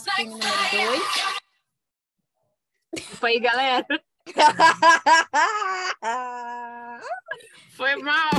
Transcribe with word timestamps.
Filme 0.00 0.30
número 0.30 1.02
2. 2.92 3.06
Foi 3.18 3.32
aí, 3.32 3.40
galera. 3.40 3.86
Foi 7.76 7.96
mal. 7.96 8.30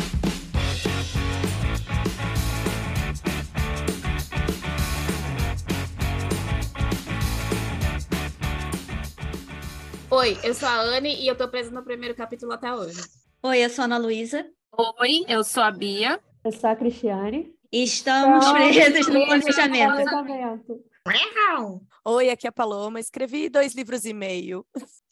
Oi, 10.10 10.38
eu 10.44 10.54
sou 10.54 10.68
a 10.68 10.82
Anne 10.82 11.16
e 11.16 11.28
eu 11.28 11.36
tô 11.36 11.48
presa 11.48 11.72
no 11.72 11.84
primeiro 11.84 12.16
capítulo 12.16 12.52
até 12.52 12.74
hoje. 12.74 13.02
Oi, 13.44 13.64
eu 13.64 13.70
sou 13.70 13.84
a 13.84 13.86
Ana 13.86 13.98
Luísa. 13.98 14.46
Oi, 15.00 15.26
eu 15.28 15.44
sou 15.44 15.64
a 15.64 15.72
Bia. 15.72 16.20
Eu 16.44 16.52
sou 16.52 16.70
a 16.70 16.76
Cristiane. 16.76 17.54
E 17.72 17.84
estamos 17.84 18.46
no 18.46 18.54
presos 18.54 19.08
no 19.08 19.26
planejamento. 19.26 20.84
Oi, 22.06 22.30
aqui 22.30 22.48
é 22.48 22.50
a 22.50 22.52
Paloma. 22.52 23.00
Escrevi 23.00 23.50
dois 23.50 23.74
livros 23.74 24.06
e 24.06 24.14
meio. 24.14 24.66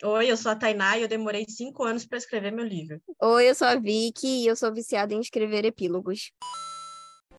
Oi, 0.04 0.32
eu 0.32 0.38
sou 0.38 0.52
a 0.52 0.56
Tainá 0.56 0.98
e 0.98 1.02
eu 1.02 1.08
demorei 1.08 1.46
cinco 1.48 1.84
anos 1.84 2.06
para 2.06 2.18
escrever 2.18 2.52
meu 2.52 2.66
livro. 2.66 3.02
Oi, 3.22 3.50
eu 3.50 3.56
sou 3.56 3.68
a 3.68 3.76
Vicky 3.76 4.44
e 4.44 4.48
eu 4.48 4.56
sou 4.56 4.74
viciada 4.74 5.14
em 5.14 5.20
escrever 5.20 5.66
epílogos. 5.66 6.32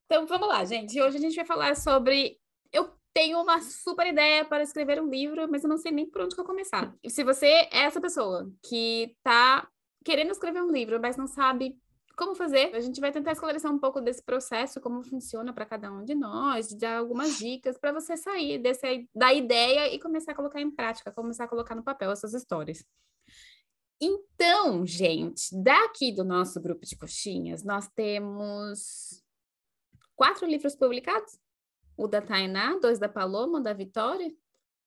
Então 0.05 0.27
vamos 0.27 0.49
lá, 0.49 0.65
gente. 0.65 1.01
Hoje 1.01 1.17
a 1.17 1.21
gente 1.21 1.35
vai 1.35 1.47
falar 1.47 1.77
sobre. 1.77 2.39
Eu 2.71 2.91
tenho 3.15 3.41
uma 3.41 3.63
super 3.63 4.07
ideia 4.07 4.45
para 4.45 4.63
escrever 4.63 5.01
um 5.01 5.09
livro, 5.09 5.51
mas 5.51 5.65
eu 5.65 5.71
não 5.71 5.79
sei 5.79 5.91
nem 5.91 6.07
por 6.07 6.23
onde 6.23 6.35
que 6.35 6.41
eu 6.41 6.45
começar. 6.45 6.95
Se 7.09 7.25
você 7.25 7.47
é 7.47 7.85
essa 7.85 8.01
pessoa 8.01 8.51
que 8.63 9.17
tá 9.23 9.67
querendo 10.05 10.31
escrever 10.31 10.63
um 10.63 10.71
livro, 10.71 11.01
mas 11.01 11.17
não 11.17 11.27
sabe 11.27 11.75
como 12.23 12.37
fazer, 12.37 12.73
a 12.73 12.79
gente 12.79 13.01
vai 13.01 13.11
tentar 13.11 13.33
esclarecer 13.33 13.69
um 13.69 13.79
pouco 13.81 14.01
desse 14.01 14.23
processo, 14.23 14.81
como 14.81 15.03
funciona 15.03 15.53
para 15.53 15.67
cada 15.67 15.91
um 15.91 16.05
de 16.05 16.15
nós, 16.15 16.73
dar 16.73 16.99
algumas 16.99 17.37
dicas 17.37 17.77
para 17.77 17.91
você 17.91 18.17
sair 18.17 18.59
desse, 18.59 19.09
da 19.13 19.35
ideia 19.35 19.93
e 19.93 19.99
começar 19.99 20.31
a 20.31 20.35
colocar 20.37 20.61
em 20.61 20.71
prática, 20.71 21.11
começar 21.11 21.45
a 21.45 21.49
colocar 21.49 21.75
no 21.75 21.83
papel 21.83 22.13
essas 22.13 22.33
histórias. 22.33 22.85
Então, 24.01 24.87
gente, 24.87 25.49
daqui 25.65 26.13
do 26.13 26.23
nosso 26.23 26.61
grupo 26.61 26.87
de 26.87 26.97
coxinhas, 26.97 27.65
nós 27.65 27.89
temos 27.89 29.21
quatro 30.15 30.47
livros 30.47 30.77
publicados. 30.77 31.37
O 31.97 32.07
da 32.07 32.23
Tainá, 32.23 32.79
dois 32.79 33.01
da 33.01 33.09
Paloma, 33.09 33.59
um 33.59 33.63
da 33.63 33.73
Vitória. 33.73 34.33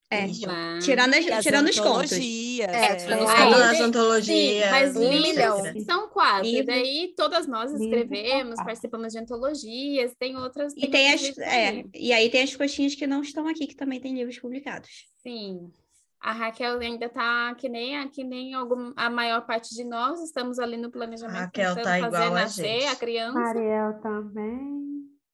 É. 0.08 0.26
Lá. 0.46 0.78
tirando, 0.80 1.14
as- 1.14 1.26
as 1.26 1.42
tirando 1.44 1.68
os 1.68 1.80
contos. 1.80 2.12
antologias, 2.12 2.68
É, 2.68 2.84
é. 2.84 2.94
tirando 2.96 3.24
os 3.24 3.32
contos. 3.34 3.80
Antologias. 3.80 4.70
mas 4.70 4.96
um 4.96 5.00
livros 5.10 5.22
milhão. 5.28 5.80
são 5.84 6.08
quatro. 6.08 6.46
E 6.46 6.62
daí 6.62 7.12
todas 7.16 7.46
nós 7.48 7.72
escrevemos, 7.72 8.54
quatro. 8.54 8.64
participamos 8.66 9.12
de 9.12 9.18
antologias, 9.18 10.14
tem 10.18 10.36
outras. 10.36 10.72
E 10.76 10.86
tem 10.88 11.12
as, 11.12 11.36
é, 11.38 11.84
e 11.92 12.12
aí 12.12 12.30
tem 12.30 12.42
as 12.42 12.54
coxinhas 12.54 12.94
que 12.94 13.06
não 13.06 13.20
estão 13.20 13.48
aqui, 13.48 13.66
que 13.66 13.74
também 13.74 14.00
têm 14.00 14.14
livros 14.14 14.38
publicados. 14.38 14.88
Sim. 15.22 15.72
A 16.20 16.32
Raquel 16.32 16.78
ainda 16.78 17.08
tá 17.08 17.54
que 17.56 17.68
nem, 17.68 17.96
a- 17.98 18.08
que 18.08 18.22
nem 18.24 18.54
algum, 18.54 18.92
a 18.96 19.10
maior 19.10 19.44
parte 19.44 19.74
de 19.74 19.82
nós, 19.84 20.20
estamos 20.22 20.58
ali 20.60 20.76
no 20.76 20.90
planejamento, 20.90 21.36
A 21.36 21.40
Raquel 21.42 21.74
tá 21.74 21.82
fazer 21.82 22.06
igual 22.06 22.22
a 22.22 22.30
nascer 22.30 22.64
gente. 22.80 22.86
a 22.86 22.96
criança. 22.96 23.38
Mariel 23.38 24.00
também. 24.00 24.86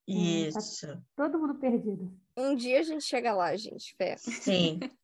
Isso, 0.09 0.98
Todo 1.17 1.39
mundo 1.39 1.55
perdido. 1.56 2.11
Um 2.36 2.55
dia 2.55 2.80
a 2.80 2.83
gente 2.83 3.05
chega 3.05 3.33
lá, 3.33 3.55
gente, 3.56 3.94
fé. 3.97 4.16
sim. 4.16 4.80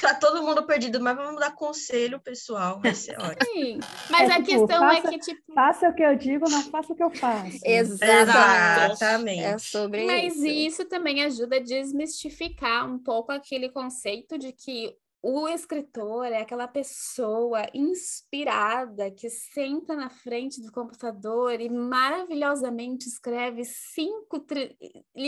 Tá 0.00 0.14
todo 0.14 0.42
mundo 0.42 0.64
perdido, 0.66 0.98
mas 1.02 1.14
vamos 1.14 1.38
dar 1.38 1.54
conselho, 1.54 2.18
pessoal. 2.18 2.80
Vai 2.80 2.94
ser 2.94 3.18
ótimo. 3.20 3.36
Sim. 3.52 3.78
Mas 4.08 4.30
É, 4.30 4.32
a 4.32 4.36
tipo, 4.42 4.46
questão 4.66 4.88
é 4.90 4.96
faça- 4.96 5.08
que, 5.10 5.18
tipo, 5.18 5.52
Faça 5.54 5.88
o 5.90 5.94
que 5.94 6.02
eu 6.02 6.16
digo, 6.16 6.48
não 6.48 6.62
faça 6.62 6.92
o 6.94 6.96
que 6.96 7.02
eu 7.04 7.10
faço. 7.10 7.58
Exatamente. 7.62 8.92
Exatamente. 8.92 9.42
É 9.44 9.58
sobre 9.58 10.06
Mas 10.06 10.34
isso. 10.36 10.46
isso 10.46 10.84
também 10.86 11.22
ajuda 11.24 11.56
a 11.56 11.60
desmistificar 11.60 12.90
um 12.90 12.98
pouco 12.98 13.32
aquele 13.32 13.68
conceito 13.68 14.38
de 14.38 14.50
que 14.52 14.96
o 15.22 15.46
escritor 15.48 16.26
é 16.26 16.40
aquela 16.40 16.66
pessoa 16.66 17.66
inspirada 17.74 19.10
que 19.10 19.28
senta 19.28 19.94
na 19.94 20.08
frente 20.10 20.62
do 20.62 20.72
computador 20.72 21.60
e 21.60 21.68
maravilhosamente 21.68 23.06
escreve 23.08 23.64
cinco 23.64 24.40
tri- 24.40 24.76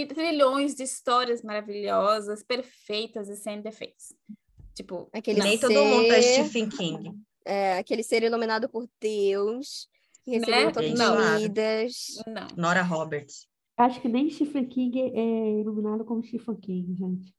trilhões 0.09 0.75
de 0.75 0.83
histórias 0.85 1.43
maravilhosas, 1.43 2.43
perfeitas 2.43 3.29
e 3.29 3.37
sem 3.37 3.61
defeitos. 3.61 4.15
Tipo, 4.75 5.09
Aquele. 5.13 5.43
Nem 5.43 5.59
todo 5.59 5.75
mundo 5.75 6.13
é 6.13 6.23
ser- 6.23 6.45
Stephen 6.45 6.69
King. 6.71 7.13
É, 7.45 7.77
aquele 7.79 8.03
ser 8.03 8.23
iluminado 8.23 8.69
por 8.69 8.89
Deus, 9.01 9.89
que 10.25 10.31
Né? 10.31 10.39
recebeu 10.39 10.73
todas 10.73 10.99
Não. 10.99 11.19
as 11.19 11.43
vidas. 11.43 11.95
não. 12.27 12.47
Nora 12.57 12.83
Roberts. 12.83 13.47
Acho 13.77 14.01
que 14.01 14.09
nem 14.09 14.31
Stephen 14.31 14.67
King 14.67 15.01
é 15.15 15.61
iluminado 15.61 16.05
como 16.05 16.23
Stephen 16.23 16.57
King, 16.57 16.95
gente. 16.95 17.35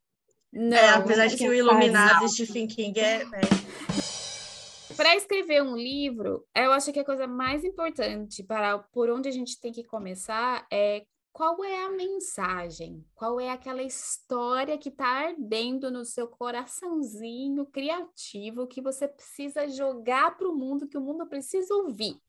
Não. 0.54 0.78
É, 0.78 0.90
apesar 0.92 1.26
de 1.28 1.36
que 1.36 1.50
o. 1.50 1.54
Iluminado 1.54 2.30
Stephen 2.30 2.68
King 2.68 3.00
é, 3.00 3.24
é 3.34 4.94
Para 4.96 5.16
escrever 5.16 5.64
um 5.64 5.76
livro, 5.76 6.46
eu 6.56 6.72
acho 6.72 6.94
que 6.94 7.00
a 7.00 7.06
coisa 7.06 7.26
mais 7.26 7.64
importante 7.64 8.44
para 8.44 8.78
por 8.78 9.10
onde 9.10 9.28
a 9.28 9.32
gente 9.32 9.60
tem 9.60 9.72
que 9.72 9.84
começar 9.84 10.68
é 10.72 11.06
qual 11.32 11.64
é 11.64 11.84
a 11.84 11.90
mensagem, 11.90 13.04
qual 13.16 13.40
é 13.40 13.50
aquela 13.50 13.82
história 13.82 14.78
que 14.78 14.90
está 14.90 15.08
ardendo 15.08 15.90
no 15.90 16.06
seu 16.06 16.28
coraçãozinho 16.28 17.66
criativo 17.66 18.68
que 18.68 18.80
você 18.80 19.08
precisa 19.08 19.68
jogar 19.68 20.38
para 20.38 20.48
o 20.48 20.56
mundo, 20.56 20.88
que 20.88 20.98
o 20.98 21.02
mundo 21.02 21.26
precisa 21.26 21.74
ouvir. 21.74 22.22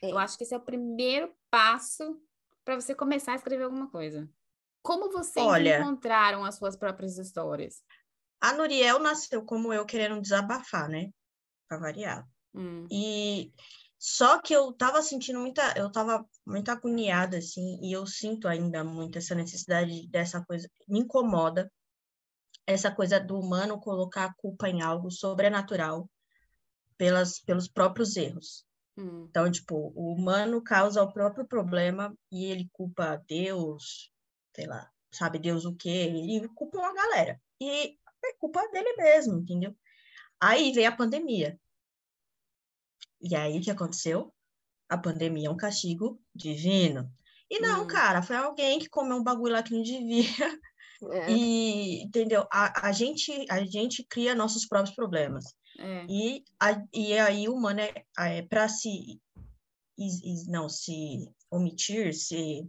É. 0.00 0.12
Eu 0.12 0.18
acho 0.18 0.38
que 0.38 0.44
esse 0.44 0.54
é 0.54 0.56
o 0.56 0.60
primeiro 0.60 1.34
passo 1.50 2.20
para 2.64 2.76
você 2.76 2.94
começar 2.94 3.32
a 3.32 3.36
escrever 3.36 3.64
alguma 3.64 3.90
coisa. 3.90 4.30
Como 4.86 5.10
vocês 5.10 5.46
Olha. 5.48 5.78
encontraram 5.80 6.44
as 6.44 6.54
suas 6.56 6.76
próprias 6.76 7.18
histórias? 7.18 7.82
A 8.40 8.52
Nuriel 8.54 8.98
nasceu 8.98 9.44
como 9.44 9.72
eu 9.74 9.84
querendo 9.84 10.20
desabafar, 10.20 10.88
né? 10.88 11.10
Pra 11.68 11.78
variar. 11.78 12.26
Hum, 12.54 12.88
E 12.90 13.52
só 13.98 14.40
que 14.40 14.54
eu 14.54 14.72
tava 14.72 15.02
sentindo 15.02 15.40
muita, 15.40 15.74
eu 15.78 15.90
tava 15.92 16.24
muito 16.46 16.70
agoniada, 16.70 17.38
assim, 17.38 17.78
e 17.82 17.92
eu 17.92 18.06
sinto 18.06 18.48
ainda 18.48 18.84
muito 18.84 19.18
essa 19.18 19.34
necessidade 19.34 20.08
dessa 20.08 20.44
coisa, 20.44 20.68
me 20.88 21.00
incomoda 21.00 21.70
essa 22.66 22.94
coisa 22.94 23.20
do 23.20 23.38
humano 23.38 23.80
colocar 23.80 24.26
a 24.26 24.34
culpa 24.34 24.68
em 24.68 24.82
algo 24.82 25.10
sobrenatural 25.10 26.08
pelas, 26.98 27.40
pelos 27.40 27.68
próprios 27.68 28.16
erros. 28.16 28.64
hum, 28.96 29.30
Então, 29.30 29.50
tipo, 29.50 29.92
o 29.94 30.14
humano 30.14 30.62
causa 30.62 31.02
o 31.02 31.12
próprio 31.12 31.46
problema 31.46 32.14
e 32.32 32.46
ele 32.46 32.68
culpa 32.72 33.22
Deus, 33.28 34.12
sei 34.56 34.66
lá, 34.66 34.90
sabe 35.12 35.38
Deus 35.38 35.66
o 35.66 35.74
quê? 35.76 35.88
Ele 35.90 36.48
culpa 36.54 36.78
uma 36.78 36.94
galera. 36.94 37.38
E 37.60 37.98
é 38.24 38.32
culpa 38.38 38.66
dele 38.72 38.96
mesmo, 38.96 39.38
entendeu? 39.38 39.76
Aí 40.40 40.72
veio 40.72 40.88
a 40.88 40.96
pandemia. 40.96 41.60
E 43.20 43.36
aí 43.36 43.58
o 43.58 43.62
que 43.62 43.70
aconteceu? 43.70 44.34
A 44.88 44.96
pandemia 44.96 45.48
é 45.48 45.50
um 45.50 45.56
castigo 45.56 46.18
divino. 46.34 47.12
E 47.50 47.60
não, 47.60 47.84
Hum. 47.84 47.86
cara, 47.86 48.22
foi 48.22 48.36
alguém 48.36 48.78
que 48.78 48.88
comeu 48.88 49.16
um 49.18 49.22
bagulho 49.22 49.52
lá 49.52 49.62
que 49.62 49.74
não 49.74 49.82
devia. 49.82 50.24
É. 51.12 51.30
E, 51.30 52.02
entendeu? 52.04 52.46
A, 52.50 52.88
a 52.88 52.92
gente, 52.92 53.30
a 53.50 53.62
gente 53.66 54.02
cria 54.08 54.34
nossos 54.34 54.66
próprios 54.66 54.96
problemas. 54.96 55.44
é. 55.78 56.06
E, 56.08 56.42
a, 56.58 56.82
e 56.90 57.12
aí 57.18 57.46
o 57.48 57.54
humano 57.54 57.80
é, 57.80 57.92
é 58.18 58.42
para 58.42 58.66
se 58.66 59.20
não 60.48 60.68
se 60.70 61.30
omitir, 61.50 62.14
se 62.14 62.66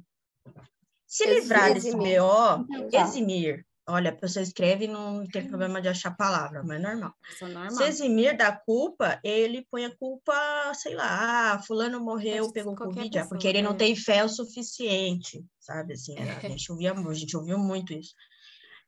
se 1.07 1.25
livrar 1.25 1.73
desse. 1.73 1.91
BO, 1.95 2.65
Tá. 2.91 3.01
eximir. 3.01 3.65
Olha, 3.89 4.09
a 4.11 4.15
pessoa 4.15 4.43
escreve 4.43 4.83
e 4.83 4.87
não 4.89 5.25
tem 5.25 5.47
problema 5.47 5.81
de 5.81 5.87
achar 5.87 6.11
palavra, 6.11 6.61
mas 6.61 6.77
é 6.77 6.83
normal. 6.83 7.13
Isso 7.31 7.45
é 7.45 7.47
Se 7.47 7.53
normal. 7.53 7.87
eximir 7.87 8.35
da 8.37 8.51
culpa, 8.51 9.17
ele 9.23 9.65
põe 9.71 9.85
a 9.85 9.95
culpa, 9.97 10.33
sei 10.73 10.93
lá, 10.93 11.53
ah, 11.53 11.59
fulano 11.63 11.97
morreu, 12.03 12.51
pegou 12.51 12.75
Covid, 12.75 13.17
ah, 13.17 13.21
porque 13.25 13.47
pessoa, 13.47 13.49
ele 13.49 13.61
não 13.61 13.71
é. 13.71 13.77
tem 13.77 13.95
fé 13.95 14.25
o 14.25 14.29
suficiente, 14.29 15.45
sabe? 15.57 15.93
Assim, 15.93 16.17
a 16.19 16.49
gente 16.49 16.69
ouvia, 16.69 16.91
a 16.91 17.13
gente 17.13 17.37
ouviu 17.37 17.57
muito 17.57 17.93
isso. 17.93 18.13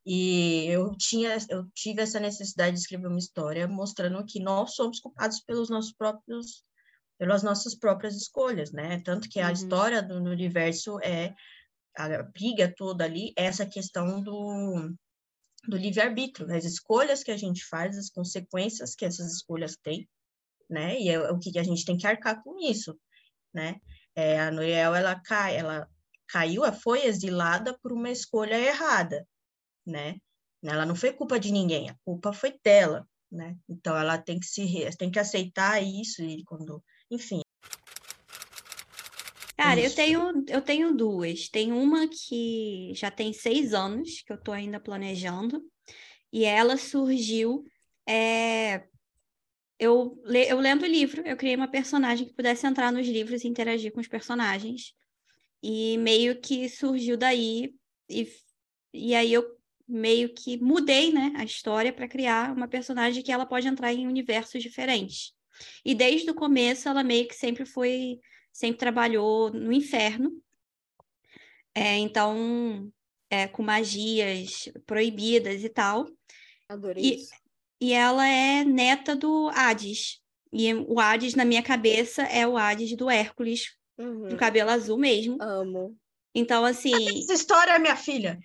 E 0.04 0.66
eu 0.66 0.94
tinha, 0.96 1.36
eu 1.48 1.66
tive 1.74 2.02
essa 2.02 2.18
necessidade 2.20 2.74
de 2.74 2.80
escrever 2.80 3.06
uma 3.06 3.18
história 3.18 3.68
mostrando 3.68 4.24
que 4.26 4.40
nós 4.40 4.74
somos 4.74 4.98
culpados 5.00 5.40
pelos 5.40 5.68
nossos 5.70 5.92
próprios, 5.92 6.62
pelas 7.18 7.42
nossas 7.42 7.74
próprias 7.74 8.16
escolhas, 8.16 8.72
né? 8.72 9.00
Tanto 9.04 9.28
que 9.30 9.40
a 9.40 9.46
Uhum. 9.46 9.52
história 9.52 10.02
do 10.02 10.14
universo 10.16 10.98
é 11.02 11.34
a 12.04 12.22
briga 12.22 12.72
toda 12.76 13.04
ali, 13.04 13.32
é 13.36 13.44
essa 13.44 13.66
questão 13.66 14.22
do 14.22 14.94
do 15.68 15.76
livre-arbítrio, 15.76 16.52
as 16.54 16.64
escolhas 16.64 17.22
que 17.22 17.30
a 17.30 17.36
gente 17.36 17.64
faz, 17.66 17.96
as 17.98 18.08
consequências 18.08 18.94
que 18.94 19.04
essas 19.04 19.34
escolhas 19.34 19.76
têm, 19.76 20.08
né? 20.68 20.98
E 20.98 21.10
é 21.10 21.30
o 21.30 21.38
que 21.38 21.58
a 21.58 21.62
gente 21.62 21.84
tem 21.84 21.96
que 21.96 22.06
arcar 22.06 22.42
com 22.42 22.58
isso, 22.58 22.98
né? 23.52 23.78
É, 24.14 24.40
a 24.40 24.50
Noel, 24.50 24.94
ela 24.94 25.20
cai, 25.20 25.56
ela 25.56 25.88
caiu, 26.28 26.62
foi 26.72 27.04
exilada 27.04 27.78
por 27.82 27.92
uma 27.92 28.10
escolha 28.10 28.58
errada, 28.58 29.26
né? 29.86 30.16
Ela 30.62 30.86
não 30.86 30.94
foi 30.94 31.12
culpa 31.12 31.38
de 31.38 31.52
ninguém, 31.52 31.90
a 31.90 31.96
culpa 32.04 32.32
foi 32.32 32.58
dela, 32.64 33.06
né? 33.30 33.56
Então 33.68 33.96
ela 33.96 34.18
tem 34.18 34.38
que 34.38 34.46
se 34.46 34.66
tem 34.96 35.10
que 35.10 35.18
aceitar 35.18 35.82
isso 35.82 36.22
e 36.22 36.44
quando, 36.44 36.82
enfim. 37.10 37.42
Cara, 39.60 39.80
eu 39.80 39.90
tenho, 39.94 40.44
eu 40.48 40.62
tenho 40.62 40.94
duas. 40.96 41.48
Tem 41.50 41.70
uma 41.72 42.08
que 42.08 42.92
já 42.94 43.10
tem 43.10 43.32
seis 43.32 43.74
anos, 43.74 44.22
que 44.22 44.32
eu 44.32 44.40
tô 44.42 44.52
ainda 44.52 44.80
planejando. 44.80 45.62
E 46.32 46.44
ela 46.44 46.76
surgiu. 46.76 47.64
é, 48.08 48.84
Eu, 49.78 50.20
le- 50.24 50.46
eu 50.48 50.58
lendo 50.60 50.82
o 50.82 50.86
livro, 50.86 51.22
eu 51.26 51.36
criei 51.36 51.56
uma 51.56 51.68
personagem 51.70 52.26
que 52.26 52.34
pudesse 52.34 52.66
entrar 52.66 52.92
nos 52.92 53.06
livros 53.08 53.44
e 53.44 53.48
interagir 53.48 53.92
com 53.92 54.00
os 54.00 54.08
personagens. 54.08 54.94
E 55.62 55.98
meio 55.98 56.40
que 56.40 56.68
surgiu 56.68 57.16
daí. 57.16 57.74
E, 58.08 58.28
e 58.94 59.14
aí 59.14 59.32
eu 59.32 59.44
meio 59.88 60.34
que 60.34 60.58
mudei, 60.62 61.12
né, 61.12 61.32
a 61.36 61.44
história 61.44 61.92
para 61.92 62.08
criar 62.08 62.52
uma 62.56 62.68
personagem 62.68 63.22
que 63.22 63.32
ela 63.32 63.46
pode 63.46 63.68
entrar 63.68 63.92
em 63.92 64.06
universos 64.08 64.62
diferentes. 64.62 65.32
E 65.84 65.94
desde 65.94 66.30
o 66.30 66.34
começo 66.34 66.88
ela 66.88 67.02
meio 67.04 67.28
que 67.28 67.34
sempre 67.34 67.66
foi, 67.66 68.18
sempre 68.52 68.78
trabalhou 68.78 69.50
no 69.50 69.72
inferno. 69.72 70.30
É, 71.74 71.96
então, 71.98 72.90
é, 73.30 73.46
com 73.46 73.62
magias 73.62 74.68
proibidas 74.86 75.62
e 75.62 75.68
tal. 75.68 76.06
Adorei 76.68 77.04
E- 77.04 77.14
isso. 77.16 77.30
E 77.80 77.92
ela 77.92 78.26
é 78.26 78.62
neta 78.64 79.16
do 79.16 79.48
Hades. 79.54 80.20
E 80.52 80.74
o 80.74 80.98
Hades, 81.00 81.34
na 81.34 81.44
minha 81.44 81.62
cabeça, 81.62 82.22
é 82.24 82.46
o 82.46 82.56
Hades 82.56 82.94
do 82.96 83.08
Hércules, 83.08 83.74
Uhum. 83.98 84.28
do 84.28 84.36
cabelo 84.36 84.70
azul 84.70 84.98
mesmo. 84.98 85.40
Amo. 85.40 85.96
Então, 86.34 86.64
assim, 86.64 86.92
Essa 87.22 87.34
história, 87.34 87.78
minha 87.78 87.96
filha. 87.96 88.38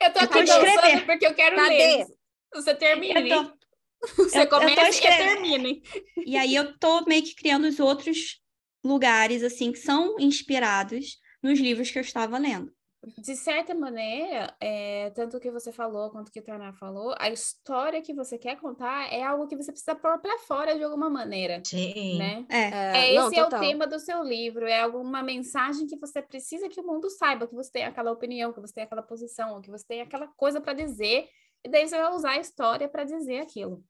Eu 0.00 0.12
tô 0.12 0.18
Eu 0.20 0.24
aqui 0.26 0.38
escrevendo. 0.40 1.06
porque 1.06 1.26
eu 1.26 1.34
quero 1.34 1.56
Cadê? 1.56 1.68
ler. 1.96 2.06
Você 2.54 2.74
termine. 2.74 3.30
eu 3.30 3.44
tô- 3.44 3.56
Você 4.28 4.38
eu- 4.38 4.42
eu 4.42 4.48
tô 4.48 4.58
comece 4.58 4.98
e 4.98 5.02
termine. 5.02 5.82
E 6.26 6.36
aí 6.36 6.54
eu 6.54 6.76
tô 6.78 7.04
meio 7.04 7.22
que 7.22 7.34
criando 7.34 7.64
os 7.66 7.78
outros 7.80 8.41
lugares, 8.84 9.42
assim, 9.42 9.72
que 9.72 9.78
são 9.78 10.16
inspirados 10.18 11.18
nos 11.42 11.58
livros 11.58 11.90
que 11.90 11.98
eu 11.98 12.02
estava 12.02 12.38
lendo. 12.38 12.72
De 13.18 13.34
certa 13.34 13.74
maneira, 13.74 14.56
é, 14.60 15.10
tanto 15.10 15.36
o 15.36 15.40
que 15.40 15.50
você 15.50 15.72
falou 15.72 16.08
quanto 16.10 16.28
o 16.28 16.30
que 16.30 16.38
o 16.38 16.42
Tainá 16.42 16.72
falou, 16.72 17.12
a 17.18 17.28
história 17.30 18.00
que 18.00 18.14
você 18.14 18.38
quer 18.38 18.60
contar 18.60 19.12
é 19.12 19.24
algo 19.24 19.48
que 19.48 19.56
você 19.56 19.72
precisa 19.72 19.96
pôr 19.96 20.20
pra 20.20 20.38
fora 20.38 20.76
de 20.76 20.84
alguma 20.84 21.10
maneira, 21.10 21.60
Sim. 21.66 22.18
né? 22.18 22.46
É, 22.48 23.10
É, 23.10 23.14
não, 23.16 23.26
esse 23.26 23.36
é 23.36 23.44
o 23.44 23.48
tema 23.48 23.88
do 23.88 23.98
seu 23.98 24.22
livro, 24.22 24.66
é 24.68 24.78
alguma 24.78 25.20
mensagem 25.20 25.84
que 25.88 25.98
você 25.98 26.22
precisa 26.22 26.68
que 26.68 26.80
o 26.80 26.86
mundo 26.86 27.10
saiba, 27.10 27.48
que 27.48 27.54
você 27.56 27.72
tem 27.72 27.84
aquela 27.84 28.12
opinião, 28.12 28.52
que 28.52 28.60
você 28.60 28.74
tem 28.74 28.84
aquela 28.84 29.02
posição, 29.02 29.60
que 29.60 29.70
você 29.70 29.84
tem 29.84 30.00
aquela 30.00 30.28
coisa 30.36 30.60
para 30.60 30.72
dizer, 30.72 31.28
e 31.64 31.68
daí 31.68 31.88
você 31.88 31.98
vai 31.98 32.12
usar 32.14 32.30
a 32.32 32.38
história 32.40 32.88
para 32.88 33.02
dizer 33.02 33.40
aquilo. 33.40 33.82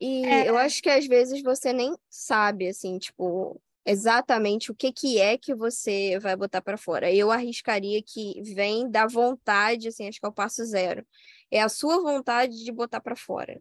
E 0.00 0.24
É. 0.24 0.48
eu 0.48 0.56
acho 0.56 0.82
que 0.82 0.88
às 0.88 1.06
vezes 1.06 1.42
você 1.42 1.70
nem 1.70 1.94
sabe, 2.08 2.66
assim, 2.66 2.98
tipo, 2.98 3.60
exatamente 3.84 4.70
o 4.70 4.74
que 4.74 4.92
que 4.92 5.20
é 5.20 5.36
que 5.36 5.54
você 5.54 6.18
vai 6.18 6.36
botar 6.36 6.62
pra 6.62 6.76
fora. 6.76 7.12
Eu 7.12 7.30
arriscaria 7.30 8.02
que 8.02 8.40
vem 8.54 8.90
da 8.90 9.06
vontade, 9.06 9.88
assim, 9.88 10.08
acho 10.08 10.20
que 10.20 10.26
é 10.26 10.28
o 10.28 10.32
passo 10.32 10.64
zero. 10.64 11.06
É 11.50 11.60
a 11.60 11.68
sua 11.68 12.00
vontade 12.00 12.64
de 12.64 12.72
botar 12.72 13.00
pra 13.00 13.16
fora. 13.16 13.60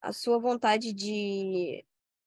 A 0.00 0.12
sua 0.12 0.38
vontade 0.38 0.92
de 0.92 1.84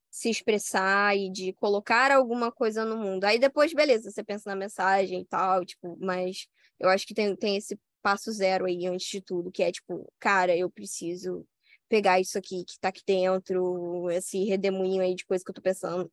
se 0.09 0.29
expressar 0.29 1.15
e 1.17 1.31
de 1.31 1.53
colocar 1.53 2.11
alguma 2.11 2.51
coisa 2.51 2.83
no 2.85 2.97
mundo. 2.97 3.23
Aí 3.23 3.39
depois, 3.39 3.73
beleza, 3.73 4.11
você 4.11 4.23
pensa 4.23 4.49
na 4.49 4.55
mensagem 4.57 5.21
e 5.21 5.25
tal, 5.25 5.65
tipo, 5.65 5.97
mas 6.01 6.47
eu 6.77 6.89
acho 6.89 7.07
que 7.07 7.13
tem, 7.13 7.33
tem 7.35 7.55
esse 7.55 7.79
passo 8.01 8.31
zero 8.31 8.65
aí 8.65 8.85
antes 8.87 9.07
de 9.07 9.21
tudo, 9.21 9.51
que 9.51 9.63
é 9.63 9.71
tipo, 9.71 10.11
cara, 10.19 10.55
eu 10.55 10.69
preciso 10.69 11.47
pegar 11.87 12.19
isso 12.19 12.37
aqui 12.37 12.63
que 12.65 12.79
tá 12.79 12.89
aqui 12.89 13.01
dentro, 13.05 14.09
esse 14.11 14.43
redemoinho 14.45 15.01
aí 15.01 15.15
de 15.15 15.25
coisa 15.25 15.43
que 15.43 15.51
eu 15.51 15.55
tô 15.55 15.61
pensando, 15.61 16.11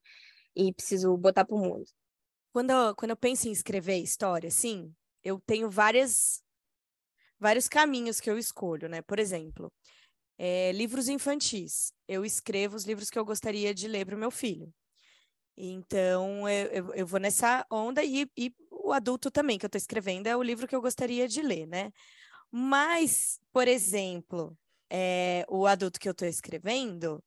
e 0.59 0.73
preciso 0.73 1.17
botar 1.17 1.45
pro 1.45 1.57
mundo. 1.57 1.87
Quando 2.53 2.71
eu, 2.71 2.97
quando 2.97 3.13
eu 3.13 3.17
penso 3.17 3.49
em 3.49 3.53
escrever 3.53 3.99
história, 3.99 4.51
sim, 4.51 4.93
eu 5.23 5.41
tenho 5.47 5.71
várias, 5.71 6.43
vários 7.39 7.69
caminhos 7.69 8.21
que 8.21 8.29
eu 8.31 8.39
escolho, 8.39 8.89
né? 8.89 9.03
Por 9.03 9.19
exemplo, 9.21 9.73
eh, 10.39 10.73
livros 10.73 11.09
infantis. 11.09 11.93
Eu 12.09 12.25
escrevo 12.25 12.77
os 12.77 12.85
livros 12.85 13.11
que 13.11 13.19
eu 13.19 13.25
gostaria 13.25 13.75
de 13.75 13.89
ler 13.89 14.07
para 14.07 14.17
o 14.17 14.19
meu 14.19 14.31
filho. 14.31 14.73
Então, 15.57 16.49
eu, 16.49 16.67
eu, 16.69 16.95
eu 16.95 17.07
vou 17.07 17.21
nessa 17.21 17.67
onda 17.71 18.03
e, 18.05 18.31
e 18.37 18.55
o 18.71 18.93
adulto 18.93 19.31
também 19.31 19.59
que 19.59 19.67
eu 19.67 19.69
estou 19.69 19.79
escrevendo 19.79 20.29
é 20.29 20.37
o 20.37 20.43
livro 20.43 20.69
que 20.69 20.75
eu 20.77 20.81
gostaria 20.81 21.29
de 21.29 21.43
ler, 21.43 21.67
né? 21.67 21.93
Mas, 22.51 23.41
por 23.53 23.69
exemplo, 23.69 24.57
eh, 24.91 25.45
o 25.49 25.67
adulto 25.67 26.01
que 26.01 26.09
eu 26.09 26.13
estou 26.13 26.29
escrevendo, 26.29 27.23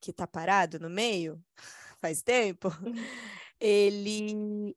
que 0.00 0.10
está 0.10 0.26
parado 0.26 0.78
no 0.78 0.90
meio 0.90 1.42
faz 2.04 2.22
tempo, 2.22 2.68
ele. 3.60 4.76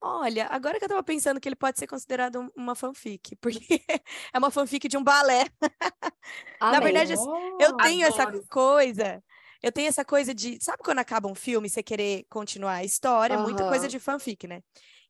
Olha, 0.00 0.46
agora 0.48 0.78
que 0.78 0.84
eu 0.84 0.88
tava 0.88 1.02
pensando 1.02 1.40
que 1.40 1.48
ele 1.48 1.56
pode 1.56 1.78
ser 1.78 1.86
considerado 1.88 2.40
um- 2.40 2.50
uma 2.56 2.74
fanfic, 2.74 3.36
porque 3.36 3.60
é 4.34 4.38
uma 4.38 4.50
fanfic 4.50 4.88
de 4.88 4.96
um 4.98 5.04
balé. 5.04 5.46
Na 6.70 6.80
verdade, 6.80 7.12
assim, 7.14 7.28
eu 7.58 7.72
tenho 7.74 8.06
essa 8.06 8.26
adoro. 8.26 8.42
coisa. 8.50 9.22
Eu 9.62 9.72
tenho 9.72 9.88
essa 9.88 10.04
coisa 10.04 10.34
de. 10.34 10.58
Sabe 10.62 10.82
quando 10.82 10.98
acaba 11.00 11.28
um 11.28 11.34
filme 11.34 11.68
você 11.68 11.82
querer 11.82 12.24
continuar 12.30 12.74
a 12.76 12.84
história? 12.84 13.36
Muita 13.38 13.64
coisa 13.64 13.88
de 13.88 13.98
fanfic, 13.98 14.46
né? 14.46 14.62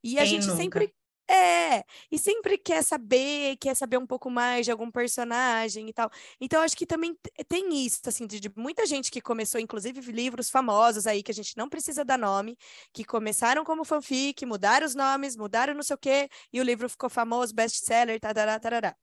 E 0.03 0.19
a 0.19 0.25
Quem 0.25 0.27
gente 0.27 0.47
nunca? 0.47 0.81
sempre. 0.81 0.95
É, 1.31 1.85
e 2.11 2.19
sempre 2.19 2.57
quer 2.57 2.83
saber, 2.83 3.57
quer 3.59 3.75
saber 3.77 3.99
um 3.99 4.07
pouco 4.07 4.31
mais 4.31 4.65
de 4.65 4.73
algum 4.73 4.91
personagem 4.91 5.87
e 5.89 5.93
tal. 5.93 6.11
Então, 6.41 6.63
acho 6.63 6.75
que 6.77 6.87
também 6.87 7.13
te- 7.15 7.45
tem 7.47 7.85
isso, 7.85 8.01
assim, 8.07 8.27
de, 8.27 8.41
de 8.41 8.51
muita 8.57 8.87
gente 8.87 9.11
que 9.11 9.21
começou, 9.21 9.61
inclusive 9.61 10.01
livros 10.11 10.49
famosos 10.49 11.07
aí, 11.07 11.23
que 11.23 11.31
a 11.31 11.35
gente 11.35 11.55
não 11.57 11.69
precisa 11.69 12.03
dar 12.05 12.17
nome, 12.19 12.57
que 12.95 13.05
começaram 13.05 13.63
como 13.63 13.85
fanfic, 13.85 14.47
mudaram 14.47 14.87
os 14.87 14.95
nomes, 14.95 15.37
mudaram 15.37 15.75
não 15.75 15.83
sei 15.83 15.95
o 15.95 15.99
quê, 15.99 16.31
e 16.53 16.61
o 16.61 16.65
livro 16.65 16.89
ficou 16.89 17.11
famoso, 17.11 17.55
best-seller, 17.55 18.19
tarará, 18.19 18.59
tarará. 18.59 18.97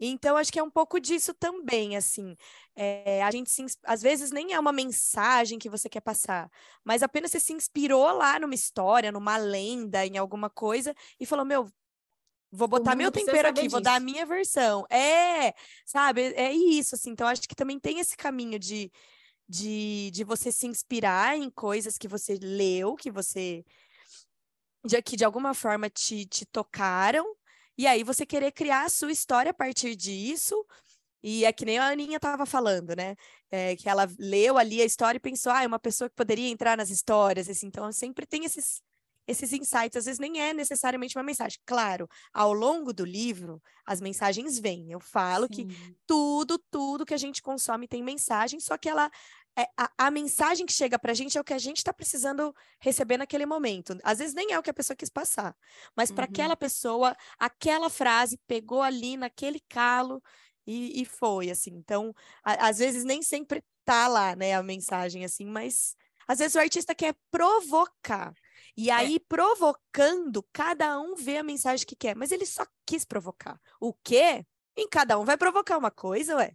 Então, 0.00 0.36
acho 0.36 0.52
que 0.52 0.58
é 0.58 0.62
um 0.62 0.70
pouco 0.70 0.98
disso 0.98 1.32
também, 1.34 1.96
assim. 1.96 2.36
É, 2.74 3.22
a 3.22 3.30
gente, 3.30 3.50
se 3.50 3.64
às 3.84 4.02
vezes, 4.02 4.30
nem 4.30 4.52
é 4.52 4.60
uma 4.60 4.72
mensagem 4.72 5.58
que 5.58 5.68
você 5.68 5.88
quer 5.88 6.00
passar, 6.00 6.50
mas 6.84 7.02
apenas 7.02 7.30
você 7.30 7.40
se 7.40 7.52
inspirou 7.52 8.12
lá 8.12 8.38
numa 8.40 8.54
história, 8.54 9.12
numa 9.12 9.36
lenda, 9.36 10.04
em 10.06 10.18
alguma 10.18 10.50
coisa, 10.50 10.94
e 11.20 11.26
falou, 11.26 11.44
meu, 11.44 11.66
vou 12.50 12.68
botar 12.68 12.94
meu 12.94 13.10
tempero 13.10 13.48
aqui, 13.48 13.68
vou 13.68 13.80
dar 13.80 13.94
a 13.94 13.98
disso. 13.98 14.04
minha 14.04 14.26
versão. 14.26 14.84
É, 14.90 15.54
sabe? 15.86 16.34
É 16.34 16.52
isso, 16.52 16.94
assim. 16.94 17.10
Então, 17.10 17.26
acho 17.26 17.42
que 17.42 17.54
também 17.54 17.78
tem 17.78 17.98
esse 17.98 18.16
caminho 18.16 18.58
de, 18.58 18.92
de, 19.48 20.10
de 20.12 20.24
você 20.24 20.52
se 20.52 20.66
inspirar 20.66 21.36
em 21.36 21.48
coisas 21.50 21.96
que 21.96 22.08
você 22.08 22.38
leu, 22.40 22.94
que 22.94 23.10
você... 23.10 23.64
De, 24.84 25.00
que 25.00 25.16
de 25.16 25.24
alguma 25.24 25.54
forma 25.54 25.88
te, 25.88 26.26
te 26.26 26.44
tocaram, 26.44 27.24
e 27.82 27.86
aí 27.86 28.04
você 28.04 28.24
querer 28.24 28.52
criar 28.52 28.84
a 28.84 28.88
sua 28.88 29.10
história 29.10 29.50
a 29.50 29.54
partir 29.54 29.96
disso, 29.96 30.64
e 31.20 31.44
é 31.44 31.52
que 31.52 31.64
nem 31.64 31.78
a 31.78 31.88
Aninha 31.88 32.16
estava 32.16 32.46
falando, 32.46 32.94
né? 32.94 33.16
É, 33.50 33.74
que 33.74 33.88
ela 33.88 34.08
leu 34.20 34.56
ali 34.56 34.80
a 34.80 34.84
história 34.84 35.18
e 35.18 35.20
pensou, 35.20 35.52
ah, 35.52 35.64
é 35.64 35.66
uma 35.66 35.80
pessoa 35.80 36.08
que 36.08 36.14
poderia 36.14 36.48
entrar 36.48 36.76
nas 36.76 36.90
histórias, 36.90 37.48
assim, 37.48 37.66
então 37.66 37.90
sempre 37.90 38.24
tem 38.24 38.44
esses, 38.44 38.80
esses 39.26 39.52
insights, 39.52 39.96
às 39.96 40.04
vezes 40.06 40.18
nem 40.18 40.40
é 40.40 40.52
necessariamente 40.52 41.16
uma 41.16 41.22
mensagem. 41.24 41.58
Claro, 41.66 42.08
ao 42.32 42.52
longo 42.52 42.92
do 42.92 43.04
livro, 43.04 43.62
as 43.86 44.00
mensagens 44.00 44.58
vêm. 44.58 44.90
Eu 44.92 45.00
falo 45.00 45.48
que 45.48 45.62
Sim. 45.62 45.96
tudo, 46.06 46.58
tudo 46.70 47.06
que 47.06 47.14
a 47.14 47.18
gente 47.18 47.40
consome 47.42 47.86
tem 47.88 48.02
mensagem, 48.02 48.58
só 48.60 48.76
que 48.76 48.88
ela. 48.88 49.10
é- 49.58 49.66
a, 49.78 50.06
a 50.06 50.10
mensagem 50.10 50.64
que 50.64 50.72
chega 50.72 50.98
pra 50.98 51.12
gente 51.14 51.36
é 51.36 51.40
o 51.40 51.44
que 51.44 51.52
a 51.52 51.58
gente 51.58 51.76
está 51.78 51.92
precisando 51.92 52.54
receber 52.80 53.18
naquele 53.18 53.44
momento. 53.46 53.96
Às 54.02 54.18
vezes 54.18 54.34
nem 54.34 54.52
é 54.52 54.58
o 54.58 54.62
que 54.62 54.70
a 54.70 54.74
pessoa 54.74 54.96
quis 54.96 55.10
passar, 55.10 55.54
mas 55.96 56.10
para 56.10 56.24
Uhum. 56.24 56.30
aquela 56.30 56.56
pessoa, 56.56 57.14
aquela 57.38 57.90
frase 57.90 58.38
pegou 58.46 58.80
ali 58.82 59.16
naquele 59.16 59.60
calo 59.68 60.22
e, 60.66 61.02
e 61.02 61.04
foi, 61.04 61.50
assim. 61.50 61.70
Então, 61.74 62.14
a- 62.44 62.68
às 62.68 62.78
vezes 62.78 63.04
nem 63.04 63.20
sempre 63.22 63.62
tá 63.84 64.08
lá, 64.08 64.34
né, 64.36 64.54
a 64.54 64.62
mensagem, 64.62 65.24
assim, 65.24 65.44
mas 65.44 65.94
às 66.26 66.38
vezes 66.38 66.54
o 66.54 66.58
artista 66.60 66.94
quer 66.94 67.14
provocar. 67.30 68.32
E 68.76 68.90
aí, 68.90 69.20
provocando, 69.20 70.42
cada 70.52 70.98
um 71.00 71.14
vê 71.14 71.36
a 71.36 71.42
mensagem 71.42 71.86
que 71.86 71.94
quer, 71.94 72.16
mas 72.16 72.32
ele 72.32 72.46
só 72.46 72.66
quis 72.86 73.04
provocar. 73.04 73.60
O 73.80 73.92
quê? 73.92 74.44
Em 74.76 74.88
cada 74.88 75.18
um 75.18 75.24
vai 75.24 75.36
provocar 75.36 75.76
uma 75.76 75.90
coisa, 75.90 76.36
ué. 76.36 76.54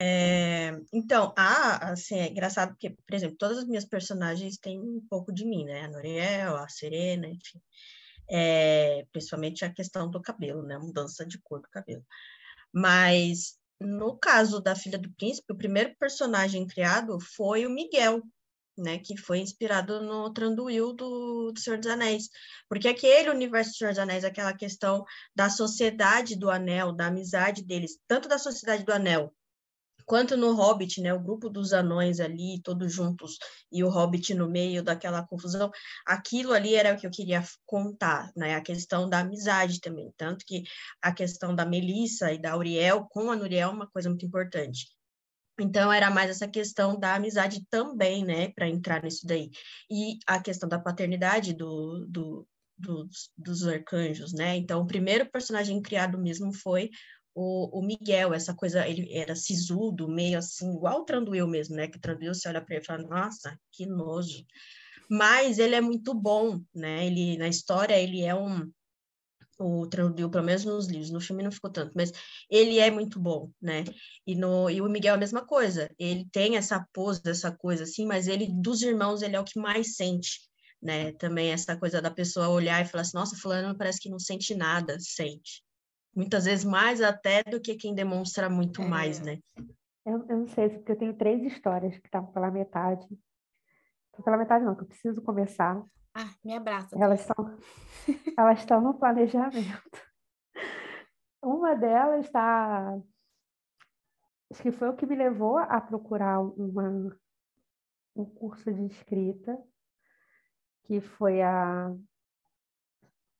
É, 0.00 0.78
então, 0.92 1.32
a, 1.36 1.90
assim, 1.90 2.16
é 2.16 2.28
engraçado 2.28 2.70
porque, 2.70 2.90
por 2.90 3.14
exemplo, 3.14 3.36
todas 3.36 3.58
as 3.58 3.66
minhas 3.66 3.84
personagens 3.84 4.58
têm 4.58 4.78
um 4.78 5.04
pouco 5.08 5.32
de 5.32 5.44
mim, 5.44 5.64
né? 5.64 5.82
A 5.82 5.88
Noriel, 5.88 6.56
a 6.56 6.68
Serena, 6.68 7.26
enfim. 7.26 7.60
É, 8.30 9.06
principalmente 9.10 9.64
a 9.64 9.72
questão 9.72 10.08
do 10.08 10.20
cabelo, 10.20 10.62
né? 10.62 10.76
A 10.76 10.80
mudança 10.80 11.26
de 11.26 11.38
cor 11.38 11.60
do 11.62 11.68
cabelo. 11.68 12.04
Mas, 12.72 13.58
no 13.80 14.16
caso 14.16 14.60
da 14.60 14.76
Filha 14.76 14.98
do 14.98 15.12
Príncipe, 15.14 15.52
o 15.52 15.56
primeiro 15.56 15.96
personagem 15.98 16.66
criado 16.66 17.18
foi 17.18 17.66
o 17.66 17.70
Miguel, 17.70 18.22
né? 18.82 18.98
Que 18.98 19.16
foi 19.16 19.38
inspirado 19.38 20.00
no 20.00 20.32
Tranduil 20.32 20.92
do, 20.92 21.52
do 21.52 21.60
Senhor 21.60 21.78
dos 21.78 21.88
Anéis. 21.88 22.28
Porque 22.68 22.88
aquele 22.88 23.30
universo 23.30 23.72
do 23.72 23.76
Senhor 23.76 23.90
dos 23.90 23.98
Anéis, 23.98 24.24
aquela 24.24 24.52
questão 24.52 25.04
da 25.34 25.50
sociedade 25.50 26.36
do 26.36 26.50
anel, 26.50 26.92
da 26.92 27.06
amizade 27.06 27.62
deles, 27.64 27.98
tanto 28.06 28.28
da 28.28 28.38
sociedade 28.38 28.84
do 28.84 28.92
anel 28.92 29.32
quanto 30.08 30.38
no 30.38 30.54
Hobbit, 30.54 31.02
né, 31.02 31.12
o 31.12 31.20
grupo 31.20 31.50
dos 31.50 31.74
anões 31.74 32.18
ali, 32.18 32.62
todos 32.62 32.90
juntos, 32.90 33.36
e 33.70 33.84
o 33.84 33.90
Hobbit 33.90 34.34
no 34.34 34.48
meio 34.48 34.82
daquela 34.82 35.22
confusão, 35.22 35.70
aquilo 36.06 36.54
ali 36.54 36.74
era 36.74 36.94
o 36.94 36.98
que 36.98 37.06
eu 37.06 37.10
queria 37.10 37.44
contar, 37.66 38.32
né, 38.34 38.54
a 38.54 38.62
questão 38.62 39.06
da 39.06 39.18
amizade 39.18 39.80
também, 39.80 40.10
tanto 40.16 40.46
que 40.46 40.62
a 41.02 41.12
questão 41.12 41.54
da 41.54 41.66
Melissa 41.66 42.32
e 42.32 42.40
da 42.40 42.52
Auriel 42.52 43.06
com 43.10 43.30
a 43.30 43.36
Nuriel 43.36 43.68
é 43.68 43.72
uma 43.72 43.86
coisa 43.86 44.08
muito 44.08 44.24
importante. 44.24 44.86
Então, 45.60 45.92
era 45.92 46.10
mais 46.10 46.30
essa 46.30 46.48
questão 46.48 46.98
da 46.98 47.14
amizade 47.14 47.66
também, 47.68 48.24
né, 48.24 48.48
para 48.48 48.68
entrar 48.68 49.02
nisso 49.02 49.26
daí. 49.26 49.50
E 49.90 50.18
a 50.26 50.40
questão 50.40 50.68
da 50.68 50.78
paternidade 50.78 51.52
do, 51.52 52.06
do, 52.08 52.46
dos, 52.76 53.30
dos 53.36 53.66
arcanjos, 53.66 54.32
né? 54.32 54.56
Então, 54.56 54.80
o 54.80 54.86
primeiro 54.86 55.30
personagem 55.30 55.82
criado 55.82 56.18
mesmo 56.18 56.52
foi 56.52 56.90
o, 57.34 57.78
o 57.78 57.82
Miguel, 57.82 58.34
essa 58.34 58.52
coisa, 58.52 58.86
ele 58.86 59.12
era 59.16 59.36
sisudo, 59.36 60.08
meio 60.08 60.38
assim, 60.38 60.74
igual 60.74 61.00
o 61.00 61.04
Tranduil 61.04 61.46
mesmo, 61.46 61.76
né? 61.76 61.86
Que 61.86 61.96
o 61.96 62.00
Tranduil, 62.00 62.34
você 62.34 62.48
olha 62.48 62.60
para 62.60 62.74
ele 62.74 62.82
e 62.82 62.86
fala, 62.86 63.02
nossa, 63.04 63.56
que 63.72 63.86
nojo. 63.86 64.44
Mas 65.08 65.58
ele 65.58 65.74
é 65.74 65.80
muito 65.80 66.12
bom, 66.14 66.60
né? 66.74 67.06
Ele, 67.06 67.38
na 67.38 67.48
história, 67.48 67.96
ele 67.96 68.22
é 68.22 68.34
um... 68.34 68.70
O 69.58 69.86
Tranduil, 69.86 70.30
pelo 70.30 70.44
menos 70.44 70.64
nos 70.64 70.86
livros, 70.86 71.10
no 71.10 71.20
filme 71.20 71.42
não 71.42 71.50
ficou 71.50 71.70
tanto, 71.70 71.92
mas 71.96 72.12
ele 72.48 72.78
é 72.78 72.90
muito 72.90 73.18
bom, 73.18 73.50
né? 73.60 73.84
E, 74.26 74.36
no, 74.36 74.70
e 74.70 74.80
o 74.80 74.88
Miguel 74.88 75.14
é 75.14 75.16
a 75.16 75.20
mesma 75.20 75.44
coisa. 75.44 75.90
Ele 75.98 76.24
tem 76.30 76.56
essa 76.56 76.86
pose, 76.92 77.20
essa 77.26 77.50
coisa 77.50 77.82
assim, 77.82 78.06
mas 78.06 78.28
ele, 78.28 78.46
dos 78.52 78.82
irmãos, 78.82 79.20
ele 79.20 79.34
é 79.34 79.40
o 79.40 79.44
que 79.44 79.58
mais 79.58 79.96
sente, 79.96 80.38
né? 80.80 81.12
Também 81.12 81.50
essa 81.50 81.76
coisa 81.76 82.00
da 82.00 82.10
pessoa 82.10 82.48
olhar 82.48 82.80
e 82.80 82.88
falar 82.88 83.02
assim, 83.02 83.16
nossa, 83.16 83.36
fulano 83.36 83.76
parece 83.76 84.00
que 84.00 84.08
não 84.08 84.18
sente 84.18 84.54
nada, 84.54 84.96
sente 85.00 85.62
muitas 86.18 86.46
vezes 86.46 86.64
mais 86.64 87.00
até 87.00 87.44
do 87.44 87.60
que 87.60 87.76
quem 87.76 87.94
demonstra 87.94 88.50
muito 88.50 88.82
é. 88.82 88.88
mais, 88.88 89.20
né? 89.20 89.38
Eu, 90.04 90.24
eu, 90.28 90.38
não 90.38 90.48
sei, 90.48 90.68
porque 90.68 90.92
eu 90.92 90.96
tenho 90.96 91.14
três 91.14 91.42
histórias 91.42 91.96
que 91.96 92.06
estão 92.06 92.26
pela 92.26 92.50
metade. 92.50 93.06
Pela 94.24 94.36
metade 94.36 94.64
não, 94.64 94.74
que 94.74 94.82
eu 94.82 94.88
preciso 94.88 95.22
começar. 95.22 95.80
Ah, 96.14 96.34
me 96.44 96.56
abraça. 96.56 96.96
Elas 96.98 97.20
estão, 97.20 97.58
elas 98.38 98.58
estão 98.58 98.80
no 98.80 98.94
planejamento. 98.94 100.08
Uma 101.42 101.74
delas 101.74 102.26
está... 102.26 102.98
Acho 104.50 104.62
que 104.62 104.72
foi 104.72 104.88
o 104.88 104.96
que 104.96 105.06
me 105.06 105.14
levou 105.14 105.58
a 105.58 105.80
procurar 105.80 106.40
uma, 106.40 107.14
um 108.16 108.24
curso 108.24 108.72
de 108.72 108.86
escrita, 108.86 109.56
que 110.84 111.00
foi 111.00 111.42
a, 111.42 111.94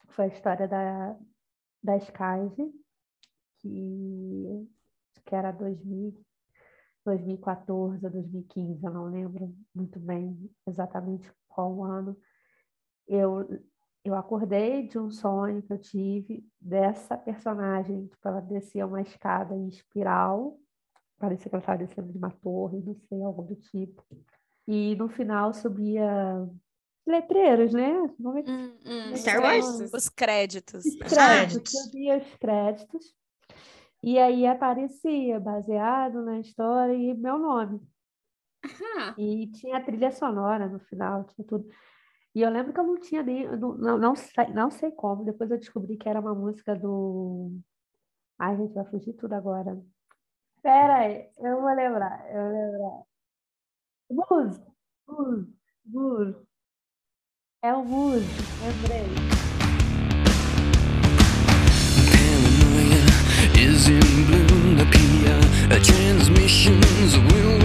foi 0.09 0.27
a 0.27 0.29
história 0.29 0.69
da, 0.69 1.17
da 1.83 1.97
Skype, 1.97 2.73
que, 3.59 4.69
que 5.25 5.35
era 5.35 5.51
2000, 5.51 6.25
2014 7.05 8.05
ou 8.05 8.13
2015, 8.13 8.85
eu 8.85 8.93
não 8.93 9.07
lembro 9.07 9.57
muito 9.75 9.99
bem 9.99 10.51
exatamente 10.67 11.33
qual 11.49 11.83
ano. 11.83 12.17
Eu, 13.09 13.49
eu 14.05 14.15
acordei 14.15 14.87
de 14.87 14.99
um 14.99 15.11
sonho 15.11 15.63
que 15.63 15.73
eu 15.73 15.79
tive 15.79 16.47
dessa 16.61 17.17
personagem, 17.17 18.07
tipo, 18.07 18.29
ela 18.29 18.41
descia 18.41 18.87
uma 18.87 19.01
escada 19.01 19.55
em 19.55 19.69
espiral, 19.69 20.59
parecia 21.19 21.49
que 21.49 21.55
ela 21.55 21.63
estava 21.63 21.79
descendo 21.79 22.13
de 22.13 22.19
uma 22.19 22.31
torre, 22.31 22.81
não 22.81 22.95
sei, 23.09 23.23
algo 23.23 23.43
do 23.43 23.57
tipo. 23.57 24.05
E 24.67 24.95
no 24.97 25.09
final 25.09 25.53
subia 25.55 26.47
letreiros, 27.07 27.73
né? 27.73 27.91
Hum, 28.21 28.77
hum, 28.85 29.17
Star 29.17 29.41
Wars? 29.41 29.93
Os 29.93 30.09
créditos. 30.09 30.85
Os 30.85 30.97
créditos. 30.97 31.75
Eu 31.75 31.91
via 31.91 32.19
os 32.19 32.37
créditos. 32.37 33.15
E 34.03 34.19
aí 34.19 34.47
aparecia, 34.47 35.41
baseado 35.41 36.23
na 36.23 36.39
história, 36.39 36.95
e 36.95 37.15
meu 37.15 37.39
nome. 37.39 37.81
Uhum. 38.65 39.15
E 39.17 39.47
tinha 39.53 39.83
trilha 39.83 40.13
sonora 40.13 40.69
no 40.69 40.79
final, 40.79 41.25
tinha 41.25 41.47
tudo. 41.47 41.69
E 42.39 42.43
eu 42.43 42.51
lembro 42.51 42.73
que 42.73 42.79
eu 42.79 42.85
não 42.85 43.01
tinha 43.01 43.21
nem. 43.21 43.49
Não, 43.59 43.77
não, 43.77 43.99
não, 43.99 44.15
sei, 44.15 44.47
não 44.55 44.71
sei 44.71 44.93
como, 44.93 45.25
depois 45.25 45.51
eu 45.51 45.59
descobri 45.59 45.97
que 45.97 46.09
era 46.09 46.21
uma 46.21 46.33
música 46.37 46.73
do. 46.77 47.51
Ai, 48.39 48.57
gente, 48.57 48.75
vai 48.75 48.85
fugir 48.85 49.13
tudo 49.15 49.33
agora. 49.33 49.77
Pera 50.63 50.99
aí, 50.99 51.29
eu 51.39 51.61
vou 51.61 51.75
lembrar, 51.75 52.25
eu 52.33 52.43
vou 52.45 52.53
lembrar. 52.53 53.03
Blues, 54.09 54.61
blues, 55.05 55.49
blues. 55.85 56.37
É 57.61 57.75
o 57.75 57.81
Wood, 57.81 58.25
lembrei. 58.63 59.03
Is 63.61 63.89
in 63.89 64.27
bloom, 64.27 64.77
the 64.77 65.81
transmissions 65.81 67.17
will. 67.17 67.59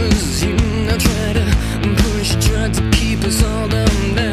Now 0.88 0.98
try 0.98 1.34
to 1.34 1.96
push, 2.02 2.32
try 2.44 2.70
to 2.70 2.90
keep 2.90 3.24
us 3.24 3.44
all 3.44 3.68
down 3.68 4.33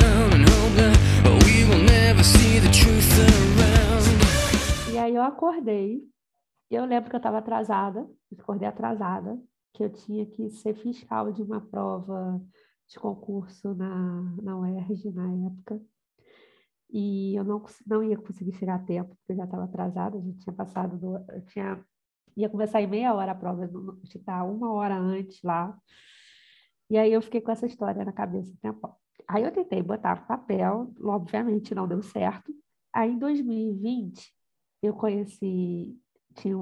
eu 5.21 5.25
acordei, 5.25 6.03
eu 6.71 6.85
lembro 6.85 7.11
que 7.11 7.17
eu 7.17 7.19
estava 7.19 7.39
atrasada, 7.39 8.09
acordei 8.39 8.69
atrasada, 8.69 9.41
que 9.73 9.85
eu 9.85 9.91
tinha 9.91 10.27
que 10.27 10.51
ser 10.51 10.75
fiscal 10.75 11.33
de 11.33 11.43
uma 11.43 11.61
prova 11.61 12.41
de 12.89 12.99
concurso 12.99 13.75
na, 13.75 14.23
na 14.43 14.59
UERJ 14.59 15.13
na 15.13 15.47
época. 15.47 15.81
E 16.93 17.37
eu 17.37 17.45
não, 17.45 17.65
não 17.87 18.03
ia 18.03 18.17
conseguir 18.17 18.53
chegar 18.53 18.77
a 18.77 18.79
tempo, 18.85 19.11
porque 19.17 19.33
eu 19.33 19.37
já 19.37 19.45
estava 19.45 19.65
atrasada, 19.65 20.21
já 20.21 20.33
tinha 20.39 20.53
passado, 20.53 20.99
do, 20.99 21.17
eu 21.33 21.45
tinha, 21.47 21.85
ia 22.37 22.49
começar 22.49 22.81
em 22.81 22.87
meia 22.89 23.15
hora 23.15 23.33
a 23.33 23.35
prova, 23.35 23.69
tinha 23.69 24.21
estar 24.21 24.45
uma 24.45 24.73
hora 24.73 24.97
antes 24.97 25.41
lá. 25.43 25.79
E 26.89 26.99
aí 26.99 27.13
eu 27.13 27.23
fiquei 27.23 27.41
com 27.41 27.53
essa 27.53 27.67
história 27.67 28.05
na 28.05 28.13
cabeça 28.13 28.53
o 28.53 28.57
tempo. 28.57 28.93
Aí 29.29 29.45
eu 29.45 29.53
tentei 29.53 29.83
botar 29.83 30.27
papel, 30.27 30.93
obviamente 31.05 31.75
não 31.75 31.87
deu 31.87 32.03
certo. 32.03 32.53
Aí 32.93 33.13
em 33.13 33.19
2020 33.19 34.35
eu 34.83 34.95
conheci, 34.95 35.97
tinha 36.35 36.57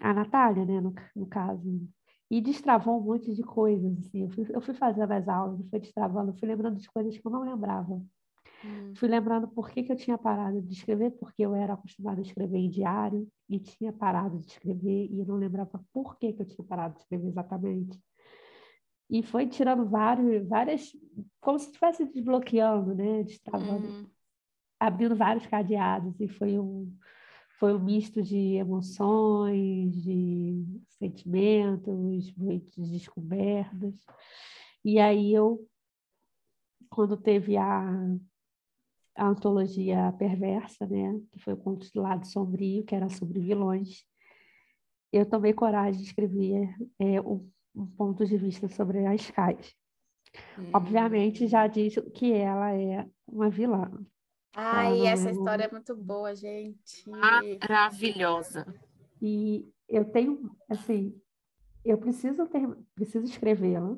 a 0.00 0.14
Natália, 0.14 0.64
né, 0.64 0.80
no, 0.80 0.94
no 1.14 1.26
caso, 1.26 1.88
e 2.30 2.40
destravou 2.40 2.98
um 2.98 3.04
monte 3.04 3.32
de 3.34 3.42
coisas. 3.42 3.98
Assim. 3.98 4.22
Eu, 4.22 4.30
fui, 4.30 4.46
eu 4.50 4.60
fui 4.60 4.74
fazendo 4.74 5.12
as 5.12 5.28
aulas, 5.28 5.68
fui 5.68 5.78
destravando, 5.78 6.34
fui 6.38 6.48
lembrando 6.48 6.78
de 6.78 6.90
coisas 6.90 7.16
que 7.16 7.26
eu 7.26 7.30
não 7.30 7.42
lembrava. 7.42 8.02
Hum. 8.64 8.94
Fui 8.96 9.08
lembrando 9.08 9.48
por 9.48 9.70
que, 9.70 9.82
que 9.82 9.92
eu 9.92 9.96
tinha 9.96 10.16
parado 10.16 10.60
de 10.62 10.72
escrever, 10.72 11.10
porque 11.12 11.44
eu 11.44 11.54
era 11.54 11.74
acostumada 11.74 12.20
a 12.20 12.22
escrever 12.22 12.58
em 12.58 12.70
diário 12.70 13.28
e 13.48 13.58
tinha 13.58 13.92
parado 13.92 14.38
de 14.38 14.46
escrever 14.46 15.08
e 15.10 15.20
eu 15.20 15.26
não 15.26 15.36
lembrava 15.36 15.84
por 15.92 16.16
que, 16.18 16.32
que 16.32 16.42
eu 16.42 16.46
tinha 16.46 16.66
parado 16.66 16.94
de 16.94 17.00
escrever 17.00 17.28
exatamente. 17.28 18.00
E 19.10 19.22
foi 19.22 19.46
tirando 19.46 19.84
vários, 19.84 20.48
várias, 20.48 20.90
como 21.40 21.58
se 21.58 21.66
estivesse 21.66 22.06
desbloqueando, 22.06 22.94
né? 22.94 23.22
Destravando, 23.22 23.86
hum. 23.86 24.06
abrindo 24.80 25.14
vários 25.14 25.46
cadeados 25.46 26.18
e 26.18 26.26
foi 26.26 26.58
um, 26.58 26.90
foi 27.58 27.74
um 27.74 27.78
misto 27.78 28.22
de 28.22 28.54
emoções, 28.56 29.94
de 30.02 30.64
sentimentos, 30.98 32.34
muitas 32.36 32.90
descobertas. 32.90 33.94
E 34.84 34.98
aí 34.98 35.32
eu, 35.32 35.66
quando 36.90 37.16
teve 37.16 37.56
a, 37.56 38.16
a 39.16 39.26
antologia 39.26 40.12
Perversa, 40.18 40.86
né, 40.86 41.20
que 41.32 41.38
foi 41.38 41.54
o 41.54 41.58
conto 41.58 41.88
do 41.92 42.02
lado 42.02 42.26
sombrio, 42.26 42.84
que 42.84 42.94
era 42.94 43.08
sobre 43.08 43.40
vilões, 43.40 44.04
eu 45.12 45.24
tomei 45.24 45.52
coragem 45.52 46.00
de 46.00 46.08
escrever 46.08 46.74
é, 46.98 47.20
um, 47.20 47.48
um 47.74 47.86
ponto 47.86 48.26
de 48.26 48.36
vista 48.36 48.68
sobre 48.68 49.06
as 49.06 49.30
Kais. 49.30 49.74
Hum. 50.58 50.70
Obviamente 50.74 51.46
já 51.46 51.68
diz 51.68 51.94
que 52.14 52.32
ela 52.32 52.74
é 52.74 53.08
uma 53.28 53.48
vilã, 53.48 53.90
Ai, 54.54 55.06
essa 55.06 55.30
história 55.30 55.64
é 55.64 55.70
muito 55.70 55.96
boa, 55.96 56.34
gente. 56.34 57.08
Maravilhosa. 57.08 58.66
E 59.20 59.68
eu 59.88 60.04
tenho, 60.04 60.50
assim, 60.68 61.18
eu 61.84 61.98
preciso 61.98 62.46
ter, 62.46 62.66
preciso 62.94 63.26
escrevê-la, 63.26 63.96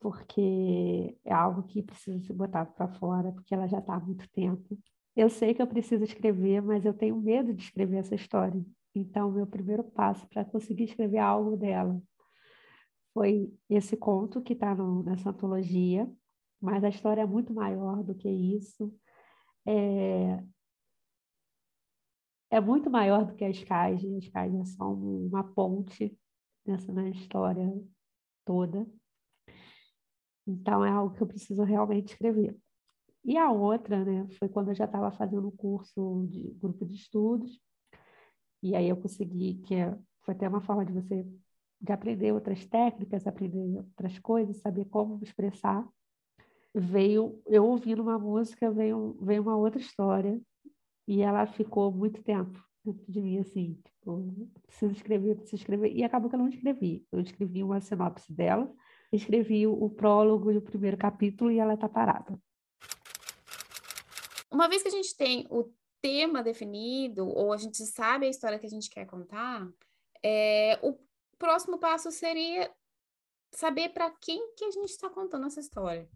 porque 0.00 1.16
é 1.24 1.32
algo 1.32 1.62
que 1.62 1.82
precisa 1.82 2.18
ser 2.20 2.32
botado 2.32 2.72
para 2.72 2.88
fora, 2.88 3.32
porque 3.32 3.54
ela 3.54 3.66
já 3.66 3.78
está 3.78 3.94
há 3.94 4.00
muito 4.00 4.28
tempo. 4.30 4.78
Eu 5.14 5.28
sei 5.28 5.54
que 5.54 5.62
eu 5.62 5.66
preciso 5.66 6.04
escrever, 6.04 6.60
mas 6.60 6.84
eu 6.84 6.92
tenho 6.92 7.16
medo 7.16 7.54
de 7.54 7.62
escrever 7.62 7.98
essa 7.98 8.14
história. 8.14 8.64
Então, 8.94 9.30
meu 9.30 9.46
primeiro 9.46 9.84
passo 9.84 10.26
para 10.28 10.44
conseguir 10.44 10.84
escrever 10.84 11.18
algo 11.18 11.56
dela 11.56 12.00
foi 13.12 13.52
esse 13.70 13.96
conto 13.96 14.42
que 14.42 14.54
está 14.54 14.74
nessa 15.04 15.30
antologia, 15.30 16.10
mas 16.60 16.82
a 16.82 16.88
história 16.88 17.22
é 17.22 17.26
muito 17.26 17.54
maior 17.54 18.02
do 18.02 18.14
que 18.14 18.28
isso 18.28 18.92
é, 19.66 20.44
é 22.50 22.60
muito 22.60 22.90
maior 22.90 23.24
do 23.24 23.34
que 23.34 23.44
as 23.44 23.62
caixas. 23.64 24.12
As 24.14 24.28
caixas 24.28 24.70
são 24.70 24.94
uma 24.94 25.44
ponte 25.44 26.16
nessa 26.66 26.92
na 26.92 27.08
história 27.08 27.68
toda. 28.44 28.86
Então, 30.46 30.84
é 30.84 30.90
algo 30.90 31.14
que 31.14 31.22
eu 31.22 31.26
preciso 31.26 31.62
realmente 31.62 32.12
escrever. 32.12 32.56
E 33.24 33.38
a 33.38 33.50
outra, 33.50 34.04
né, 34.04 34.28
foi 34.38 34.48
quando 34.48 34.68
eu 34.68 34.74
já 34.74 34.84
estava 34.84 35.10
fazendo 35.10 35.48
um 35.48 35.56
curso 35.56 36.26
de 36.28 36.50
grupo 36.60 36.84
de 36.84 36.94
estudos, 36.94 37.58
e 38.62 38.74
aí 38.76 38.88
eu 38.88 38.96
consegui, 38.96 39.54
que 39.62 39.74
é, 39.74 39.96
foi 40.22 40.34
até 40.34 40.48
uma 40.48 40.60
forma 40.60 40.84
de 40.84 40.92
você 40.92 41.26
de 41.80 41.92
aprender 41.92 42.32
outras 42.32 42.64
técnicas, 42.66 43.26
aprender 43.26 43.78
outras 43.78 44.18
coisas, 44.18 44.56
saber 44.58 44.86
como 44.86 45.22
expressar, 45.22 45.86
veio, 46.74 47.40
eu 47.46 47.64
ouvindo 47.64 48.02
uma 48.02 48.18
música, 48.18 48.70
veio, 48.70 49.16
veio 49.20 49.42
uma 49.42 49.56
outra 49.56 49.80
história 49.80 50.40
e 51.06 51.22
ela 51.22 51.46
ficou 51.46 51.92
muito 51.92 52.22
tempo 52.22 52.60
dentro 52.84 53.10
de 53.10 53.20
mim, 53.20 53.38
assim, 53.38 53.80
tipo, 53.84 54.50
preciso 54.66 54.92
escrever, 54.92 55.36
preciso 55.36 55.62
escrever, 55.62 55.92
e 55.92 56.04
acabou 56.04 56.28
que 56.28 56.36
eu 56.36 56.40
não 56.40 56.48
escrevi. 56.48 57.06
Eu 57.10 57.20
escrevi 57.20 57.62
uma 57.62 57.80
sinopse 57.80 58.30
dela, 58.32 58.70
escrevi 59.12 59.66
o, 59.66 59.88
prólogo 59.88 60.50
e 60.50 60.58
o 60.58 60.62
primeiro 60.62 60.96
capítulo 60.96 61.50
e 61.50 61.58
ela 61.58 61.74
está 61.74 61.88
parada. 61.88 62.38
Uma 64.50 64.68
vez 64.68 64.82
que 64.82 64.88
a 64.88 64.92
gente 64.92 65.16
tem 65.16 65.46
o 65.50 65.72
tema 66.00 66.42
definido, 66.42 67.26
ou 67.26 67.52
a 67.52 67.56
gente 67.56 67.78
sabe 67.86 68.26
a 68.26 68.28
história 68.30 68.58
que 68.58 68.66
a 68.66 68.70
gente 68.70 68.90
quer 68.90 69.06
contar, 69.06 69.66
é, 70.22 70.78
o 70.82 70.98
próximo 71.38 71.78
passo 71.78 72.10
seria 72.10 72.70
saber 73.50 73.90
para 73.90 74.10
quem 74.10 74.54
que 74.54 74.64
a 74.64 74.70
gente 74.70 74.90
está 74.90 75.08
contando 75.08 75.46
essa 75.46 75.60
história. 75.60 76.08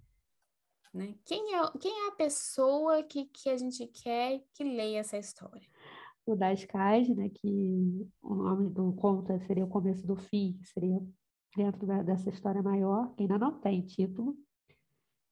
Né? 0.93 1.15
Quem, 1.25 1.55
é, 1.55 1.71
quem 1.79 2.07
é 2.07 2.09
a 2.09 2.17
pessoa 2.17 3.03
que, 3.03 3.27
que 3.27 3.49
a 3.49 3.57
gente 3.57 3.87
quer 3.87 4.43
que 4.55 4.65
leia 4.65 5.01
essa 5.01 5.19
história? 5.19 5.69
O 6.27 6.35
das 6.35 6.65
Cais, 6.65 7.09
né, 7.09 7.31
que 7.31 8.07
o 8.23 8.35
nome 8.35 8.69
do 8.71 8.93
conto 8.93 9.39
seria 9.47 9.65
o 9.65 9.69
começo 9.69 10.07
do 10.07 10.17
fim, 10.17 10.59
seria 10.63 11.01
dentro 11.57 11.87
dessa 12.05 12.29
história 12.29 12.63
maior, 12.63 13.15
que 13.15 13.23
ainda 13.23 13.39
não 13.39 13.59
tem 13.59 13.81
título, 13.83 14.37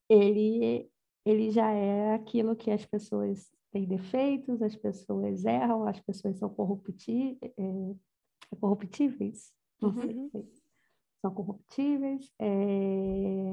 ele, 0.09 0.91
ele 1.25 1.51
já 1.51 1.71
é 1.71 2.15
aquilo 2.15 2.57
que 2.57 2.71
as 2.71 2.85
pessoas 2.87 3.51
têm 3.71 3.87
defeitos, 3.87 4.63
as 4.63 4.75
pessoas 4.75 5.45
erram, 5.45 5.87
as 5.87 6.01
pessoas 6.01 6.39
são 6.39 6.49
corrupti 6.49 7.39
é, 7.43 7.51
é 7.59 8.57
corruptíveis, 8.59 9.53
não 9.81 9.91
Uhum. 9.91 10.31
sei, 10.31 10.53
são 11.21 11.35
corruptíveis, 11.35 12.33
é, 12.39 13.53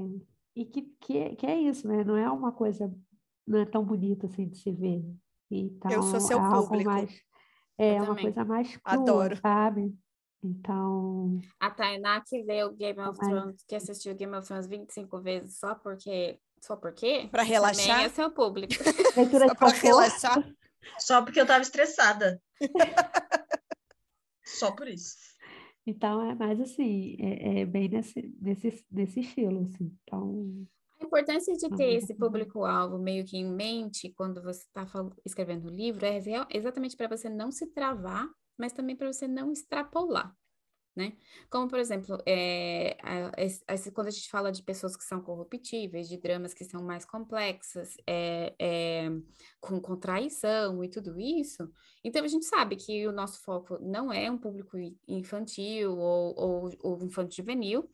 e 0.55 0.65
que, 0.65 0.81
que, 1.01 1.35
que 1.35 1.45
é 1.45 1.59
isso, 1.59 1.87
né? 1.87 2.03
Não 2.03 2.15
é 2.17 2.29
uma 2.29 2.51
coisa, 2.51 2.93
não 3.47 3.59
é 3.59 3.65
tão 3.65 3.83
bonita 3.83 4.27
assim 4.27 4.47
de 4.47 4.57
se 4.57 4.71
ver. 4.71 5.03
Então, 5.51 5.91
Eu 5.91 6.03
sou 6.03 6.19
seu 6.19 6.37
é 6.37 6.41
algo 6.41 6.67
público. 6.69 6.89
mais, 6.89 7.11
é 7.77 7.93
Eu 7.93 7.97
uma 7.97 8.05
também. 8.07 8.23
coisa 8.23 8.45
mais 8.45 8.77
crua, 8.77 8.93
Adoro. 9.01 9.37
sabe? 9.37 9.93
Então, 10.43 11.39
A 11.59 11.71
Tainá 11.71 12.21
que 12.21 12.43
leu 12.43 12.73
Game 12.73 12.99
of 12.99 13.17
Mas- 13.17 13.29
Thrones, 13.29 13.63
que 13.67 13.75
assistiu 13.75 14.13
Game 14.15 14.35
of 14.35 14.45
Thrones 14.47 14.67
25 14.67 15.21
vezes 15.21 15.57
só 15.57 15.73
porque. 15.75 16.39
Só 16.61 16.75
porque? 16.77 17.27
Pra 17.29 17.41
Também 17.43 17.53
relaxar? 17.53 18.03
é 18.05 18.09
seu 18.09 18.31
público. 18.31 18.73
leitura 19.17 19.47
Só 19.49 19.55
conforto, 19.55 19.81
relaxar. 19.83 20.53
Só 20.99 21.21
porque 21.21 21.39
eu 21.39 21.45
tava 21.45 21.61
estressada. 21.61 22.41
Só 24.45 24.71
por 24.71 24.87
isso. 24.87 25.15
Então 25.85 26.21
é 26.29 26.35
mais 26.35 26.59
assim, 26.61 27.15
é, 27.19 27.61
é 27.61 27.65
bem 27.65 27.89
nesse, 27.89 28.21
nesse, 28.39 28.85
nesse 28.91 29.19
estilo, 29.21 29.61
assim. 29.63 29.97
Então, 30.03 30.67
A 30.99 31.05
importância 31.05 31.53
de 31.55 31.69
ter 31.69 31.83
Uhum. 31.89 31.97
esse 31.97 32.15
público-alvo 32.15 32.97
meio 32.97 33.25
que 33.25 33.37
em 33.37 33.45
mente 33.45 34.11
quando 34.13 34.41
você 34.41 34.61
está 34.65 34.85
escrevendo 35.25 35.65
o 35.67 35.71
livro 35.71 36.05
é 36.05 36.19
exatamente 36.51 36.95
para 36.95 37.15
você 37.15 37.29
não 37.29 37.51
se 37.51 37.67
travar, 37.73 38.27
mas 38.57 38.73
também 38.73 38.95
para 38.95 39.11
você 39.11 39.27
não 39.27 39.51
extrapolar, 39.51 40.33
né? 40.95 41.13
Como, 41.49 41.67
por 41.67 41.79
exemplo, 41.79 42.17
é, 42.25 42.97
a- 43.01 43.31
esse- 43.73 43.91
quando 43.91 44.07
a 44.07 44.11
gente 44.11 44.29
fala 44.29 44.51
de 44.51 44.61
pessoas 44.63 44.95
que 44.95 45.03
são 45.03 45.21
corruptíveis, 45.21 46.07
de 46.07 46.17
dramas 46.17 46.53
que 46.53 46.63
são 46.65 46.83
mais 46.83 47.03
complexas, 47.05 47.95
é, 48.07 48.53
é, 48.59 49.09
com, 49.59 49.79
com 49.81 49.95
traição 49.97 50.83
e 50.83 50.89
tudo 50.89 51.19
isso, 51.19 51.71
então 52.03 52.23
a 52.23 52.27
gente 52.27 52.45
sabe 52.45 52.75
que 52.75 53.07
o 53.07 53.11
nosso 53.11 53.41
foco 53.41 53.79
não 53.81 54.11
é 54.13 54.29
um 54.29 54.37
público 54.37 54.77
infantil 55.07 55.97
ou, 55.97 56.35
ou, 56.37 56.69
ou 56.83 57.03
infanto-juvenil, 57.03 57.89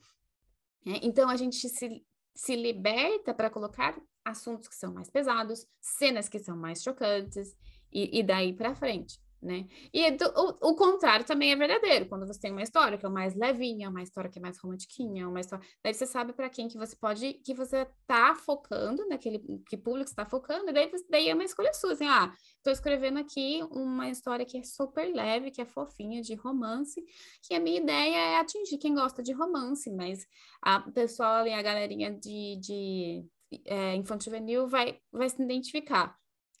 né? 0.84 0.98
Então 1.02 1.28
a 1.28 1.36
gente 1.36 1.68
se 1.68 2.04
se 2.34 2.54
liberta 2.56 3.34
para 3.34 3.50
colocar 3.50 4.00
assuntos 4.24 4.68
que 4.68 4.74
são 4.74 4.94
mais 4.94 5.10
pesados, 5.10 5.66
cenas 5.80 6.28
que 6.28 6.38
são 6.38 6.56
mais 6.56 6.82
chocantes, 6.82 7.54
e, 7.92 8.20
e 8.20 8.22
daí 8.22 8.52
para 8.54 8.74
frente, 8.74 9.20
né? 9.42 9.66
E 9.92 10.10
do- 10.12 10.32
o, 10.36 10.70
o 10.70 10.74
contrário 10.76 11.24
também 11.24 11.52
é 11.52 11.56
verdadeiro, 11.56 12.08
quando 12.08 12.26
você 12.26 12.38
tem 12.40 12.52
uma 12.52 12.62
história 12.62 12.98
que 12.98 13.06
é 13.06 13.08
mais 13.08 13.34
levinha, 13.34 13.88
uma 13.88 14.02
história 14.02 14.30
que 14.30 14.38
é 14.38 14.42
mais 14.42 14.58
romantiquinha, 14.58 15.28
uma 15.28 15.40
história... 15.40 15.64
Daí 15.82 15.94
você 15.94 16.06
sabe 16.06 16.32
para 16.32 16.48
quem 16.50 16.68
que 16.68 16.78
você 16.78 16.96
pode, 16.96 17.34
que 17.44 17.54
você 17.54 17.86
tá 18.06 18.34
focando, 18.34 19.06
naquele 19.08 19.40
que 19.68 19.76
público 19.76 20.08
está 20.10 20.26
focando, 20.26 20.70
e 20.70 20.72
daí, 20.72 20.90
daí 21.08 21.28
é 21.28 21.34
uma 21.34 21.44
escolha 21.44 21.72
sua, 21.72 21.92
assim, 21.92 22.06
ah, 22.06 22.32
tô 22.62 22.70
escrevendo 22.70 23.18
aqui 23.18 23.60
uma 23.70 24.08
história 24.10 24.44
que 24.44 24.58
é 24.58 24.62
super 24.62 25.12
leve, 25.14 25.50
que 25.50 25.60
é 25.62 25.66
fofinha, 25.66 26.20
de 26.22 26.34
romance, 26.34 27.02
que 27.42 27.54
a 27.54 27.60
minha 27.60 27.80
ideia 27.80 28.16
é 28.16 28.36
atingir 28.38 28.78
quem 28.78 28.94
gosta 28.94 29.22
de 29.22 29.32
romance, 29.32 29.90
mas 29.90 30.26
a 30.62 30.80
pessoal 30.80 31.36
ali, 31.36 31.52
a 31.52 31.62
galerinha 31.62 32.10
de, 32.12 32.56
de 32.60 33.24
é, 33.64 33.94
juvenil 34.22 34.68
vai, 34.68 34.98
vai 35.12 35.28
se 35.28 35.42
identificar. 35.42 36.16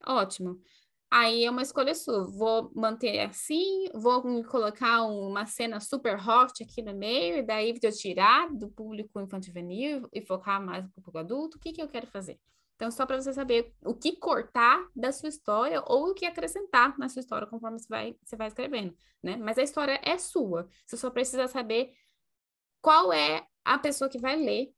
Ótimo. 0.06 0.58
Aí 1.10 1.44
é 1.44 1.50
uma 1.50 1.62
escolha 1.62 1.94
sua. 1.94 2.24
Vou 2.24 2.70
manter 2.74 3.18
assim, 3.20 3.88
vou 3.94 4.22
colocar 4.44 5.02
uma 5.02 5.44
cena 5.44 5.80
super 5.80 6.16
hot 6.16 6.62
aqui 6.62 6.82
no 6.82 6.94
meio, 6.94 7.38
e 7.38 7.42
daí 7.42 7.74
eu 7.82 7.92
tirar 7.92 8.48
do 8.54 8.68
público 8.68 9.20
infanto 9.20 9.46
juvenil 9.46 10.08
e 10.12 10.20
focar 10.22 10.64
mais 10.64 10.84
no 10.84 10.90
público 10.90 11.18
adulto. 11.18 11.56
O 11.56 11.60
que, 11.60 11.72
que 11.72 11.82
eu 11.82 11.88
quero 11.88 12.06
fazer? 12.06 12.38
Então, 12.76 12.90
só 12.90 13.04
para 13.04 13.20
você 13.20 13.32
saber 13.34 13.74
o 13.84 13.92
que 13.92 14.16
cortar 14.16 14.82
da 14.96 15.12
sua 15.12 15.28
história 15.28 15.82
ou 15.86 16.10
o 16.10 16.14
que 16.14 16.24
acrescentar 16.24 16.96
na 16.98 17.10
sua 17.10 17.20
história 17.20 17.46
conforme 17.46 17.78
você 17.78 17.88
vai, 17.88 18.16
você 18.24 18.36
vai 18.36 18.46
escrevendo, 18.46 18.96
né? 19.22 19.36
Mas 19.36 19.58
a 19.58 19.62
história 19.62 20.00
é 20.02 20.16
sua. 20.16 20.66
Você 20.86 20.96
só 20.96 21.10
precisa 21.10 21.46
saber 21.46 21.92
qual 22.80 23.12
é 23.12 23.46
a 23.64 23.78
pessoa 23.78 24.08
que 24.08 24.18
vai 24.18 24.36
ler 24.36 24.72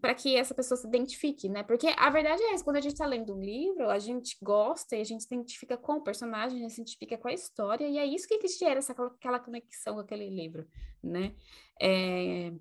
para 0.00 0.14
que 0.14 0.34
essa 0.36 0.52
pessoa 0.52 0.76
se 0.76 0.88
identifique, 0.88 1.48
né? 1.48 1.62
Porque 1.62 1.86
a 1.96 2.10
verdade 2.10 2.42
é 2.42 2.52
essa, 2.52 2.64
quando 2.64 2.76
a 2.76 2.80
gente 2.80 2.94
está 2.94 3.06
lendo 3.06 3.32
um 3.32 3.40
livro, 3.40 3.88
a 3.88 3.98
gente 4.00 4.36
gosta 4.42 4.96
e 4.96 5.00
a 5.00 5.04
gente 5.04 5.22
se 5.22 5.32
identifica 5.32 5.76
com 5.76 5.98
o 5.98 6.02
personagem, 6.02 6.58
a 6.58 6.62
gente 6.62 6.74
se 6.74 6.80
identifica 6.80 7.16
com 7.16 7.28
a 7.28 7.32
história, 7.32 7.86
e 7.86 7.96
é 7.96 8.04
isso 8.04 8.26
que, 8.26 8.38
que 8.38 8.48
gera 8.48 8.78
essa, 8.78 8.92
aquela 8.92 9.38
conexão 9.38 9.94
com 9.94 10.00
aquele 10.00 10.28
livro, 10.28 10.66
né? 11.00 11.32
É, 11.80 12.52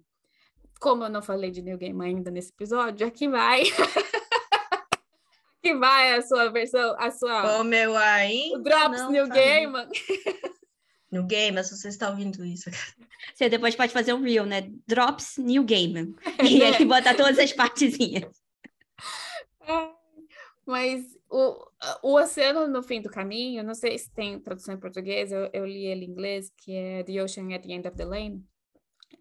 Como 0.80 1.04
eu 1.04 1.10
não 1.10 1.24
falei 1.24 1.50
de 1.50 1.64
New 1.64 1.78
Game 1.78 2.06
ainda 2.06 2.30
nesse 2.30 2.52
episódio, 2.52 3.08
aqui 3.08 3.28
vai. 3.28 3.64
aqui 5.58 5.74
vai 5.74 6.14
a 6.14 6.22
sua 6.22 6.50
versão, 6.52 6.96
a 7.00 7.10
sua. 7.10 7.58
Como 7.58 7.74
eu 7.74 7.98
ainda 7.98 8.60
o 8.60 8.62
Drops 8.62 9.10
New. 9.10 9.28
Game. 9.28 9.74
New 11.12 11.24
Game, 11.24 11.62
se 11.64 11.76
você 11.76 11.90
está 11.90 12.10
ouvindo 12.10 12.44
isso. 12.46 12.70
Você 13.36 13.50
depois 13.50 13.76
pode 13.76 13.94
fazer 13.94 14.14
um 14.14 14.22
reel, 14.22 14.46
né? 14.46 14.72
Drops 14.88 15.38
New 15.38 15.64
Game. 15.64 16.16
E 16.44 16.64
aí 16.64 16.86
botar 16.86 17.16
todas 17.16 17.38
as 17.38 17.54
partezinhas. 17.54 18.42
Mas 20.66 21.06
o, 21.30 21.68
o 22.02 22.16
Oceano 22.16 22.68
no 22.68 22.82
Fim 22.82 23.02
do 23.02 23.10
Caminho, 23.10 23.64
não 23.64 23.76
sei 23.76 23.98
se 23.98 24.12
tem 24.12 24.40
tradução 24.40 24.74
em 24.74 24.80
português, 24.80 25.32
eu, 25.32 25.50
eu 25.54 25.66
li 25.66 25.86
ele 25.86 26.06
em 26.06 26.10
inglês, 26.10 26.52
que 26.58 26.74
é 26.74 27.04
The 27.04 27.24
Ocean 27.24 27.54
at 27.54 27.64
the 27.64 27.74
End 27.74 27.88
of 27.88 27.98
the 27.98 28.06
Lane. 28.06 28.44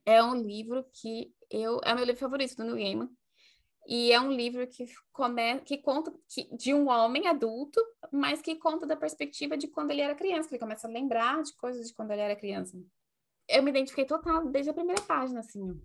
É 0.07 0.23
um 0.23 0.35
livro 0.35 0.85
que 0.93 1.33
eu 1.51 1.81
é 1.85 1.93
o 1.93 1.97
meu 1.97 2.05
livro 2.05 2.21
favorito 2.21 2.57
do 2.57 2.65
Neil 2.65 2.77
Gaiman. 2.77 3.11
E 3.87 4.13
é 4.13 4.21
um 4.21 4.31
livro 4.31 4.67
que, 4.67 4.87
come, 5.13 5.61
que 5.61 5.79
conta 5.79 6.13
que, 6.29 6.55
de 6.57 6.73
um 6.75 6.89
homem 6.89 7.27
adulto, 7.27 7.81
mas 8.13 8.41
que 8.41 8.57
conta 8.57 8.87
da 8.87 8.97
perspectiva 8.97 9.57
de 9.57 9.69
quando 9.69 9.91
ele 9.91 10.03
era 10.03 10.15
criança, 10.15 10.49
que 10.49 10.55
ele 10.55 10.61
começa 10.61 10.87
a 10.87 10.91
lembrar 10.91 11.43
de 11.43 11.55
coisas 11.55 11.89
de 11.89 11.95
quando 11.95 12.11
ele 12.11 12.21
era 12.21 12.37
criança. 12.37 12.79
Eu 13.49 13.63
me 13.63 13.71
identifiquei 13.71 14.05
total 14.05 14.47
desde 14.47 14.71
a 14.71 14.75
primeira 14.75 15.03
página, 15.03 15.41
assim. 15.41 15.81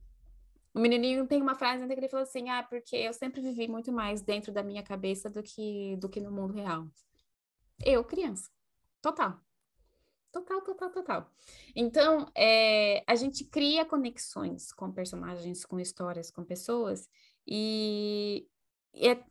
O 0.73 0.79
menininho 0.79 1.25
tem 1.25 1.41
uma 1.41 1.55
frase 1.55 1.87
que 1.87 1.93
ele 1.93 2.09
falou 2.09 2.23
assim: 2.23 2.49
Ah, 2.49 2.61
porque 2.61 2.97
eu 2.97 3.13
sempre 3.13 3.41
vivi 3.41 3.67
muito 3.67 3.91
mais 3.91 4.21
dentro 4.21 4.51
da 4.51 4.61
minha 4.61 4.83
cabeça 4.83 5.29
do 5.29 5.41
que, 5.41 5.95
do 5.97 6.09
que 6.09 6.19
no 6.19 6.31
mundo 6.31 6.53
real. 6.53 6.85
Eu, 7.83 8.03
criança. 8.03 8.49
Total. 9.01 9.39
Total, 10.35 10.61
total, 10.61 10.89
total. 10.89 11.31
Então, 11.73 12.29
é, 12.35 13.05
a 13.07 13.15
gente 13.15 13.45
cria 13.45 13.85
conexões 13.85 14.73
com 14.73 14.91
personagens, 14.91 15.63
com 15.63 15.79
histórias, 15.79 16.29
com 16.29 16.43
pessoas, 16.43 17.07
e, 17.47 18.47
é- 18.95 19.23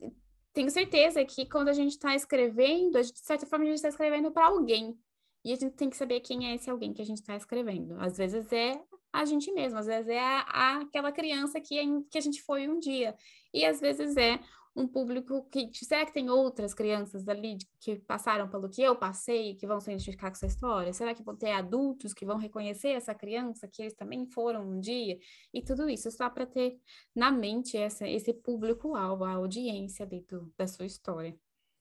tenho 0.52 0.70
certeza 0.70 1.24
que 1.24 1.46
quando 1.46 1.68
a 1.68 1.72
gente 1.72 1.92
está 1.92 2.14
escrevendo, 2.14 3.02
gente, 3.02 3.14
de 3.14 3.26
certa 3.26 3.44
forma, 3.46 3.64
a 3.64 3.68
gente 3.68 3.76
está 3.76 3.88
escrevendo 3.88 4.30
para 4.30 4.46
alguém. 4.46 4.96
E 5.44 5.52
a 5.52 5.56
gente 5.56 5.74
tem 5.74 5.90
que 5.90 5.96
saber 5.96 6.20
quem 6.20 6.48
é 6.48 6.54
esse 6.54 6.70
alguém 6.70 6.92
que 6.94 7.02
a 7.02 7.04
gente 7.04 7.18
está 7.20 7.36
escrevendo. 7.36 7.96
Às 8.00 8.16
vezes 8.16 8.50
é 8.52 8.80
a 9.12 9.24
gente 9.24 9.52
mesmo, 9.52 9.78
às 9.78 9.86
vezes 9.86 10.08
é 10.08 10.18
a, 10.18 10.40
a- 10.48 10.80
aquela 10.82 11.12
criança 11.12 11.60
que, 11.60 11.78
a- 11.78 11.84
que 12.10 12.16
a 12.18 12.20
gente 12.20 12.40
foi 12.42 12.66
um 12.68 12.78
dia. 12.78 13.14
E 13.52 13.64
às 13.64 13.80
vezes 13.80 14.16
é 14.16 14.38
um 14.76 14.88
público 14.88 15.48
que. 15.50 15.70
Será 15.72 16.04
que 16.04 16.12
tem 16.12 16.28
outras 16.28 16.74
crianças 16.74 17.28
ali 17.28 17.58
que 17.80 17.96
passaram 17.96 18.48
pelo 18.48 18.68
que 18.68 18.82
eu 18.82 18.96
passei 18.96 19.54
que 19.54 19.66
vão 19.66 19.80
se 19.80 19.90
identificar 19.90 20.30
com 20.30 20.36
essa 20.36 20.46
história? 20.46 20.92
Será 20.92 21.14
que 21.14 21.22
vão 21.22 21.36
ter 21.36 21.52
adultos 21.52 22.12
que 22.12 22.26
vão 22.26 22.36
reconhecer 22.36 22.88
essa 22.88 23.14
criança, 23.14 23.68
que 23.68 23.82
eles 23.82 23.94
também 23.94 24.26
foram 24.26 24.68
um 24.68 24.80
dia? 24.80 25.18
E 25.52 25.62
tudo 25.62 25.88
isso 25.88 26.10
só 26.10 26.28
para 26.28 26.46
ter 26.46 26.78
na 27.14 27.30
mente 27.30 27.76
essa, 27.76 28.08
esse 28.08 28.32
público-alvo, 28.32 29.24
a 29.24 29.32
audiência 29.32 30.04
dentro 30.04 30.52
da 30.58 30.66
sua 30.66 30.86
história. 30.86 31.36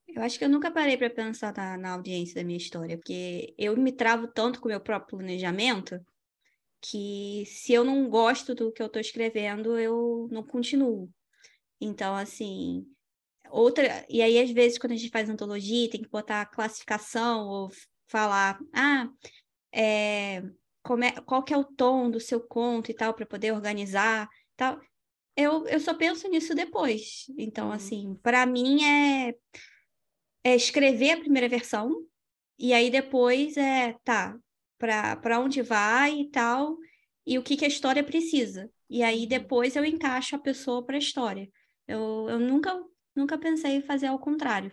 Eu 0.07 0.21
acho 0.21 0.37
que 0.37 0.45
eu 0.45 0.49
nunca 0.49 0.69
parei 0.69 0.97
para 0.97 1.09
pensar 1.09 1.53
na, 1.55 1.77
na 1.77 1.93
audiência 1.93 2.35
da 2.35 2.43
minha 2.43 2.57
história, 2.57 2.97
porque 2.97 3.55
eu 3.57 3.75
me 3.75 3.91
travo 3.91 4.27
tanto 4.27 4.59
com 4.59 4.67
o 4.67 4.71
meu 4.71 4.79
próprio 4.79 5.17
planejamento 5.17 5.99
que 6.79 7.45
se 7.47 7.73
eu 7.73 7.83
não 7.83 8.09
gosto 8.09 8.53
do 8.53 8.71
que 8.71 8.81
eu 8.81 8.87
estou 8.87 8.99
escrevendo, 8.99 9.79
eu 9.79 10.27
não 10.29 10.43
continuo. 10.43 11.09
Então, 11.83 12.15
assim, 12.15 12.85
outra. 13.49 14.05
E 14.09 14.21
aí, 14.21 14.39
às 14.39 14.51
vezes, 14.51 14.77
quando 14.77 14.93
a 14.93 14.95
gente 14.95 15.11
faz 15.11 15.29
antologia, 15.29 15.89
tem 15.89 16.01
que 16.01 16.09
botar 16.09 16.45
classificação 16.45 17.47
ou 17.47 17.69
falar, 18.07 18.59
ah, 18.73 19.07
é, 19.71 20.43
como 20.81 21.03
é, 21.03 21.11
qual 21.21 21.43
que 21.43 21.53
é 21.53 21.57
o 21.57 21.63
tom 21.63 22.09
do 22.09 22.19
seu 22.19 22.39
conto 22.41 22.91
e 22.91 22.93
tal, 22.93 23.13
para 23.13 23.25
poder 23.25 23.51
organizar 23.51 24.29
tal. 24.55 24.79
Eu, 25.35 25.67
eu 25.67 25.79
só 25.79 25.93
penso 25.95 26.27
nisso 26.29 26.53
depois. 26.53 27.25
Então, 27.37 27.71
assim, 27.71 28.15
para 28.21 28.45
mim 28.45 28.83
é, 28.83 29.35
é 30.43 30.55
escrever 30.55 31.11
a 31.11 31.19
primeira 31.19 31.49
versão, 31.49 31.91
e 32.59 32.73
aí 32.73 32.89
depois 32.91 33.57
é, 33.57 33.95
tá, 34.03 34.37
para 34.77 35.39
onde 35.39 35.61
vai 35.61 36.19
e 36.19 36.29
tal, 36.29 36.77
e 37.25 37.39
o 37.39 37.43
que, 37.43 37.57
que 37.57 37.65
a 37.65 37.67
história 37.67 38.03
precisa. 38.03 38.69
E 38.89 39.01
aí 39.01 39.25
depois 39.25 39.75
eu 39.75 39.83
encaixo 39.83 40.35
a 40.35 40.39
pessoa 40.39 40.85
para 40.85 40.95
a 40.95 40.99
história. 40.99 41.49
Eu, 41.87 42.27
eu 42.29 42.39
nunca, 42.39 42.83
nunca 43.15 43.37
pensei 43.37 43.77
em 43.77 43.81
fazer 43.81 44.07
ao 44.07 44.19
contrário. 44.19 44.71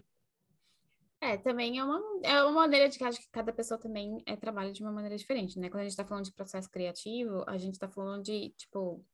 É, 1.20 1.36
também 1.36 1.78
é 1.78 1.84
uma, 1.84 2.00
é 2.22 2.42
uma 2.42 2.52
maneira 2.52 2.88
de 2.88 2.96
que 2.96 3.04
acho 3.04 3.20
que 3.20 3.28
cada 3.30 3.52
pessoa 3.52 3.78
também 3.78 4.22
é, 4.24 4.36
trabalha 4.36 4.72
de 4.72 4.82
uma 4.82 4.90
maneira 4.90 5.16
diferente, 5.16 5.58
né? 5.58 5.68
Quando 5.68 5.80
a 5.80 5.84
gente 5.84 5.90
está 5.92 6.04
falando 6.04 6.24
de 6.24 6.32
processo 6.32 6.70
criativo, 6.70 7.44
a 7.46 7.58
gente 7.58 7.74
está 7.74 7.86
falando 7.88 8.22
de, 8.22 8.50
tipo, 8.50 9.04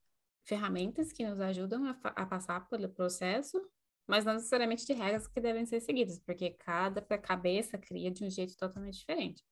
ferramentas 0.44 1.12
que 1.12 1.26
nos 1.26 1.40
ajudam 1.40 1.84
a, 1.84 1.98
a 2.04 2.24
passar 2.24 2.68
pelo 2.68 2.88
processo, 2.88 3.60
mas 4.06 4.24
não 4.24 4.34
necessariamente 4.34 4.86
de 4.86 4.92
regras 4.92 5.26
que 5.26 5.40
devem 5.40 5.66
ser 5.66 5.80
seguidas, 5.80 6.20
porque 6.20 6.50
cada 6.50 7.02
cabeça 7.02 7.76
cria 7.76 8.08
de 8.08 8.24
um 8.24 8.30
jeito 8.30 8.56
totalmente 8.56 8.98
diferente. 8.98 9.44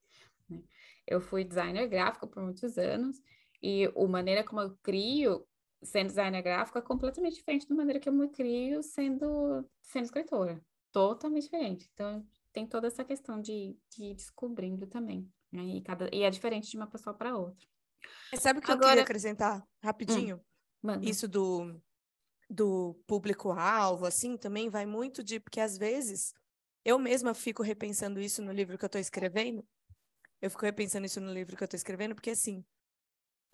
né? 0.48 0.62
Eu 1.04 1.20
fui 1.20 1.42
designer 1.42 1.88
gráfico 1.88 2.28
por 2.28 2.40
muitos 2.40 2.78
anos, 2.78 3.20
e 3.60 3.86
a 3.86 4.06
maneira 4.06 4.44
como 4.44 4.60
eu 4.60 4.76
crio 4.80 5.44
sendo 5.84 6.08
designer 6.08 6.42
gráfico 6.42 6.78
é 6.78 6.82
completamente 6.82 7.36
diferente 7.36 7.68
da 7.68 7.74
maneira 7.74 8.00
que 8.00 8.08
eu 8.08 8.12
me 8.12 8.28
crio 8.28 8.82
sendo, 8.82 9.64
sendo 9.82 10.04
escritora. 10.04 10.60
Totalmente 10.90 11.44
diferente. 11.44 11.90
Então, 11.92 12.26
tem 12.52 12.66
toda 12.66 12.86
essa 12.86 13.04
questão 13.04 13.40
de, 13.40 13.76
de 13.90 14.04
ir 14.04 14.14
descobrindo 14.14 14.86
também. 14.86 15.28
Né? 15.52 15.62
E, 15.62 15.80
cada, 15.82 16.08
e 16.12 16.22
é 16.22 16.30
diferente 16.30 16.70
de 16.70 16.76
uma 16.76 16.86
pessoa 16.86 17.14
para 17.14 17.36
outra. 17.36 17.66
Mas 18.32 18.40
Sabe 18.40 18.58
o 18.58 18.62
que 18.62 18.70
eu 18.70 18.74
Agora- 18.74 18.88
queria 18.90 19.02
acrescentar 19.02 19.66
rapidinho? 19.82 20.40
Manda. 20.82 21.04
Isso 21.08 21.26
do, 21.28 21.80
do 22.50 22.94
público-alvo, 23.06 24.06
assim, 24.06 24.36
também 24.36 24.68
vai 24.68 24.84
muito 24.86 25.22
de. 25.22 25.40
Porque 25.40 25.60
às 25.60 25.78
vezes 25.78 26.34
eu 26.84 26.98
mesma 26.98 27.32
fico 27.34 27.62
repensando 27.62 28.20
isso 28.20 28.42
no 28.42 28.52
livro 28.52 28.76
que 28.76 28.84
eu 28.84 28.88
estou 28.88 29.00
escrevendo. 29.00 29.66
Eu 30.42 30.50
fico 30.50 30.64
repensando 30.64 31.06
isso 31.06 31.20
no 31.20 31.32
livro 31.32 31.56
que 31.56 31.62
eu 31.62 31.66
estou 31.66 31.76
escrevendo, 31.76 32.14
porque 32.14 32.30
assim. 32.30 32.64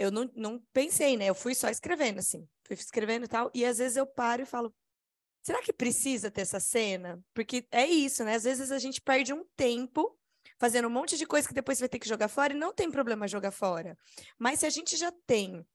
Eu 0.00 0.10
não, 0.10 0.30
não 0.34 0.58
pensei, 0.72 1.14
né? 1.14 1.26
Eu 1.26 1.34
fui 1.34 1.54
só 1.54 1.68
escrevendo, 1.68 2.20
assim. 2.20 2.48
Fui 2.66 2.74
escrevendo 2.74 3.26
e 3.26 3.28
tal. 3.28 3.50
E 3.52 3.66
às 3.66 3.76
vezes 3.76 3.98
eu 3.98 4.06
paro 4.06 4.40
e 4.40 4.46
falo. 4.46 4.74
Será 5.42 5.60
que 5.60 5.74
precisa 5.74 6.30
ter 6.30 6.40
essa 6.40 6.58
cena? 6.58 7.22
Porque 7.34 7.66
é 7.70 7.84
isso, 7.84 8.24
né? 8.24 8.34
Às 8.34 8.44
vezes 8.44 8.72
a 8.72 8.78
gente 8.78 8.98
perde 8.98 9.34
um 9.34 9.44
tempo 9.54 10.18
fazendo 10.58 10.88
um 10.88 10.90
monte 10.90 11.18
de 11.18 11.26
coisa 11.26 11.46
que 11.46 11.52
depois 11.52 11.76
você 11.76 11.82
vai 11.82 11.88
ter 11.90 11.98
que 11.98 12.08
jogar 12.08 12.28
fora 12.28 12.54
e 12.54 12.56
não 12.56 12.72
tem 12.72 12.90
problema 12.90 13.28
jogar 13.28 13.50
fora. 13.50 13.96
Mas 14.38 14.60
se 14.60 14.66
a 14.66 14.70
gente 14.70 14.96
já 14.96 15.12
tem 15.26 15.66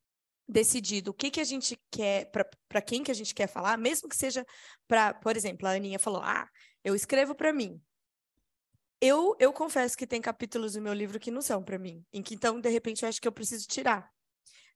decidido 0.47 1.11
o 1.11 1.13
que, 1.13 1.29
que 1.29 1.39
a 1.39 1.43
gente 1.43 1.79
quer, 1.91 2.31
para 2.67 2.81
quem 2.81 3.03
que 3.03 3.11
a 3.11 3.15
gente 3.15 3.33
quer 3.33 3.47
falar, 3.47 3.77
mesmo 3.77 4.09
que 4.09 4.15
seja 4.15 4.43
para, 4.87 5.13
por 5.13 5.37
exemplo, 5.37 5.67
a 5.67 5.71
Aninha 5.71 5.99
falou: 5.99 6.21
ah, 6.23 6.49
eu 6.83 6.95
escrevo 6.95 7.35
para 7.35 7.53
mim. 7.53 7.79
Eu, 8.99 9.35
eu 9.39 9.53
confesso 9.53 9.95
que 9.95 10.07
tem 10.07 10.19
capítulos 10.19 10.73
do 10.73 10.81
meu 10.81 10.93
livro 10.93 11.19
que 11.19 11.29
não 11.29 11.41
são 11.41 11.63
para 11.63 11.77
mim, 11.77 12.03
em 12.11 12.23
que 12.23 12.33
então, 12.33 12.59
de 12.59 12.69
repente, 12.69 13.03
eu 13.03 13.09
acho 13.09 13.21
que 13.21 13.27
eu 13.27 13.31
preciso 13.31 13.67
tirar, 13.67 14.09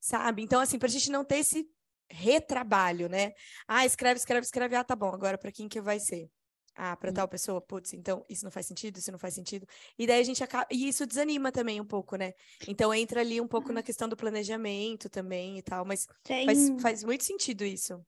sabe? 0.00 0.42
Então, 0.42 0.60
assim, 0.60 0.78
para 0.78 0.88
a 0.88 0.90
gente 0.90 1.10
não 1.10 1.24
ter 1.24 1.38
esse 1.38 1.68
retrabalho, 2.10 3.08
né? 3.08 3.32
Ah, 3.68 3.86
escreve, 3.86 4.18
escreve, 4.18 4.44
escreve, 4.44 4.76
ah, 4.76 4.84
tá 4.84 4.96
bom, 4.96 5.10
agora 5.12 5.38
para 5.38 5.52
quem 5.52 5.68
que 5.68 5.80
vai 5.80 6.00
ser? 6.00 6.28
Ah, 6.74 6.96
para 6.96 7.12
tal 7.12 7.28
pessoa, 7.28 7.60
putz, 7.60 7.92
então 7.92 8.24
isso 8.28 8.44
não 8.44 8.50
faz 8.50 8.66
sentido, 8.66 8.96
isso 8.98 9.12
não 9.12 9.18
faz 9.18 9.34
sentido. 9.34 9.66
E 9.98 10.06
daí 10.06 10.20
a 10.20 10.24
gente 10.24 10.42
acaba. 10.42 10.66
E 10.70 10.88
isso 10.88 11.06
desanima 11.06 11.52
também 11.52 11.80
um 11.80 11.84
pouco, 11.86 12.16
né? 12.16 12.32
Então 12.66 12.94
entra 12.94 13.20
ali 13.20 13.40
um 13.40 13.48
pouco 13.48 13.72
na 13.72 13.82
questão 13.82 14.08
do 14.08 14.16
planejamento 14.16 15.08
também 15.10 15.58
e 15.58 15.62
tal, 15.62 15.84
mas 15.84 16.06
Tem, 16.22 16.46
faz, 16.46 16.72
faz 16.80 17.04
muito 17.04 17.24
sentido 17.24 17.64
isso. 17.64 18.00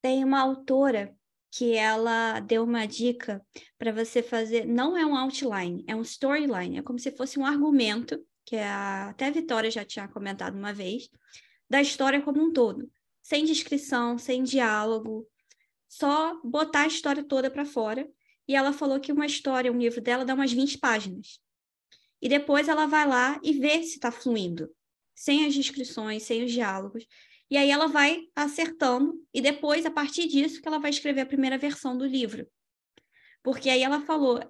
tem 0.00 0.24
uma 0.24 0.40
autora 0.40 1.16
que 1.50 1.74
ela 1.74 2.40
deu 2.40 2.62
uma 2.64 2.86
dica 2.86 3.44
para 3.78 3.92
você 3.92 4.22
fazer. 4.22 4.66
Não 4.66 4.96
é 4.96 5.04
um 5.06 5.16
outline, 5.16 5.84
é 5.86 5.96
um 5.96 6.02
storyline. 6.02 6.78
É 6.78 6.82
como 6.82 6.98
se 6.98 7.10
fosse 7.12 7.38
um 7.38 7.46
argumento, 7.46 8.22
que 8.48 8.56
a, 8.56 9.10
até 9.10 9.26
a 9.26 9.30
Vitória 9.30 9.70
já 9.70 9.84
tinha 9.84 10.08
comentado 10.08 10.56
uma 10.56 10.72
vez, 10.72 11.10
da 11.68 11.82
história 11.82 12.22
como 12.22 12.42
um 12.42 12.50
todo. 12.50 12.90
Sem 13.20 13.44
descrição, 13.44 14.16
sem 14.16 14.42
diálogo, 14.42 15.28
só 15.86 16.40
botar 16.42 16.82
a 16.82 16.86
história 16.86 17.22
toda 17.22 17.50
para 17.50 17.66
fora. 17.66 18.08
E 18.48 18.56
ela 18.56 18.72
falou 18.72 18.98
que 18.98 19.12
uma 19.12 19.26
história, 19.26 19.70
um 19.70 19.76
livro 19.76 20.00
dela, 20.00 20.24
dá 20.24 20.32
umas 20.32 20.50
20 20.50 20.78
páginas. 20.78 21.38
E 22.22 22.28
depois 22.28 22.68
ela 22.68 22.86
vai 22.86 23.06
lá 23.06 23.38
e 23.42 23.52
vê 23.52 23.82
se 23.82 23.96
está 23.96 24.10
fluindo, 24.10 24.74
sem 25.14 25.44
as 25.44 25.54
descrições, 25.54 26.22
sem 26.22 26.42
os 26.42 26.50
diálogos. 26.50 27.04
E 27.50 27.56
aí 27.58 27.70
ela 27.70 27.86
vai 27.86 28.22
acertando, 28.34 29.22
e 29.32 29.42
depois, 29.42 29.84
a 29.84 29.90
partir 29.90 30.26
disso, 30.26 30.62
que 30.62 30.68
ela 30.68 30.78
vai 30.78 30.88
escrever 30.88 31.20
a 31.20 31.26
primeira 31.26 31.58
versão 31.58 31.98
do 31.98 32.06
livro. 32.06 32.48
Porque 33.42 33.68
aí 33.68 33.82
ela 33.82 34.00
falou 34.00 34.40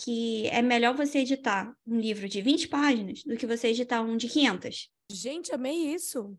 que 0.00 0.46
é 0.48 0.62
melhor 0.62 0.94
você 0.94 1.18
editar 1.18 1.72
um 1.86 1.98
livro 1.98 2.28
de 2.28 2.40
20 2.40 2.68
páginas 2.68 3.22
do 3.24 3.36
que 3.36 3.46
você 3.46 3.68
editar 3.68 4.00
um 4.00 4.16
de 4.16 4.28
500. 4.28 4.88
Gente, 5.10 5.52
amei 5.52 5.92
isso. 5.94 6.34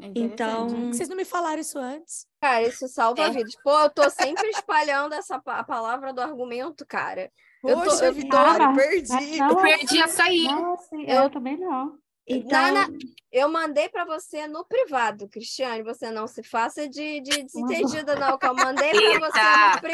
É 0.00 0.06
Então, 0.14 0.66
interessante. 0.66 0.70
Por 0.80 0.90
que 0.90 0.96
vocês 0.96 1.08
não 1.08 1.16
me 1.16 1.24
falaram 1.24 1.60
isso 1.60 1.78
antes? 1.78 2.26
Cara, 2.40 2.62
isso 2.66 2.86
salva 2.88 3.22
É. 3.22 3.30
vidas. 3.30 3.54
Pô, 3.62 3.70
eu 3.80 3.90
tô 3.90 4.08
sempre 4.08 4.48
espalhando 4.64 5.12
essa 5.14 5.38
pa- 5.40 5.58
a 5.58 5.64
palavra 5.64 6.12
do 6.12 6.20
argumento, 6.20 6.86
cara. 6.86 7.30
Eu 7.64 7.76
tô- 7.76 7.84
Poxa, 7.84 8.06
eu- 8.06 8.12
Vitória, 8.14 8.66
Ah, 8.66 8.72
perdi. 8.74 9.12
mas 9.12 9.38
Eu 9.38 9.48
não 9.48 9.56
perdi 9.62 9.84
assim, 9.84 10.00
essa 10.00 10.22
aí. 10.24 10.44
Não, 10.44 10.72
assim, 10.74 11.02
Eu- 11.06 11.22
eu 11.24 11.30
também 11.30 11.58
não. 11.58 11.98
Então, 12.26 12.48
Nana, 12.72 12.88
eu 13.32 13.48
mandei 13.50 13.88
pra 13.88 14.04
você 14.04 14.46
no 14.46 14.64
privado, 14.64 15.28
Cristiane. 15.28 15.82
Você 15.82 16.10
não 16.12 16.28
se 16.28 16.42
faça 16.44 16.88
de, 16.88 17.20
de 17.20 17.42
desentendida, 17.42 18.14
não. 18.14 18.38
Que 18.38 18.46
eu 18.46 18.54
mandei 18.54 18.92
pra 18.92 19.30
você 19.30 19.40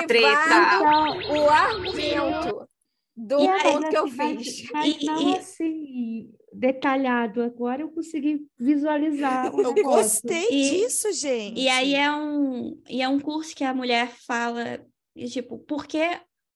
no 0.03 0.07
privado 0.07 0.07
treta. 0.07 1.33
o 1.33 1.49
argumento 1.51 2.69
do 3.17 3.41
E 3.43 3.63
ponto 3.63 3.89
que 3.89 3.97
eu 3.97 4.05
assim, 4.05 4.17
mas- 4.17 4.45
fiz. 4.47 4.71
Mas, 4.73 4.97
E- 5.01 5.07
não 5.07 5.31
e- 5.31 5.39
assim, 5.39 6.31
detalhado. 6.53 7.43
Agora 7.43 7.83
eu 7.83 7.91
consegui 7.91 8.47
visualizar 8.59 9.55
o 9.55 9.61
Eu 9.63 9.73
negócio. 9.73 10.23
gostei 10.23 10.49
E- 10.51 10.71
disso, 10.71 11.13
gente. 11.13 11.59
E 11.61 11.69
aí 11.69 11.95
é 11.95 12.11
um, 12.13 12.81
e 12.89 13.01
é 13.01 13.09
um 13.09 13.19
curso 13.19 13.55
que 13.55 13.65
a 13.65 13.73
mulher 13.75 14.09
fala, 14.27 14.85
tipo, 15.31 15.59
por 15.61 15.87
que 15.87 16.03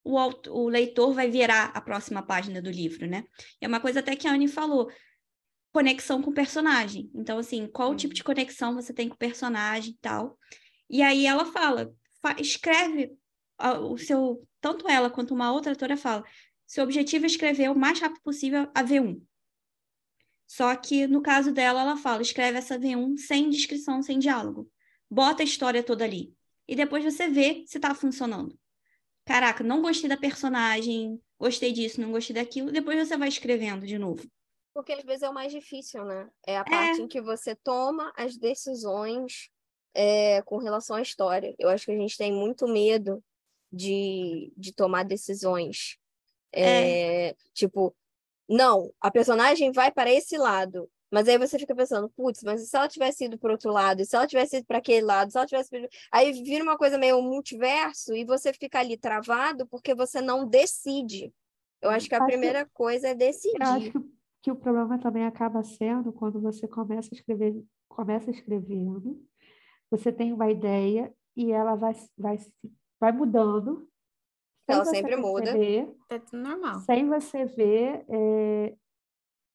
o, 0.03 0.17
o 0.49 0.67
leitor 0.69 1.13
vai 1.13 1.29
virar 1.29 1.71
a 1.73 1.81
próxima 1.81 2.21
página 2.21 2.61
do 2.61 2.69
livro, 2.69 3.07
né? 3.07 3.23
É 3.59 3.67
uma 3.67 3.79
coisa 3.79 3.99
até 3.99 4.15
que 4.15 4.27
a 4.27 4.31
Anne 4.33 4.47
falou, 4.47 4.89
conexão 5.73 6.21
com 6.21 6.29
o 6.31 6.33
personagem. 6.33 7.09
Então, 7.15 7.37
assim, 7.37 7.67
qual 7.67 7.91
o 7.91 7.95
tipo 7.95 8.13
de 8.13 8.23
conexão 8.23 8.75
você 8.75 8.93
tem 8.93 9.07
com 9.07 9.15
o 9.15 9.17
personagem 9.17 9.91
e 9.93 9.97
tal. 9.99 10.37
E 10.89 11.01
aí 11.01 11.25
ela 11.25 11.45
fala, 11.45 11.91
fa- 12.21 12.35
escreve 12.39 13.13
o 13.81 13.97
seu, 13.97 14.45
tanto 14.59 14.87
ela 14.89 15.09
quanto 15.09 15.33
uma 15.33 15.51
outra 15.53 15.71
autora 15.71 15.95
fala, 15.95 16.23
seu 16.71 16.83
objetivo 16.83 17.25
é 17.25 17.27
escrever 17.27 17.69
o 17.69 17.77
mais 17.77 17.99
rápido 17.99 18.21
possível 18.21 18.69
a 18.73 18.83
V1. 18.83 19.21
Só 20.47 20.75
que 20.75 21.07
no 21.07 21.21
caso 21.21 21.51
dela, 21.51 21.81
ela 21.81 21.97
fala, 21.97 22.21
escreve 22.21 22.57
essa 22.57 22.77
V1 22.77 23.17
sem 23.17 23.49
descrição, 23.49 24.01
sem 24.01 24.19
diálogo 24.19 24.69
bota 25.11 25.43
a 25.43 25.45
história 25.45 25.83
toda 25.83 26.05
ali. 26.05 26.33
E 26.65 26.73
depois 26.73 27.03
você 27.03 27.27
vê 27.27 27.65
se 27.67 27.77
tá 27.79 27.93
funcionando. 27.93 28.57
Caraca, 29.25 29.61
não 29.61 29.81
gostei 29.81 30.09
da 30.09 30.15
personagem, 30.15 31.21
gostei 31.37 31.73
disso, 31.73 31.99
não 31.99 32.11
gostei 32.11 32.33
daquilo. 32.33 32.71
Depois 32.71 32.97
você 32.97 33.17
vai 33.17 33.27
escrevendo 33.27 33.85
de 33.85 33.99
novo. 33.99 34.25
Porque 34.73 34.93
às 34.93 35.03
vezes 35.03 35.23
é 35.23 35.29
o 35.29 35.33
mais 35.33 35.51
difícil, 35.51 36.05
né? 36.05 36.29
É 36.47 36.57
a 36.57 36.63
parte 36.63 37.01
em 37.01 37.07
que 37.07 37.21
você 37.21 37.53
toma 37.55 38.13
as 38.15 38.37
decisões 38.37 39.49
é, 39.93 40.41
com 40.43 40.57
relação 40.57 40.95
à 40.95 41.01
história. 41.01 41.53
Eu 41.59 41.67
acho 41.67 41.85
que 41.85 41.91
a 41.91 41.97
gente 41.97 42.17
tem 42.17 42.31
muito 42.31 42.65
medo 42.67 43.21
de, 43.71 44.53
de 44.55 44.73
tomar 44.73 45.03
decisões. 45.03 45.97
É, 46.53 47.35
Tipo, 47.53 47.95
não, 48.49 48.91
a 48.99 49.09
personagem 49.11 49.71
vai 49.71 49.91
para 49.91 50.11
esse 50.11 50.37
lado. 50.37 50.89
Mas 51.13 51.27
aí 51.27 51.37
você 51.37 51.59
fica 51.59 51.75
pensando, 51.75 52.09
putz, 52.09 52.41
mas 52.41 52.61
e 52.61 52.67
se 52.67 52.75
ela 52.77 52.87
tivesse 52.87 53.25
ido 53.25 53.37
para 53.37 53.51
outro 53.51 53.69
lado? 53.71 54.01
E 54.01 54.05
se 54.05 54.15
ela 54.15 54.25
tivesse 54.25 54.57
ido 54.57 54.65
para 54.65 54.77
aquele 54.77 55.05
lado? 55.05 55.29
Se 55.31 55.37
ela 55.37 55.45
tivesse. 55.45 55.69
Aí 56.11 56.31
vira 56.43 56.63
uma 56.63 56.77
coisa 56.77 56.97
meio 56.97 57.21
multiverso 57.21 58.13
e 58.15 58.23
você 58.23 58.53
fica 58.53 58.79
ali 58.79 58.97
travado 58.97 59.67
porque 59.67 59.93
você 59.93 60.21
não 60.21 60.47
decide. 60.47 61.33
Eu 61.81 61.89
acho 61.89 62.07
que 62.07 62.15
a 62.15 62.17
Acho 62.19 62.25
que- 62.27 62.31
primeira 62.31 62.65
coisa 62.73 63.09
é 63.09 63.11
Eu 63.11 63.15
acho 63.15 63.17
decidir. 63.17 63.91
que, 63.91 63.99
que 64.43 64.51
o 64.51 64.55
problema 64.55 64.97
também 64.99 65.25
acaba 65.25 65.61
sendo 65.63 66.13
quando 66.13 66.39
você 66.39 66.65
começa 66.67 67.09
a 67.13 67.15
escrever, 67.17 67.61
começa 67.89 68.31
escrevendo, 68.31 69.21
você 69.89 70.13
tem 70.13 70.31
uma 70.31 70.49
ideia 70.49 71.13
e 71.35 71.51
ela 71.51 71.75
vai, 71.75 71.93
vai, 72.17 72.37
vai 72.99 73.11
mudando. 73.11 73.85
Sem 74.71 74.75
Ela 74.75 74.85
você 74.85 74.95
sempre 74.95 75.15
muda. 75.15 75.41
perceber, 75.43 75.95
É 76.09 76.19
tudo 76.19 76.37
normal. 76.41 76.79
Sem 76.81 77.07
você 77.07 77.45
ver, 77.45 78.05
é, 78.09 78.75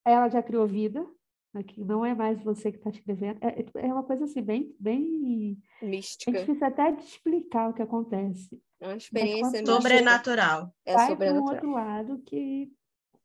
ela 0.05 0.29
já 0.29 0.42
criou 0.42 0.66
vida, 0.66 1.07
Aqui 1.55 1.83
não 1.83 2.05
é 2.05 2.14
mais 2.14 2.42
você 2.42 2.70
que 2.70 2.76
está 2.76 2.90
escrevendo. 2.90 3.38
É, 3.40 3.64
é 3.87 3.87
uma 3.90 4.02
coisa 4.02 4.24
assim, 4.24 4.42
bem, 4.42 4.76
bem. 4.79 5.57
É 5.81 5.87
Mística. 5.87 6.31
difícil 6.31 6.66
até 6.66 6.92
de 6.92 7.02
explicar 7.02 7.70
o 7.70 7.72
que 7.72 7.81
acontece. 7.81 8.61
É 8.79 8.88
uma 8.88 8.96
experiência. 8.96 9.64
Sobrenatural. 9.64 10.74
É 10.85 10.92
Vai 10.92 11.07
para 11.07 11.07
um 11.07 11.09
sobrenatural. 11.16 11.55
outro 11.55 11.70
lado 11.70 12.18
que 12.26 12.70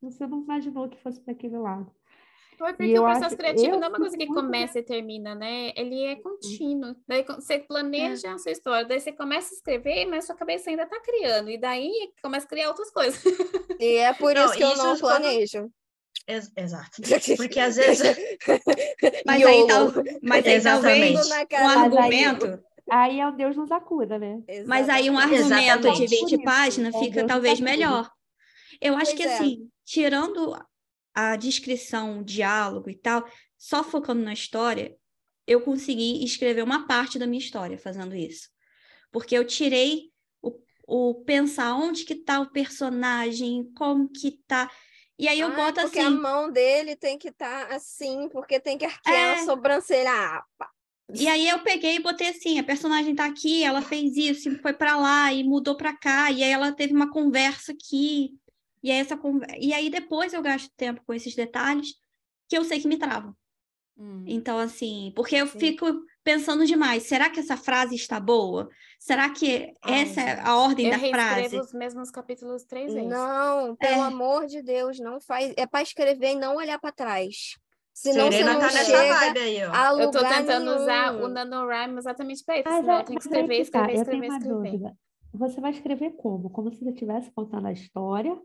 você 0.01 0.25
não 0.25 0.43
imaginou 0.43 0.87
que 0.87 0.97
fosse 1.01 1.19
para 1.19 1.33
aquele 1.33 1.57
lado. 1.57 1.91
Foi 2.61 2.73
porque 2.73 2.91
eu 2.91 3.01
o 3.01 3.05
processo 3.05 3.25
acho- 3.25 3.37
criativo 3.37 3.73
eu 3.75 3.79
não 3.79 3.87
é 3.87 3.89
uma 3.89 3.97
coisa 3.97 4.17
que 4.17 4.27
começa 4.27 4.79
e 4.79 4.83
termina, 4.83 5.33
né? 5.33 5.71
Ele 5.75 6.03
é 6.05 6.15
contínuo. 6.15 6.95
Daí 7.07 7.23
você 7.23 7.59
planeja 7.59 8.33
a 8.33 8.37
sua 8.37 8.51
história, 8.51 8.85
daí 8.87 8.99
você 8.99 9.11
começa 9.11 9.53
a 9.53 9.55
escrever, 9.57 10.05
mas 10.05 10.25
sua 10.25 10.35
cabeça 10.35 10.69
ainda 10.69 10.85
tá 10.85 10.99
criando. 11.01 11.49
E 11.49 11.57
daí 11.57 11.91
começa 12.21 12.45
a 12.45 12.49
criar 12.49 12.67
outras 12.69 12.91
coisas. 12.91 13.21
E 13.79 13.95
é 13.97 14.13
por 14.13 14.33
Não, 14.35 14.45
isso 14.45 14.53
que 14.55 14.63
eu 14.63 14.69
isso 14.73 14.77
não 14.83 14.97
quando- 14.99 15.21
planejo. 15.21 15.69
Ex- 16.27 16.51
exato. 16.55 17.01
Porque 17.37 17.59
às 17.59 17.75
vezes. 17.77 18.15
Mas 19.25 19.43
aí, 19.43 19.67
tal, 19.67 19.91
mas 20.21 20.45
aí 20.45 20.53
Exatamente. 20.53 21.13
talvez 21.29 21.51
um 21.63 21.67
argumento, 21.67 22.63
Aí 22.89 23.19
é 23.19 23.27
o 23.27 23.31
Deus 23.31 23.55
nos 23.55 23.71
acuda, 23.71 24.19
né? 24.19 24.39
mas 24.67 24.89
aí 24.89 25.09
um 25.09 25.13
Exatamente. 25.19 25.69
argumento 25.69 25.81
de 25.97 26.03
Exatamente. 26.03 26.09
20 26.09 26.19
Por 26.19 26.35
isso, 26.35 26.43
páginas 26.43 26.95
é 26.95 26.99
fica 26.99 27.15
Deus 27.15 27.27
talvez 27.27 27.59
melhor. 27.61 28.11
Eu 28.81 28.95
acho 28.95 29.05
Pois 29.11 29.17
que 29.17 29.23
é. 29.23 29.33
assim, 29.33 29.69
tirando 29.85 30.53
a 31.13 31.35
descrição, 31.35 32.19
o 32.19 32.23
diálogo 32.23 32.89
e 32.89 32.95
tal, 32.95 33.25
só 33.57 33.83
focando 33.83 34.21
na 34.23 34.33
história, 34.33 34.95
eu 35.47 35.61
consegui 35.61 36.23
escrever 36.23 36.63
uma 36.63 36.87
parte 36.87 37.19
da 37.19 37.27
minha 37.27 37.41
história 37.41 37.77
fazendo 37.77 38.15
isso. 38.15 38.49
Porque 39.11 39.37
eu 39.37 39.45
tirei 39.45 40.11
o, 40.41 40.57
o 40.87 41.23
pensar 41.23 41.75
onde 41.75 42.05
que 42.05 42.15
tá 42.15 42.39
o 42.39 42.51
personagem, 42.51 43.71
como 43.75 44.09
que 44.09 44.39
tá. 44.47 44.71
E 45.19 45.27
aí 45.27 45.39
eu 45.39 45.49
Ah, 45.49 45.55
boto 45.55 45.79
porque 45.81 45.99
assim. 45.99 46.07
a 46.07 46.09
mão 46.09 46.51
dele 46.51 46.95
tem 46.95 47.17
que 47.17 47.27
estar 47.29 47.71
assim, 47.71 48.29
porque 48.29 48.59
tem 48.59 48.77
que 48.77 48.85
arquear 48.85 49.37
É. 49.37 49.41
a 49.41 49.45
sobrancelha. 49.45 50.09
Ah, 50.11 50.43
pá. 50.57 50.69
E 51.13 51.27
aí 51.27 51.47
eu 51.49 51.59
peguei 51.59 51.95
e 51.97 51.99
botei 52.01 52.29
assim, 52.29 52.57
a 52.57 52.63
personagem 52.63 53.13
tá 53.13 53.25
aqui, 53.25 53.63
ela 53.63 53.81
fez 53.81 54.15
isso, 54.15 54.57
foi 54.61 54.73
pra 54.73 54.95
lá 54.95 55.33
e 55.33 55.43
mudou 55.43 55.75
pra 55.75 55.95
cá, 55.95 56.31
e 56.31 56.41
aí 56.41 56.49
ela 56.51 56.71
teve 56.71 56.93
uma 56.93 57.11
conversa 57.11 57.73
aqui. 57.73 58.31
E 58.83 58.91
aí 58.91 58.97
essa 58.99 59.19
e 59.59 59.73
aí 59.73 59.89
depois 59.89 60.33
eu 60.33 60.41
gasto 60.41 60.71
tempo 60.75 61.01
com 61.05 61.13
esses 61.13 61.35
detalhes 61.35 61.95
que 62.49 62.57
eu 62.57 62.63
sei 62.63 62.79
que 62.79 62.87
me 62.87 62.97
travam. 62.97 63.35
Então 64.25 64.57
assim, 64.57 65.13
porque 65.15 65.35
eu 65.35 65.45
Sim. 65.45 65.59
fico 65.59 65.85
pensando 66.23 66.65
demais, 66.65 67.03
será 67.03 67.29
que 67.29 67.39
essa 67.39 67.55
frase 67.55 67.93
está 67.95 68.19
boa? 68.19 68.67
Será 68.99 69.29
que 69.29 69.71
Ai, 69.83 70.01
essa 70.01 70.21
é 70.21 70.39
a 70.41 70.55
ordem 70.57 70.87
Eu 70.87 70.91
da 70.91 70.99
frase? 71.09 71.59
os 71.59 71.71
mesmos 71.73 72.09
capítulos 72.09 72.63
três 72.63 72.91
vezes. 72.91 73.07
Não, 73.09 73.73
É. 73.73 73.75
pelo 73.75 74.01
amor 74.01 74.47
de 74.47 74.63
Deus, 74.63 74.99
não 74.99 75.19
faz. 75.21 75.53
É 75.55 75.67
para 75.67 75.83
escrever 75.83 76.31
e 76.31 76.35
não 76.35 76.55
olhar 76.55 76.79
para 76.79 76.91
trás. 76.91 77.55
Senão 77.93 78.31
Serena 78.31 78.53
você 78.53 78.59
tá 78.59 78.65
não 78.67 78.73
nessa 78.73 78.85
chega 78.85 79.13
vibe 79.19 79.39
aí, 79.39 79.65
ó. 79.65 79.71
a 79.71 79.89
Eu 80.01 80.11
tô 80.11 80.17
lugar 80.17 80.37
tentando 80.37 80.71
usar 80.75 81.13
nenhum. 81.13 81.25
o 81.25 81.27
NaNoWriMo 81.27 81.99
exatamente 81.99 82.43
para 82.43 82.55
isso. 82.57 82.69
Mas, 82.69 82.79
senão 82.79 82.93
é, 82.95 83.01
eu 83.01 83.05
tenho 83.05 83.19
que 83.19 83.25
escrever, 83.25 83.65
que 83.65 83.71
tá, 83.71 83.91
escrever, 83.91 84.27
eu 84.27 84.31
escrever, 84.33 84.57
escrever. 84.63 84.93
Você 85.33 85.61
vai 85.61 85.71
escrever 85.71 86.11
como? 86.11 86.49
Como 86.49 86.71
se 86.71 86.79
você 86.79 86.89
estivesse 86.89 87.31
contando 87.31 87.67
a 87.67 87.71
história 87.71 88.35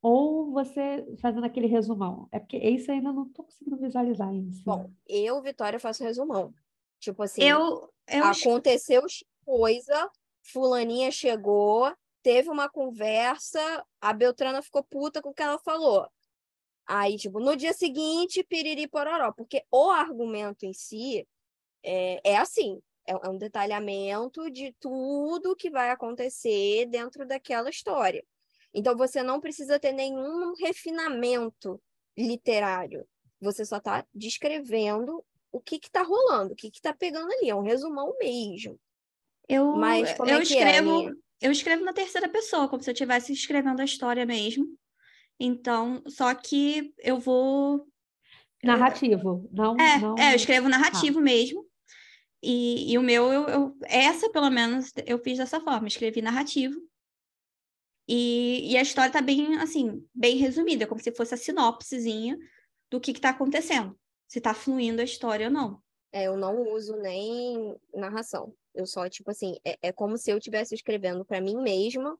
ou 0.00 0.52
você 0.52 1.06
fazendo 1.20 1.44
aquele 1.44 1.66
resumão? 1.66 2.28
É 2.30 2.38
porque 2.38 2.56
isso 2.56 2.90
eu 2.90 2.96
ainda 2.96 3.12
não 3.12 3.26
estou 3.26 3.44
conseguindo 3.44 3.76
visualizar 3.76 4.34
isso. 4.34 4.62
Bom, 4.64 4.90
eu, 5.06 5.40
Vitória, 5.42 5.80
faço 5.80 6.04
resumão. 6.04 6.54
Tipo 7.00 7.22
assim, 7.22 7.42
Eu, 7.42 7.92
eu 8.08 8.24
aconteceu 8.24 9.02
coisa, 9.44 10.10
fulaninha 10.42 11.10
chegou, 11.10 11.92
teve 12.22 12.50
uma 12.50 12.68
conversa, 12.68 13.60
a 14.00 14.12
Beltrana 14.12 14.62
ficou 14.62 14.82
puta 14.84 15.22
com 15.22 15.30
o 15.30 15.34
que 15.34 15.42
ela 15.42 15.58
falou. 15.58 16.08
Aí, 16.86 17.16
tipo, 17.16 17.38
no 17.38 17.54
dia 17.54 17.72
seguinte, 17.72 18.42
piriri 18.42 18.88
pororó, 18.88 19.32
porque 19.32 19.64
o 19.70 19.90
argumento 19.90 20.64
em 20.64 20.72
si 20.72 21.26
é, 21.82 22.20
é 22.24 22.36
assim, 22.36 22.80
é, 23.06 23.12
é 23.12 23.28
um 23.28 23.36
detalhamento 23.36 24.50
de 24.50 24.74
tudo 24.80 25.56
que 25.56 25.70
vai 25.70 25.90
acontecer 25.90 26.86
dentro 26.86 27.26
daquela 27.26 27.70
história. 27.70 28.24
Então, 28.74 28.96
você 28.96 29.22
não 29.22 29.40
precisa 29.40 29.78
ter 29.78 29.92
nenhum 29.92 30.54
refinamento 30.54 31.80
literário. 32.16 33.06
Você 33.40 33.64
só 33.64 33.78
está 33.78 34.04
descrevendo 34.14 35.24
o 35.50 35.60
que 35.60 35.76
está 35.76 36.02
rolando, 36.02 36.52
o 36.52 36.56
que 36.56 36.68
está 36.68 36.92
pegando 36.92 37.32
ali. 37.32 37.50
É 37.50 37.54
um 37.54 37.62
resumão 37.62 38.14
mesmo. 38.18 38.78
eu, 39.48 39.74
Mas 39.76 40.12
como 40.14 40.30
eu 40.30 40.38
é 40.38 40.44
que 40.44 40.58
é, 40.58 40.60
escrevo, 40.60 40.90
Aninha? 40.90 41.16
eu 41.40 41.52
escrevo 41.52 41.84
na 41.84 41.92
terceira 41.92 42.28
pessoa, 42.28 42.68
como 42.68 42.82
se 42.82 42.90
eu 42.90 42.92
estivesse 42.92 43.32
escrevendo 43.32 43.80
a 43.80 43.84
história 43.84 44.26
mesmo. 44.26 44.66
Então, 45.40 46.02
só 46.08 46.34
que 46.34 46.92
eu 46.98 47.18
vou 47.18 47.86
Narrativo, 48.62 49.48
não, 49.52 49.76
É, 49.80 49.98
não... 49.98 50.18
é, 50.18 50.32
eu 50.32 50.36
escrevo 50.36 50.68
narrativo 50.68 51.20
mesmo. 51.20 51.64
E, 52.42 52.92
e 52.92 52.98
o 52.98 53.02
meu, 53.02 53.32
eu, 53.32 53.48
eu- 53.48 53.76
essa 53.84 54.30
pelo 54.30 54.50
menos, 54.50 54.92
eu 55.06 55.18
fiz 55.18 55.38
dessa 55.38 55.60
forma, 55.60 55.86
escrevi 55.88 56.20
narrativo. 56.20 56.80
E, 58.08 58.72
e 58.72 58.76
a 58.76 58.82
história 58.82 59.12
tá 59.12 59.20
bem, 59.20 59.56
assim, 59.58 60.02
bem 60.14 60.36
resumida, 60.38 60.86
como 60.86 61.00
se 61.00 61.12
fosse 61.12 61.34
a 61.34 61.36
sinopsezinha 61.36 62.38
do 62.90 62.98
que 62.98 63.12
que 63.12 63.20
tá 63.20 63.30
acontecendo. 63.30 63.98
Se 64.26 64.40
tá 64.40 64.54
fluindo 64.54 65.02
a 65.02 65.04
história 65.04 65.48
ou 65.48 65.52
não. 65.52 65.82
É, 66.10 66.24
eu 66.24 66.36
não 66.36 66.72
uso 66.72 66.96
nem 66.96 67.76
narração. 67.94 68.54
Eu 68.74 68.86
só, 68.86 69.08
tipo 69.08 69.30
assim, 69.30 69.56
é, 69.64 69.78
é 69.82 69.92
como 69.92 70.16
se 70.16 70.30
eu 70.30 70.38
estivesse 70.38 70.74
escrevendo 70.74 71.24
para 71.24 71.40
mim 71.40 71.56
mesma 71.56 72.18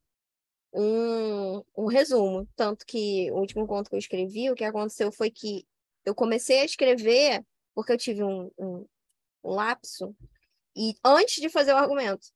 um, 0.75 1.63
um 1.77 1.87
resumo. 1.87 2.47
Tanto 2.55 2.85
que 2.85 3.31
o 3.31 3.37
último 3.37 3.67
conto 3.67 3.89
que 3.89 3.97
eu 3.97 4.01
escrevi, 4.01 4.51
o 4.51 4.55
que 4.55 4.65
aconteceu 4.65 5.11
foi 5.11 5.31
que 5.31 5.67
eu 6.05 6.15
comecei 6.15 6.61
a 6.61 6.65
escrever 6.65 7.45
porque 7.75 7.93
eu 7.93 7.99
tive 7.99 8.25
um, 8.25 8.51
um, 8.59 8.87
um 9.45 9.51
lapso 9.51 10.15
e 10.77 10.95
antes 11.05 11.41
de 11.41 11.49
fazer 11.49 11.73
o 11.73 11.77
argumento. 11.77 12.29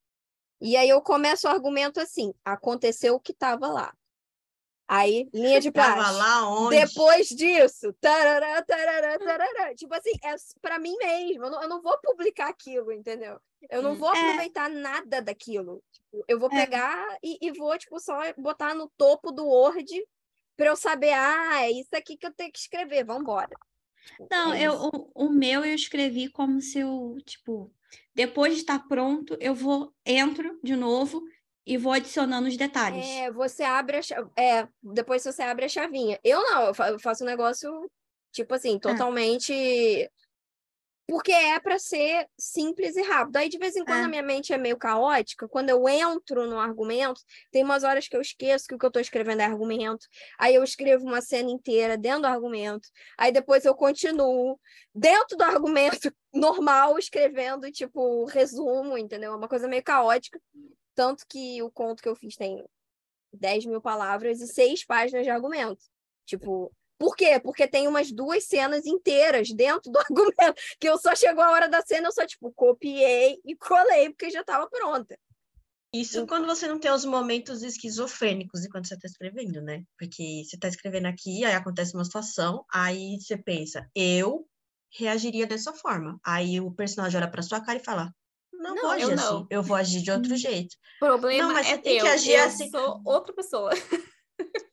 E 0.64 0.76
aí 0.76 0.88
eu 0.88 1.02
começo 1.02 1.46
o 1.48 1.50
argumento 1.50 2.00
assim: 2.00 2.32
aconteceu 2.44 3.16
o 3.16 3.20
que 3.20 3.32
estava 3.32 3.66
lá. 3.66 3.92
Aí, 4.86 5.28
linha 5.32 5.60
de 5.60 5.70
praxe. 5.72 6.12
lá 6.18 6.48
onde? 6.48 6.76
Depois 6.78 7.28
disso, 7.28 7.92
tarará, 8.00 8.62
tarará, 8.62 9.18
tarará. 9.18 9.74
Tipo 9.74 9.94
assim, 9.94 10.12
é 10.22 10.34
para 10.60 10.78
mim 10.78 10.96
mesmo. 10.98 11.44
Eu 11.44 11.50
não, 11.50 11.62
eu 11.62 11.68
não 11.68 11.82
vou 11.82 11.98
publicar 12.00 12.48
aquilo, 12.48 12.92
entendeu? 12.92 13.40
Eu 13.70 13.82
não 13.82 13.94
vou 13.96 14.10
É. 14.14 14.18
aproveitar 14.18 14.68
nada 14.70 15.20
daquilo. 15.20 15.82
Tipo, 15.92 16.24
eu 16.28 16.38
vou 16.38 16.50
É. 16.52 16.54
pegar 16.54 17.18
e, 17.22 17.38
e 17.40 17.50
vou, 17.52 17.76
tipo, 17.78 17.98
só 17.98 18.18
botar 18.36 18.74
no 18.74 18.88
topo 18.96 19.32
do 19.32 19.46
Word 19.46 20.04
para 20.56 20.66
eu 20.66 20.76
saber, 20.76 21.12
ah, 21.12 21.62
é 21.64 21.70
isso 21.70 21.94
aqui 21.96 22.16
que 22.16 22.26
eu 22.26 22.32
tenho 22.32 22.52
que 22.52 22.58
escrever, 22.58 23.04
vambora. 23.04 23.56
Tipo, 24.04 24.28
Não, 24.30 24.52
é 24.52 24.62
eu, 24.64 24.74
o, 24.74 25.10
o 25.14 25.28
meu 25.30 25.64
eu 25.64 25.74
escrevi 25.74 26.28
como 26.28 26.60
se 26.60 26.80
eu, 26.80 27.16
tipo, 27.24 27.72
depois 28.14 28.54
de 28.54 28.60
estar 28.60 28.78
pronto, 28.88 29.36
eu 29.40 29.54
vou, 29.54 29.92
entro 30.04 30.58
de 30.62 30.76
novo 30.76 31.22
e 31.66 31.76
vou 31.76 31.92
adicionando 31.92 32.48
os 32.48 32.56
detalhes. 32.56 33.06
É, 33.06 33.30
você 33.30 33.62
abre 33.62 33.98
a. 33.98 34.00
É, 34.40 34.68
depois 34.82 35.22
você 35.22 35.42
abre 35.42 35.64
a 35.64 35.68
chavinha. 35.68 36.18
Eu 36.24 36.40
não, 36.42 36.62
eu 36.66 36.74
fa- 36.74 36.90
eu 36.90 36.98
faço 36.98 37.22
um 37.24 37.26
negócio, 37.26 37.70
tipo 38.32 38.54
assim, 38.54 38.78
totalmente. 38.78 39.52
Porque 41.12 41.30
é 41.30 41.60
para 41.60 41.78
ser 41.78 42.26
simples 42.38 42.96
e 42.96 43.02
rápido. 43.02 43.36
Aí, 43.36 43.50
de 43.50 43.58
vez 43.58 43.76
em 43.76 43.84
quando, 43.84 44.00
É. 44.00 44.04
a 44.04 44.08
minha 44.08 44.22
mente 44.22 44.50
é 44.50 44.56
meio 44.56 44.78
caótica. 44.78 45.46
Quando 45.46 45.68
eu 45.68 45.86
entro 45.86 46.46
no 46.46 46.58
argumento, 46.58 47.20
tem 47.50 47.62
umas 47.62 47.84
horas 47.84 48.08
que 48.08 48.16
eu 48.16 48.20
esqueço 48.22 48.66
que 48.66 48.74
o 48.74 48.78
que 48.78 48.86
eu 48.86 48.88
estou 48.88 49.02
escrevendo 49.02 49.40
é 49.42 49.44
argumento. 49.44 50.06
Aí 50.38 50.54
eu 50.54 50.64
escrevo 50.64 51.04
uma 51.04 51.20
cena 51.20 51.50
inteira 51.50 51.98
dentro 51.98 52.22
do 52.22 52.28
argumento. 52.28 52.88
Aí 53.18 53.30
depois 53.30 53.66
eu 53.66 53.74
continuo 53.74 54.58
dentro 54.94 55.36
do 55.36 55.44
argumento 55.44 56.10
normal, 56.32 56.98
escrevendo, 56.98 57.70
tipo, 57.70 58.24
resumo, 58.24 58.96
entendeu? 58.96 59.34
É 59.34 59.36
uma 59.36 59.48
coisa 59.48 59.68
meio 59.68 59.82
caótica. 59.82 60.40
Tanto 60.94 61.26
que 61.28 61.62
o 61.62 61.70
conto 61.70 62.02
que 62.02 62.08
eu 62.08 62.16
fiz 62.16 62.36
tem 62.36 62.64
10 63.34 63.66
mil 63.66 63.82
palavras 63.82 64.40
e 64.40 64.48
seis 64.48 64.82
páginas 64.82 65.24
de 65.24 65.30
argumento. 65.30 65.84
Tipo, 66.24 66.72
por 67.02 67.16
quê? 67.16 67.40
Porque 67.40 67.66
tem 67.66 67.88
umas 67.88 68.12
duas 68.12 68.44
cenas 68.44 68.86
inteiras 68.86 69.48
dentro 69.50 69.90
do 69.90 69.98
argumento, 69.98 70.54
que 70.78 70.88
eu 70.88 70.96
só 70.96 71.16
chegou 71.16 71.42
a 71.42 71.50
hora 71.50 71.68
da 71.68 71.82
cena, 71.82 72.06
eu 72.06 72.12
só, 72.12 72.24
tipo, 72.24 72.52
copiei 72.52 73.40
e 73.44 73.56
colei, 73.56 74.10
porque 74.10 74.30
já 74.30 74.42
estava 74.42 74.70
pronta. 74.70 75.18
Isso 75.92 76.24
quando 76.28 76.46
você 76.46 76.68
não 76.68 76.78
tem 76.78 76.92
os 76.92 77.04
momentos 77.04 77.64
esquizofrênicos 77.64 78.64
enquanto 78.64 78.86
você 78.86 78.94
está 78.94 79.08
escrevendo, 79.08 79.60
né? 79.60 79.82
Porque 79.98 80.44
você 80.44 80.54
está 80.54 80.68
escrevendo 80.68 81.06
aqui, 81.06 81.44
aí 81.44 81.52
acontece 81.54 81.92
uma 81.92 82.04
situação, 82.04 82.64
aí 82.72 83.18
você 83.20 83.36
pensa, 83.36 83.84
eu 83.96 84.46
reagiria 84.96 85.44
dessa 85.44 85.72
forma. 85.72 86.20
Aí 86.24 86.60
o 86.60 86.70
personagem 86.70 87.18
olha 87.20 87.28
para 87.28 87.42
sua 87.42 87.60
cara 87.60 87.80
e 87.80 87.84
fala, 87.84 88.14
não, 88.52 88.76
Não, 88.76 88.82
vou 88.82 88.90
agir 88.92 89.02
eu 89.02 89.08
assim, 89.14 89.16
não. 89.16 89.46
eu 89.50 89.62
vou 89.62 89.76
agir 89.76 90.02
de 90.02 90.10
outro 90.12 90.36
jeito. 90.36 90.76
Problema 91.00 91.48
Não, 91.48 91.54
mas 91.54 91.66
é 91.66 91.70
você 91.70 91.78
tem 91.78 91.96
que 91.96 92.04
teu. 92.04 92.12
agir 92.12 92.32
eu 92.34 92.44
assim. 92.44 92.70
sou 92.70 93.02
outra 93.04 93.34
pessoa. 93.34 93.70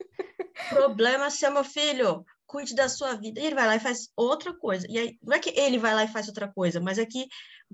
Problema 0.68 1.30
seu, 1.30 1.52
meu 1.52 1.64
filho, 1.64 2.26
cuide 2.46 2.76
da 2.76 2.90
sua 2.90 3.16
vida. 3.16 3.40
E 3.40 3.46
ele 3.46 3.56
vai 3.56 3.68
lá 3.68 3.76
e 3.76 3.80
faz 3.80 4.10
outra 4.16 4.54
coisa. 4.54 4.86
E 4.90 4.98
aí, 4.98 5.18
não 5.22 5.36
é 5.36 5.40
que 5.40 5.58
ele 5.58 5.78
vai 5.78 5.94
lá 5.94 6.04
e 6.04 6.08
faz 6.08 6.28
outra 6.28 6.52
coisa, 6.52 6.80
mas 6.80 6.98
é 6.98 7.06
que 7.06 7.28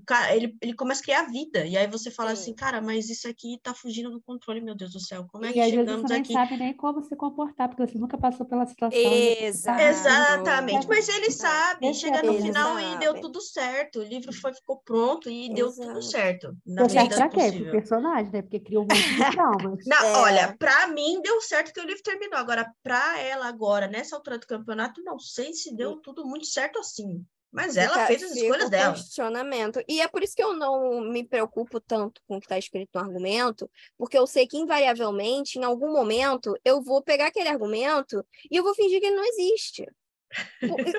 cara, 0.06 0.34
ele, 0.34 0.56
ele 0.60 0.74
começa 0.74 1.00
a 1.00 1.04
criar 1.04 1.22
vida. 1.24 1.64
E 1.66 1.76
aí 1.76 1.86
você 1.86 2.10
fala 2.10 2.34
Sim. 2.34 2.42
assim, 2.42 2.54
cara, 2.54 2.80
mas 2.82 3.08
isso 3.08 3.28
aqui 3.28 3.58
tá 3.62 3.72
fugindo 3.74 4.10
do 4.10 4.20
controle, 4.20 4.60
meu 4.60 4.74
Deus 4.74 4.92
do 4.92 5.00
céu. 5.00 5.26
Como 5.30 5.44
é 5.44 5.52
que 5.52 5.58
E 5.58 5.60
às 5.60 5.66
vezes 5.70 5.80
chegamos 5.80 6.02
você 6.02 6.12
nem 6.14 6.20
aqui? 6.22 6.32
sabe 6.32 6.56
nem 6.56 6.76
como 6.76 7.02
se 7.02 7.16
comportar, 7.16 7.68
porque 7.68 7.86
você 7.86 7.98
nunca 7.98 8.18
passou 8.18 8.44
pela 8.46 8.66
situação. 8.66 9.00
e 9.00 9.44
Exato. 9.44 9.82
Exatamente, 9.82 10.86
mas 10.88 11.08
ele 11.08 11.30
sabe, 11.30 11.88
Esse 11.88 12.00
chega 12.00 12.18
é 12.18 12.22
no 12.22 12.34
final 12.34 12.78
e 12.80 12.98
deu 12.98 13.20
tudo 13.20 13.40
certo. 13.40 14.00
O 14.00 14.02
livro 14.02 14.32
foi, 14.32 14.52
ficou 14.54 14.80
pronto 14.84 15.30
e 15.30 15.52
deu 15.54 15.72
tudo 15.72 15.78
Exato. 15.78 16.02
certo. 16.02 16.56
Na 16.66 16.82
Deu 16.82 16.88
certo 16.90 17.14
pra 17.14 17.28
quê? 17.28 17.52
Pro 17.52 17.70
personagem, 17.70 18.32
né? 18.32 18.42
Porque 18.42 18.60
cria 18.60 18.80
um 18.80 18.84
monte 18.84 19.08
de 19.14 19.16
traumas. 19.32 19.84
Não, 19.86 20.04
É. 20.04 20.12
olha, 20.18 20.56
pra 20.58 20.88
mim 20.88 21.20
deu 21.22 21.40
certo 21.40 21.72
que 21.72 21.80
o 21.80 21.84
livro 21.86 22.02
terminou. 22.02 22.38
Agora, 22.38 22.70
pra 22.82 23.18
ela 23.20 23.46
agora, 23.46 23.86
nessa 23.86 24.16
altura 24.16 24.38
do 24.38 24.46
campeonato, 24.46 25.02
não 25.02 25.18
sei 25.18 25.52
se 25.54 25.74
deu 25.74 26.00
tudo 26.00 26.24
muito 26.26 26.46
certo 26.46 26.78
assim. 26.78 27.24
Mas 27.56 27.76
ela 27.78 27.94
Fica- 27.94 28.06
fez 28.06 28.22
as 28.22 28.36
escolhas 28.36 28.68
dela. 28.68 28.92
questionamento. 28.94 29.82
E 29.88 30.00
é 30.02 30.06
por 30.06 30.22
isso 30.22 30.36
que 30.36 30.42
eu 30.42 30.52
não 30.52 31.00
me 31.00 31.24
preocupo 31.26 31.80
tanto 31.80 32.20
com 32.28 32.36
o 32.36 32.38
que 32.38 32.44
está 32.44 32.58
escrito 32.58 32.90
no 32.94 33.00
argumento, 33.00 33.70
porque 33.96 34.18
eu 34.18 34.26
sei 34.26 34.46
que, 34.46 34.58
invariavelmente, 34.58 35.58
em 35.58 35.64
algum 35.64 35.90
momento, 35.90 36.54
eu 36.62 36.82
vou 36.82 37.00
pegar 37.02 37.28
aquele 37.28 37.48
argumento 37.48 38.22
e 38.50 38.56
eu 38.56 38.62
vou 38.62 38.74
fingir 38.74 39.00
que 39.00 39.06
ele 39.06 39.16
não 39.16 39.24
existe. 39.24 39.86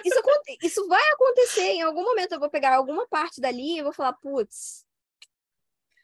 Isso, 0.04 0.22
isso 0.64 0.88
vai 0.88 1.04
acontecer. 1.12 1.62
Em 1.74 1.84
algum 1.84 2.02
momento 2.04 2.32
eu 2.32 2.40
vou 2.40 2.50
pegar 2.50 2.76
alguma 2.76 3.08
parte 3.08 3.40
dali 3.40 3.78
e 3.78 3.84
vou 3.84 3.94
falar, 3.94 4.14
putz, 4.14 4.84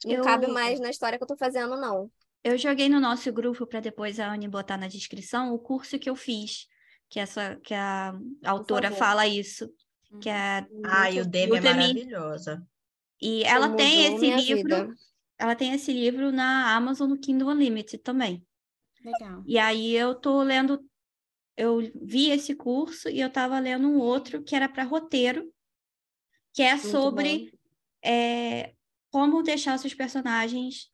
não 0.06 0.14
Eu- 0.18 0.24
cabe 0.24 0.46
mais 0.48 0.80
na 0.80 0.92
história 0.92 1.18
que 1.18 1.24
eu 1.24 1.28
tô 1.28 1.36
fazendo, 1.36 1.76
não. 1.78 2.12
Eu 2.44 2.58
joguei 2.60 2.90
no 2.90 3.00
nosso 3.00 3.32
grupo 3.34 3.66
para 3.66 3.80
depois 3.80 4.20
a 4.20 4.32
Anne 4.32 4.48
botar 4.48 4.78
na 4.78 4.88
descrição 4.88 5.52
o 5.54 5.58
curso 5.58 5.98
que 5.98 6.10
eu 6.10 6.16
fiz, 6.16 6.68
que 7.10 7.20
essa 7.20 7.56
que 7.64 7.74
a 7.74 8.14
autora 8.46 8.92
fala 8.92 9.26
isso, 9.26 9.68
que 10.20 10.30
é 10.30 10.66
Ai, 10.86 11.20
o 11.20 11.26
Demi 11.26 11.58
é 11.58 11.62
maravilhosa. 11.62 12.66
e 13.22 13.44
ela 13.44 13.76
tem 13.76 14.14
esse 14.14 14.30
livro, 14.36 14.76
vida. 14.76 14.96
ela 15.38 15.56
tem 15.56 15.74
esse 15.74 15.92
livro 15.92 16.32
na 16.32 16.76
Amazon 16.76 17.10
no 17.10 17.20
Kindle 17.20 17.50
Unlimited 17.50 18.02
também. 18.02 18.46
Legal. 19.04 19.44
E 19.46 19.58
aí 19.58 19.94
eu 19.94 20.16
tô 20.16 20.42
lendo, 20.42 20.84
eu 21.58 21.80
vi 22.02 22.30
esse 22.30 22.56
curso 22.56 23.10
e 23.10 23.20
eu 23.20 23.28
estava 23.28 23.60
lendo 23.60 23.88
um 23.88 23.98
outro 23.98 24.42
que 24.44 24.56
era 24.56 24.70
para 24.70 24.84
roteiro, 24.84 25.52
que 26.54 26.62
é 26.62 26.76
Muito 26.76 26.88
sobre 26.90 27.60
é, 28.04 28.74
como 29.12 29.44
deixar 29.44 29.76
os 29.76 29.82
seus 29.82 29.94
personagens, 29.94 30.92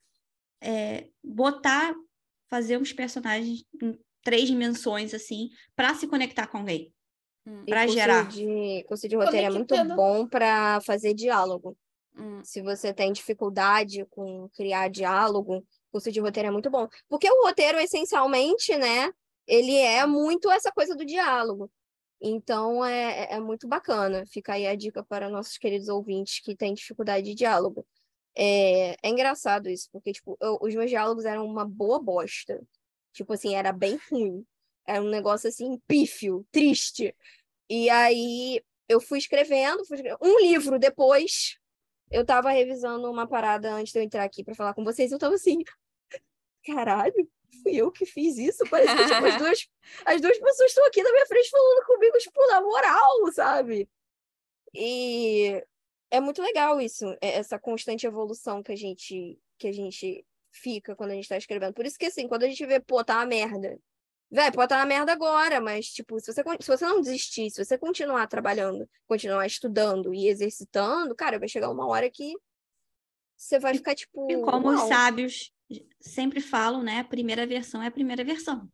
é, 0.60 1.08
botar, 1.22 1.94
fazer 2.48 2.78
uns 2.78 2.92
personagens 2.92 3.64
em 3.80 3.98
três 4.22 4.48
dimensões, 4.48 5.14
assim, 5.14 5.50
para 5.74 5.94
se 5.94 6.06
conectar 6.06 6.46
com 6.46 6.58
alguém, 6.58 6.92
Hum. 7.46 7.62
E 7.66 7.70
para 7.70 7.82
curso 7.82 7.94
gerar. 7.98 8.28
de, 8.28 8.84
curso 8.88 9.08
de 9.08 9.16
roteiro 9.16 9.46
é 9.46 9.50
muito 9.50 9.74
bom 9.96 10.26
para 10.26 10.80
fazer 10.82 11.14
diálogo. 11.14 11.76
Hum. 12.16 12.42
Se 12.44 12.60
você 12.60 12.92
tem 12.92 13.12
dificuldade 13.12 14.04
com 14.10 14.48
criar 14.50 14.88
diálogo, 14.88 15.64
curso 15.90 16.10
de 16.12 16.20
roteiro 16.20 16.48
é 16.48 16.52
muito 16.52 16.70
bom. 16.70 16.88
Porque 17.08 17.30
o 17.30 17.44
roteiro, 17.44 17.78
essencialmente, 17.78 18.76
né, 18.76 19.10
ele 19.46 19.76
é 19.76 20.04
muito 20.06 20.50
essa 20.50 20.70
coisa 20.70 20.94
do 20.94 21.04
diálogo. 21.04 21.70
Então, 22.20 22.84
é, 22.84 23.28
é 23.32 23.40
muito 23.40 23.66
bacana. 23.66 24.24
Fica 24.26 24.52
aí 24.52 24.66
a 24.66 24.74
dica 24.74 25.02
para 25.02 25.30
nossos 25.30 25.56
queridos 25.56 25.88
ouvintes 25.88 26.40
que 26.40 26.54
têm 26.54 26.74
dificuldade 26.74 27.24
de 27.24 27.34
diálogo. 27.34 27.86
É, 28.36 28.94
é 29.02 29.08
engraçado 29.08 29.68
isso, 29.68 29.88
porque, 29.90 30.12
tipo, 30.12 30.36
eu- 30.40 30.58
os 30.60 30.74
meus 30.74 30.90
diálogos 30.90 31.24
eram 31.24 31.46
uma 31.46 31.64
boa 31.64 31.98
bosta. 31.98 32.60
Tipo 33.12 33.32
assim, 33.32 33.54
era 33.54 33.72
bem 33.72 33.98
ruim. 34.10 34.44
Era 34.90 35.02
um 35.02 35.08
negócio, 35.08 35.48
assim, 35.48 35.78
pífio, 35.86 36.44
triste. 36.50 37.14
E 37.68 37.88
aí, 37.88 38.60
eu 38.88 39.00
fui 39.00 39.18
escrevendo, 39.18 39.84
fui 39.86 39.96
escrevendo. 39.96 40.18
Um 40.20 40.40
livro 40.40 40.78
depois, 40.80 41.56
eu 42.10 42.24
tava 42.26 42.50
revisando 42.50 43.08
uma 43.08 43.26
parada 43.26 43.72
antes 43.72 43.92
de 43.92 44.00
eu 44.00 44.02
entrar 44.02 44.24
aqui 44.24 44.42
pra 44.42 44.54
falar 44.54 44.74
com 44.74 44.82
vocês, 44.82 45.12
eu 45.12 45.18
tava 45.18 45.36
assim, 45.36 45.62
caralho, 46.66 47.14
fui 47.62 47.76
eu 47.76 47.92
que 47.92 48.04
fiz 48.04 48.36
isso? 48.36 48.64
Parece 48.68 48.96
que 48.96 49.04
tipo, 49.04 49.24
as, 49.24 49.36
duas, 49.38 49.68
as 50.06 50.20
duas 50.20 50.38
pessoas 50.38 50.70
estão 50.70 50.84
aqui 50.86 51.02
na 51.04 51.12
minha 51.12 51.26
frente 51.26 51.50
falando 51.50 51.86
comigo, 51.86 52.18
tipo, 52.18 52.46
na 52.48 52.60
moral, 52.60 53.32
sabe? 53.32 53.88
E 54.74 55.64
é 56.10 56.20
muito 56.20 56.42
legal 56.42 56.80
isso, 56.80 57.06
é- 57.20 57.36
essa 57.38 57.60
constante 57.60 58.06
evolução 58.08 58.60
que 58.60 58.72
a 58.72 58.76
gente, 58.76 59.38
que 59.56 59.68
a 59.68 59.72
gente 59.72 60.26
fica 60.50 60.96
quando 60.96 61.12
a 61.12 61.14
gente 61.14 61.28
tá 61.28 61.36
escrevendo. 61.36 61.74
Por 61.74 61.86
isso 61.86 61.96
que, 61.96 62.06
assim, 62.06 62.26
quando 62.26 62.42
a 62.42 62.48
gente 62.48 62.66
vê, 62.66 62.80
pô, 62.80 63.04
tá 63.04 63.18
uma 63.18 63.26
merda. 63.26 63.78
Véi, 64.32 64.52
pode 64.52 64.68
tá 64.68 64.76
uma 64.76 64.86
merda 64.86 65.12
agora, 65.12 65.60
mas, 65.60 65.86
tipo, 65.86 66.20
se 66.20 66.32
você, 66.32 66.42
se 66.60 66.68
você 66.68 66.86
não 66.86 67.00
desistir, 67.00 67.50
se 67.50 67.64
você 67.64 67.76
continuar 67.76 68.28
trabalhando, 68.28 68.88
continuar 69.08 69.44
estudando 69.44 70.14
e 70.14 70.28
exercitando, 70.28 71.14
cara, 71.16 71.38
vai 71.38 71.48
chegar 71.48 71.68
uma 71.68 71.86
hora 71.88 72.08
que 72.08 72.34
você 73.36 73.58
vai 73.58 73.74
ficar, 73.74 73.94
tipo, 73.94 74.30
E 74.30 74.40
como 74.42 74.68
os 74.70 74.82
sábios 74.82 75.50
sempre 76.00 76.40
falam, 76.40 76.82
né? 76.82 77.00
A 77.00 77.04
primeira 77.04 77.44
versão 77.46 77.82
é 77.82 77.88
a 77.88 77.90
primeira 77.90 78.22
versão. 78.22 78.70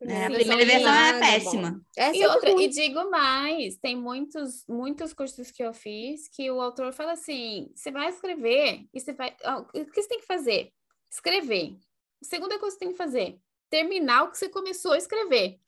né? 0.00 0.26
A 0.26 0.30
primeira 0.30 0.64
versão 0.66 0.92
é 0.92 1.20
péssima. 1.20 1.80
Essa 1.96 2.16
E 2.16 2.22
é 2.22 2.28
outra, 2.28 2.50
ruim. 2.52 2.64
e 2.64 2.68
digo 2.68 3.10
mais, 3.10 3.76
tem 3.76 3.94
muitos, 3.94 4.64
muitos 4.66 5.12
cursos 5.12 5.50
que 5.50 5.62
eu 5.62 5.72
fiz 5.72 6.28
que 6.28 6.50
o 6.50 6.60
autor 6.60 6.92
fala 6.92 7.12
assim: 7.12 7.70
você 7.76 7.90
vai 7.92 8.08
escrever 8.08 8.86
e 8.92 8.98
você 9.00 9.12
vai. 9.12 9.36
ó, 9.44 9.60
O 9.60 9.86
que 9.86 10.02
você 10.02 10.08
tem 10.08 10.18
que 10.20 10.26
fazer? 10.26 10.72
Escrever. 11.12 11.76
A 12.22 12.24
segunda 12.24 12.58
coisa 12.58 12.74
que 12.76 12.78
você 12.80 12.86
tem 12.86 12.92
que 12.92 12.98
fazer: 12.98 13.38
terminar 13.70 14.24
o 14.24 14.30
que 14.30 14.38
você 14.38 14.48
começou 14.48 14.92
a 14.92 14.98
escrever. 14.98 15.58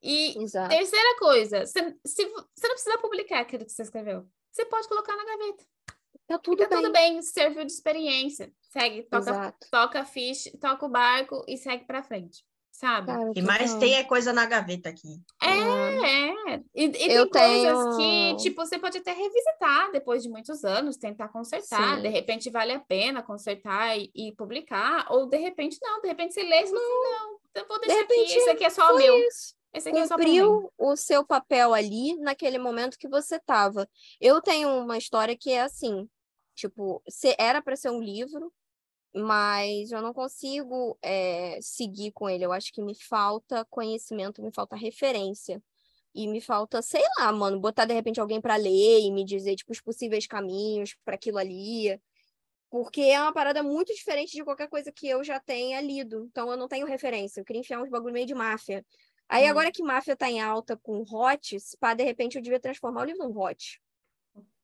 E 0.00 0.40
Exato. 0.40 0.68
terceira 0.68 1.18
coisa, 1.18 1.66
você, 1.66 1.96
se, 2.06 2.24
você 2.26 2.68
não 2.68 2.74
precisa 2.74 2.98
publicar 2.98 3.40
aquilo 3.40 3.64
que 3.64 3.72
você 3.72 3.82
escreveu. 3.82 4.28
Você 4.52 4.64
pode 4.66 4.86
colocar 4.86 5.16
na 5.16 5.24
gaveta. 5.24 5.64
Tá 6.26 6.38
tudo 6.38 6.62
Fica 6.62 6.68
bem. 6.68 6.82
tudo 6.82 6.92
bem, 6.92 7.22
serviu 7.22 7.64
de 7.64 7.72
experiência. 7.72 8.52
Segue, 8.70 9.02
toca, 9.04 9.30
Exato. 9.30 9.66
toca 9.70 10.00
a 10.00 10.04
ficha, 10.04 10.50
toca 10.60 10.84
o 10.84 10.90
barco 10.90 11.42
e 11.48 11.56
segue 11.56 11.84
pra 11.86 12.02
frente. 12.02 12.44
Sabe? 12.78 13.08
Cara, 13.08 13.30
O 13.30 13.32
que 13.34 13.42
mais 13.42 13.64
total. 13.72 13.80
tem 13.80 13.94
é 13.96 14.04
coisa 14.04 14.32
na 14.32 14.46
gaveta 14.46 14.88
aqui. 14.88 15.20
É, 15.42 15.48
é. 16.52 16.62
E, 16.72 16.84
e 16.86 17.12
Eu 17.12 17.28
tem 17.28 17.64
coisas 17.64 17.96
tenho- 17.96 18.36
que, 18.36 18.42
tipo, 18.44 18.64
você 18.64 18.78
pode 18.78 18.98
até 18.98 19.12
revisitar 19.12 19.90
depois 19.90 20.22
de 20.22 20.28
muitos 20.28 20.64
anos, 20.64 20.96
tentar 20.96 21.26
consertar. 21.28 21.96
Sim. 21.96 22.02
De 22.02 22.08
repente 22.08 22.48
vale 22.50 22.72
a 22.72 22.78
pena 22.78 23.20
consertar 23.20 23.98
e, 23.98 24.12
e 24.14 24.32
publicar, 24.36 25.06
ou 25.10 25.26
de 25.26 25.36
repente 25.38 25.76
não, 25.82 26.00
de 26.00 26.06
repente 26.06 26.34
você 26.34 26.42
lê 26.44 26.60
e 26.60 26.62
assim, 26.62 26.72
não, 26.72 27.38
eu 27.56 27.66
vou 27.66 27.80
deixar 27.80 27.96
repente 27.96 28.20
aqui, 28.30 28.38
esse 28.38 28.50
aqui 28.50 28.64
é 28.64 28.70
só 28.70 28.94
meu. 28.96 29.18
isso. 29.26 29.56
Esse 29.74 29.88
aqui 29.88 29.98
é. 29.98 30.06
Cumpriu 30.08 30.72
o 30.78 30.94
seu 30.96 31.26
papel 31.26 31.74
ali 31.74 32.14
naquele 32.20 32.58
momento 32.58 32.96
que 32.96 33.08
você 33.08 33.40
tava. 33.40 33.88
Eu 34.20 34.40
tenho 34.40 34.68
uma 34.68 34.96
história 34.96 35.36
que 35.36 35.50
é 35.50 35.62
assim, 35.62 36.08
tipo, 36.54 37.02
se- 37.08 37.34
era 37.40 37.60
para 37.60 37.74
ser 37.74 37.90
um 37.90 38.00
livro, 38.00 38.52
mas 39.14 39.90
eu 39.90 40.02
não 40.02 40.12
consigo 40.12 40.98
é, 41.02 41.58
seguir 41.60 42.12
com 42.12 42.28
ele. 42.28 42.44
Eu 42.44 42.52
acho 42.52 42.72
que 42.72 42.82
me 42.82 42.94
falta 42.94 43.64
conhecimento, 43.70 44.42
me 44.42 44.52
falta 44.52 44.76
referência. 44.76 45.62
E 46.14 46.26
me 46.26 46.40
falta, 46.40 46.82
sei 46.82 47.02
lá, 47.18 47.30
mano, 47.32 47.60
botar 47.60 47.84
de 47.84 47.94
repente 47.94 48.20
alguém 48.20 48.40
para 48.40 48.56
ler 48.56 49.00
e 49.00 49.10
me 49.12 49.24
dizer, 49.24 49.54
tipo, 49.56 49.72
os 49.72 49.80
possíveis 49.80 50.26
caminhos 50.26 50.96
para 51.04 51.14
aquilo 51.14 51.38
ali. 51.38 52.00
Porque 52.70 53.02
é 53.02 53.20
uma 53.20 53.32
parada 53.32 53.62
muito 53.62 53.94
diferente 53.94 54.32
de 54.32 54.44
qualquer 54.44 54.68
coisa 54.68 54.90
que 54.92 55.08
eu 55.08 55.22
já 55.22 55.38
tenha 55.38 55.80
lido. 55.80 56.24
Então 56.30 56.50
eu 56.50 56.56
não 56.56 56.68
tenho 56.68 56.86
referência. 56.86 57.40
Eu 57.40 57.44
queria 57.44 57.60
enfiar 57.60 57.82
uns 57.82 57.90
bagulho 57.90 58.12
meio 58.12 58.26
de 58.26 58.34
máfia. 58.34 58.84
Aí 59.28 59.46
Hum. 59.46 59.50
agora 59.50 59.70
que 59.70 59.82
máfia 59.82 60.16
tá 60.16 60.28
em 60.30 60.40
alta 60.40 60.76
com 60.76 61.02
hot, 61.02 61.56
pá, 61.78 61.94
de 61.94 62.02
repente 62.02 62.36
eu 62.36 62.42
devia 62.42 62.60
transformar 62.60 63.02
o 63.02 63.04
livro 63.04 63.28
num 63.28 63.38
hot. 63.38 63.80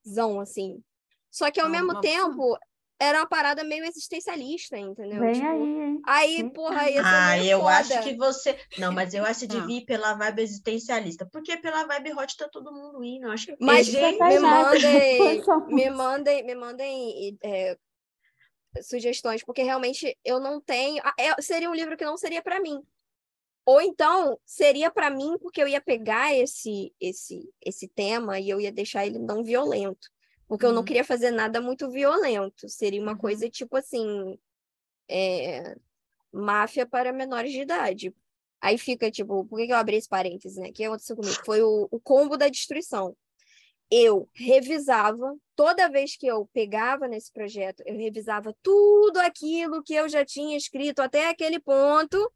Zão, 0.07 0.41
assim. 0.41 0.83
Só 1.31 1.51
que 1.51 1.61
ao 1.61 1.69
mesmo 1.69 2.01
tempo, 2.01 2.59
era 2.99 3.19
uma 3.19 3.29
parada 3.29 3.65
meio 3.65 3.85
existencialista, 3.85 4.79
entendeu? 4.79 5.21
Vem 5.21 5.33
Tipo, 5.33 5.47
aí, 5.47 5.61
hein? 5.63 6.01
Aí, 6.07 6.51
porra, 6.51 6.91
ia 6.91 7.03
ser 7.03 7.05
Ah, 7.05 7.37
meio 7.37 7.51
eu 7.51 7.61
foda. 7.61 7.73
acho 7.77 8.03
que 8.03 8.17
você. 8.17 8.59
Não, 8.79 8.93
mas 8.93 9.15
eu 9.15 9.25
acho 9.25 9.41
que 9.41 9.55
Não. 9.55 9.61
devia 9.61 9.79
ir 9.79 9.85
pela 9.85 10.15
vibe 10.15 10.43
existencialista. 10.43 11.27
Porque 11.33 11.57
pela 11.57 11.85
vibe 11.87 12.13
hot 12.15 12.37
tá 12.37 12.49
todo 12.49 12.73
mundo 12.73 13.03
indo. 13.05 13.27
Eu 13.27 13.33
acho 13.33 13.47
que 13.47 13.57
Mas 13.61 13.89
esse- 13.89 13.99
Você 13.99 14.13
me 14.13 14.19
faz 14.19 14.43
nada, 14.43 14.71
mandem, 14.71 15.43
me 15.69 15.91
mandem, 15.91 16.43
me 16.45 16.55
mandem 16.55 17.39
é, 17.43 17.77
sugestões, 18.83 19.43
porque 19.45 19.63
realmente 19.63 20.17
eu 20.25 20.41
não 20.41 20.61
tenho. 20.61 21.01
ah, 21.05 21.15
é- 21.19 21.41
seria 21.43 21.71
um 21.71 21.75
livro 21.75 21.97
que 21.97 22.05
não 22.05 22.17
seria 22.17 22.43
para 22.43 22.61
mim. 22.61 22.83
Ou 23.67 23.81
então 23.81 24.39
seria 24.45 24.91
para 24.91 25.09
mim 25.09 25.39
porque 25.41 25.63
eu 25.63 25.67
ia 25.69 25.81
pegar 25.81 26.35
esse 26.35 26.93
esse 27.01 27.49
esse 27.63 27.89
tema 27.89 28.39
e 28.39 28.51
eu 28.51 28.61
ia 28.61 28.71
deixar 28.71 29.07
ele 29.07 29.19
não 29.19 29.43
violento, 29.43 30.09
porque 30.49 30.65
eu 30.67 30.73
não 30.73 30.79
Uhum. 30.81 30.85
queria 30.85 31.05
fazer 31.05 31.31
nada 31.31 31.61
muito 31.61 31.91
violento. 31.91 32.69
Seria 32.69 33.01
uma 33.03 33.13
Uhum. 33.13 33.19
coisa 33.19 33.49
tipo 33.51 33.77
assim, 33.77 34.39
é, 35.09 35.77
máfia 36.33 36.87
para 36.87 37.13
menores 37.13 37.53
de 37.53 37.61
idade. 37.61 38.15
Aí 38.61 38.79
fica 38.79 39.11
tipo, 39.11 39.45
por 39.47 39.59
que 39.59 39.71
eu 39.73 39.77
abri 39.77 39.97
esse 39.97 40.09
parênteses, 40.09 40.57
né? 40.59 40.69
O 40.71 40.73
que 40.73 40.85
aconteceu 40.85 41.17
comigo? 41.17 41.37
Foi 41.45 41.63
o, 41.63 41.89
o 41.91 42.01
combo 42.01 42.37
da 42.37 42.49
destruição 42.49 43.17
eu 43.91 44.29
revisava, 44.35 45.37
toda 45.55 45.89
vez 45.89 46.17
que 46.17 46.27
eu 46.27 46.49
pegava 46.53 47.07
nesse 47.07 47.33
projeto, 47.33 47.83
eu 47.87 47.97
revisava 47.97 48.53
tudo 48.63 49.19
aquilo 49.19 49.83
que 49.83 49.95
eu 49.95 50.09
já 50.09 50.25
tinha 50.25 50.57
escrito 50.57 51.01
até 51.01 51.29
aquele 51.29 51.61
ponto, 51.61 52.33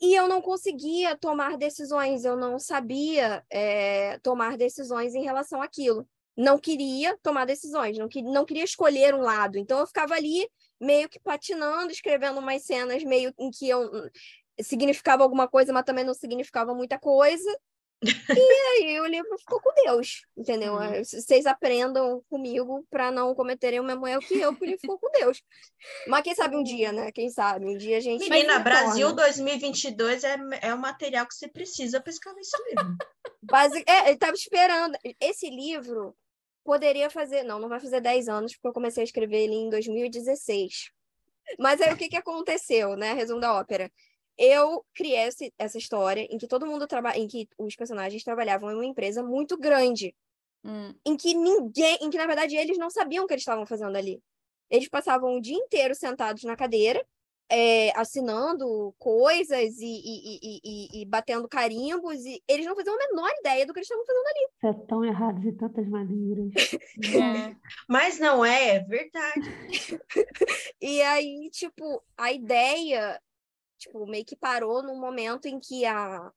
e 0.00 0.14
eu 0.14 0.26
não 0.28 0.40
conseguia 0.42 1.16
tomar 1.16 1.56
decisões, 1.56 2.24
eu 2.24 2.36
não 2.36 2.58
sabia 2.58 3.44
eh, 3.50 4.18
tomar 4.20 4.56
decisões 4.56 5.14
em 5.14 5.22
relação 5.22 5.62
àquilo. 5.62 6.08
Não 6.36 6.58
queria 6.58 7.16
tomar 7.22 7.44
decisões, 7.44 7.98
não, 7.98 8.08
que, 8.08 8.22
não 8.22 8.44
queria 8.44 8.64
escolher 8.64 9.14
um 9.14 9.20
lado. 9.20 9.58
Então 9.58 9.78
eu 9.78 9.86
ficava 9.86 10.14
ali 10.14 10.48
meio 10.80 11.08
que 11.08 11.20
patinando, 11.20 11.92
escrevendo 11.92 12.38
umas 12.38 12.64
cenas 12.64 13.04
meio 13.04 13.32
em 13.38 13.50
que 13.50 13.68
eu 13.68 13.90
significava 14.60 15.22
alguma 15.22 15.48
coisa, 15.48 15.72
mas 15.72 15.84
também 15.84 16.04
não 16.04 16.14
significava 16.14 16.74
muita 16.74 16.98
coisa. 16.98 17.58
e 18.36 18.82
aí 18.82 19.00
o 19.00 19.06
livro 19.06 19.38
ficou 19.38 19.60
com 19.60 19.72
Deus, 19.84 20.22
entendeu? 20.36 20.74
Uhum. 20.74 21.04
Vocês 21.04 21.46
aprendam 21.46 22.20
comigo 22.28 22.84
para 22.90 23.12
não 23.12 23.32
cometerem 23.32 23.78
o 23.78 23.84
mesmo 23.84 24.08
erro 24.08 24.20
que 24.20 24.40
eu, 24.40 24.52
porque 24.52 24.64
ele 24.64 24.78
ficou 24.78 24.98
com 24.98 25.08
Deus. 25.12 25.40
Mas 26.08 26.22
quem 26.22 26.34
sabe 26.34 26.56
um 26.56 26.64
dia, 26.64 26.90
né? 26.90 27.12
Quem 27.12 27.30
sabe 27.30 27.64
um 27.64 27.76
dia 27.76 27.98
a 27.98 28.00
gente. 28.00 28.28
Menina. 28.28 28.58
Brasil 28.58 29.12
2022 29.12 30.24
é, 30.24 30.36
é 30.62 30.74
o 30.74 30.78
material 30.78 31.26
que 31.26 31.34
você 31.34 31.46
precisa 31.46 32.00
para 32.00 32.10
escrever 32.10 32.40
esse 32.40 32.56
livro. 32.68 32.96
Basi- 33.42 33.84
É, 33.86 34.06
ele 34.06 34.14
estava 34.14 34.34
esperando. 34.34 34.98
Esse 35.20 35.48
livro 35.48 36.16
poderia 36.64 37.10
fazer. 37.10 37.42
Não, 37.44 37.58
não 37.58 37.68
vai 37.68 37.80
fazer 37.80 38.00
10 38.00 38.28
anos, 38.28 38.54
porque 38.54 38.68
eu 38.68 38.72
comecei 38.72 39.02
a 39.02 39.04
escrever 39.04 39.44
ele 39.44 39.54
em 39.54 39.70
2016. 39.70 40.90
Mas 41.58 41.80
aí 41.80 41.92
o 41.92 41.96
que, 41.96 42.08
que 42.08 42.16
aconteceu, 42.16 42.96
né? 42.96 43.12
Resumo 43.12 43.40
da 43.40 43.54
ópera. 43.54 43.90
Eu 44.38 44.84
criei 44.94 45.20
esse- 45.28 45.52
essa 45.58 45.78
história 45.78 46.22
em 46.30 46.38
que 46.38 46.48
todo 46.48 46.66
mundo 46.66 46.86
trabalha, 46.86 47.18
em 47.18 47.28
que 47.28 47.48
os 47.58 47.76
personagens 47.76 48.24
trabalhavam 48.24 48.70
em 48.70 48.74
uma 48.74 48.86
empresa 48.86 49.22
muito 49.22 49.58
grande, 49.58 50.14
Hum, 50.64 50.94
em 51.04 51.16
que 51.16 51.34
ninguém, 51.34 51.98
em 52.00 52.08
que 52.10 52.16
na 52.16 52.26
verdade 52.26 52.56
eles 52.56 52.78
não 52.78 52.88
sabiam 52.90 53.24
o 53.24 53.26
que 53.26 53.34
eles 53.34 53.42
estavam 53.42 53.66
fazendo 53.66 53.96
ali. 53.96 54.22
Eles 54.70 54.88
passavam 54.88 55.36
o 55.36 55.40
dia 55.40 55.56
inteiro 55.56 55.94
sentados 55.94 56.44
na 56.44 56.56
cadeira, 56.56 57.04
é, 57.50 57.90
assinando 57.98 58.94
coisas 58.98 59.78
e, 59.78 59.84
e- 59.84 60.38
e- 60.42 60.60
e- 60.64 61.02
e 61.02 61.04
batendo 61.04 61.48
carimbos, 61.48 62.24
e 62.24 62.42
eles 62.48 62.64
não 62.66 62.74
faziam 62.74 62.94
a 62.94 63.08
menor 63.08 63.30
ideia 63.40 63.66
do 63.66 63.72
que 63.72 63.80
eles 63.80 63.86
estavam 63.88 64.06
fazendo 64.06 64.26
ali. 64.26 64.48
Isso 64.56 64.66
é 64.66 64.86
tão 64.86 65.04
errado 65.04 65.40
de 65.40 65.52
tantas 65.52 65.86
maneiras. 65.88 66.52
é. 67.52 67.56
Mas 67.88 68.18
não 68.18 68.44
é, 68.44 68.76
é 68.76 68.80
verdade. 68.80 69.40
E 70.80 71.00
aí, 71.02 71.48
tipo, 71.50 72.02
a 72.16 72.32
ideia, 72.32 73.20
tipo, 73.78 74.04
meio 74.06 74.24
que 74.24 74.34
parou 74.34 74.82
no 74.82 74.96
momento 74.96 75.46
em 75.46 75.60
que 75.60 75.84
a, 75.84 76.30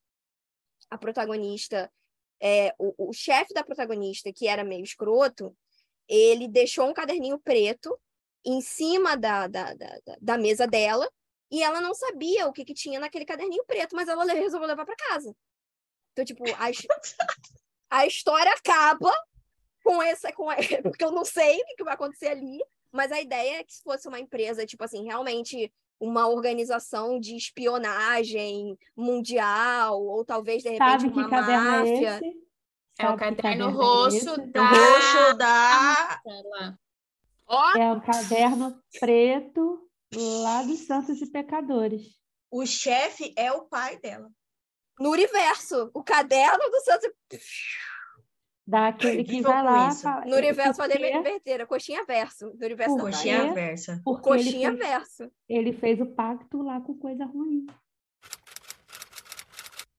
a 0.90 0.98
protagonista, 0.98 1.92
é, 2.40 2.74
o, 2.78 3.10
o 3.10 3.14
chefe 3.14 3.54
da 3.54 3.64
protagonista, 3.64 4.32
que 4.32 4.48
era 4.48 4.64
meio 4.64 4.84
escroto, 4.84 5.56
ele 6.08 6.48
deixou 6.48 6.88
um 6.88 6.94
caderninho 6.94 7.40
preto 7.40 7.98
em 8.46 8.62
cima 8.62 9.16
da, 9.18 9.48
da, 9.48 9.74
da, 9.74 10.00
da- 10.06 10.18
da 10.22 10.38
mesa 10.38 10.68
dela 10.68 11.10
e 11.52 11.64
ela 11.64 11.82
não 11.82 11.94
sabia 11.94 12.48
o 12.48 12.54
que, 12.54 12.64
que 12.66 12.74
tinha 12.74 13.00
naquele 13.00 13.26
caderninho 13.26 13.64
preto, 13.66 13.96
mas 13.96 14.08
ela 14.08 14.26
resolveu 14.26 14.68
levar 14.68 14.86
para 14.86 14.96
casa. 14.96 15.36
Então, 16.12 16.24
tipo, 16.26 16.44
a, 16.56 16.70
a 17.98 18.06
história 18.06 18.52
acaba 18.52 19.12
com 19.84 20.02
essa, 20.02 20.32
com 20.32 20.50
a- 20.50 20.56
porque 20.84 21.04
eu 21.04 21.12
não 21.12 21.26
sei 21.26 21.62
o 21.62 21.66
que, 21.66 21.76
que 21.76 21.84
vai 21.84 21.94
acontecer 21.94 22.28
ali, 22.28 22.60
mas 22.92 23.12
a 23.12 23.20
ideia 23.22 23.60
é 23.60 23.64
que 23.64 23.74
se 23.74 23.84
fosse 23.84 24.08
uma 24.08 24.20
empresa, 24.20 24.66
tipo 24.66 24.84
assim, 24.84 25.04
realmente 25.04 25.72
uma 26.00 26.28
organização 26.28 27.20
de 27.20 27.36
espionagem 27.36 28.78
mundial, 28.96 30.02
ou 30.04 30.26
talvez, 30.26 30.62
de 30.64 30.70
repente, 30.70 30.90
Sabe 31.02 31.10
que 31.14 31.20
uma 31.20 31.30
caderno 31.30 31.68
é 31.70 31.80
máfia. 31.80 32.18
esse? 32.18 32.46
É 32.98 33.10
o 33.10 33.18
caderno 33.18 33.66
é 33.70 33.72
roxo 33.72 34.18
esse? 34.18 34.48
da. 34.48 34.70
Roxo 34.70 35.38
da. 35.38 36.22
Ó, 37.48 37.78
É 37.78 37.92
o 37.94 38.02
caderno 38.02 38.82
preto 39.00 39.88
lá 40.16 40.64
dos 40.64 40.80
Santos 40.86 41.22
e 41.22 41.30
Pecadores. 41.32 42.20
O 42.52 42.66
chefe 42.66 43.34
é 43.38 43.52
o 43.52 43.64
pai 43.66 44.00
dela. 44.00 44.30
No 45.00 45.10
universo, 45.12 45.92
o 45.94 46.04
caderno 46.04 46.70
do 46.72 46.80
Santos. 46.82 47.12
Daquele 48.68 49.24
que 49.24 49.42
vai 49.42 49.62
lá. 49.64 49.92
fala- 49.92 50.26
No 50.26 50.38
universo 50.38 50.78
porque, 50.80 50.94
fazer 50.94 51.16
inverter, 51.18 51.62
a 51.62 51.68
coxinha 51.68 52.04
verso. 52.06 52.46
No 52.58 52.66
universo 52.66 52.96
da 52.96 53.02
Por 53.04 53.12
Coxinha 53.12 53.38
Bahia, 53.40 53.54
versa. 53.54 54.02
porque 54.04 54.30
ele 54.30 54.44
coxinha 54.44 54.70
fez, 54.72 54.80
verso. 54.90 55.32
ele 55.48 55.74
fez 55.74 56.02
o 56.02 56.06
pacto 56.08 56.62
lá 56.64 56.82
com 56.82 56.98
coisa 56.98 57.26
ruim. 57.26 57.68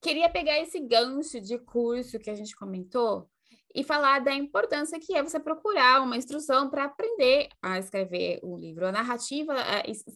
Queria 0.01 0.29
pegar 0.31 0.59
esse 0.61 0.81
gancho 0.81 1.41
de 1.41 1.59
curso 1.59 2.19
que 2.19 2.31
a 2.31 2.35
gente 2.35 2.57
comentou 2.57 3.29
e 3.77 3.85
falar 3.85 4.21
da 4.21 4.33
importância 4.33 4.99
que 4.99 5.15
é 5.15 5.23
você 5.23 5.39
procurar 5.39 6.01
uma 6.01 6.17
instrução 6.17 6.71
para 6.71 6.85
aprender 6.85 7.51
a 7.61 7.79
escrever 7.79 8.41
o 8.43 8.57
livro. 8.57 8.87
A 8.87 8.91
narrativa, 8.91 9.55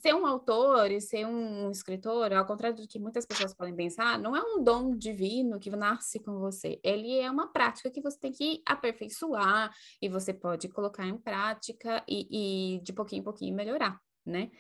ser 0.01 0.15
um 0.15 0.27
autor 0.27 0.91
e 0.91 0.99
ser 0.99 1.27
um 1.27 1.71
escritor, 1.71 2.33
ao 2.33 2.47
contrário 2.47 2.79
do 2.79 2.89
que 2.89 2.99
muitas 2.99 3.27
pessoas 3.27 3.53
podem 3.53 3.77
pensar, 3.77 4.19
não 4.19 4.35
é 4.35 4.41
um 4.41 4.65
dom 4.65 4.97
divino 4.97 5.61
que 5.61 5.69
nasce 5.69 6.19
com 6.21 6.39
você. 6.39 6.81
Ele 6.83 7.19
é 7.19 7.31
uma 7.31 7.53
prática 7.53 7.91
que 7.91 8.01
você 8.01 8.19
tem 8.19 8.33
que 8.33 8.63
aperfeiçoar 8.65 9.71
e 10.01 10.09
você 10.09 10.33
pode 10.33 10.67
colocar 10.71 11.07
em 11.07 11.19
prática 11.19 12.03
e, 12.09 12.77
e 12.79 12.81
de 12.81 12.95
pouquinho 12.95 13.21
em 13.21 13.25
pouquinho 13.25 13.55
melhorar, 13.55 14.01
né? 14.25 14.51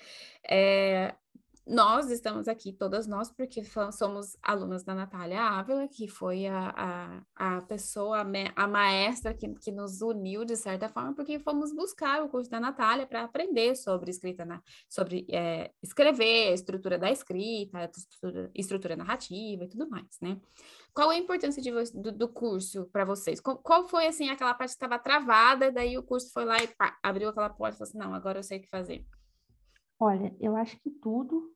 Eh, 0.47 1.15
nós 1.71 2.11
estamos 2.11 2.49
aqui, 2.49 2.73
todas 2.73 3.07
nós, 3.07 3.31
porque 3.31 3.63
somos 3.93 4.37
alunas 4.43 4.83
da 4.83 4.93
Natália 4.93 5.41
Ávila, 5.41 5.87
que 5.87 6.09
foi 6.09 6.47
a, 6.47 7.23
a, 7.37 7.57
a 7.57 7.63
pessoa, 7.63 8.27
a, 8.57 8.67
maestra 8.67 9.33
que, 9.33 9.49
que 9.55 9.71
nos 9.71 10.03
uniu, 10.03 10.45
de 10.45 10.57
certa 10.57 10.89
forma, 10.89 11.15
porque 11.15 11.39
fomos 11.39 11.73
buscar 11.73 12.25
o 12.25 12.29
curso 12.29 12.51
da 12.51 12.59
Natália 12.59 13.07
para 13.07 13.23
aprender 13.23 13.77
sobre 13.77 14.11
escrita, 14.11 14.45
na, 14.45 14.61
sobre 14.89 15.25
eh, 15.31 15.71
escrever, 15.81 16.53
estrutura 16.53 16.99
da 16.99 17.09
escrita, 17.09 17.89
estrutura, 17.97 18.51
estrutura 18.53 18.97
narrativa 18.97 19.63
e 19.63 19.69
tudo 19.69 19.89
mais, 19.89 20.19
né? 20.21 20.41
Qual 20.93 21.13
é 21.13 21.15
a 21.15 21.19
importância 21.19 21.63
de 21.63 21.71
do, 21.71 22.11
do 22.11 22.29
curso 22.29 22.87
para 22.87 23.05
vocês? 23.05 23.41
Qual, 23.41 23.57
qual 23.59 23.87
foi, 23.87 24.09
assim, 24.09 24.29
aquela 24.29 24.55
parte 24.55 24.71
que 24.71 24.85
estava 24.85 24.99
travada, 24.99 25.71
daí 25.71 25.97
o 25.97 26.03
curso 26.03 26.33
foi 26.33 26.45
lá 26.45 26.61
e 26.61 26.67
pá, 26.67 26.99
abriu 27.01 27.29
aquela 27.29 27.49
porta 27.49 27.77
e 27.77 27.79
falou 27.79 27.89
assim, 27.89 27.99
não, 27.99 28.13
agora 28.13 28.41
eu 28.41 28.43
sei 28.43 28.59
o 28.59 28.61
que 28.61 28.69
fazer. 28.69 29.07
Olha, 30.01 30.35
eu 30.41 30.57
acho 30.57 30.81
que 30.81 30.91
tudo. 30.91 31.55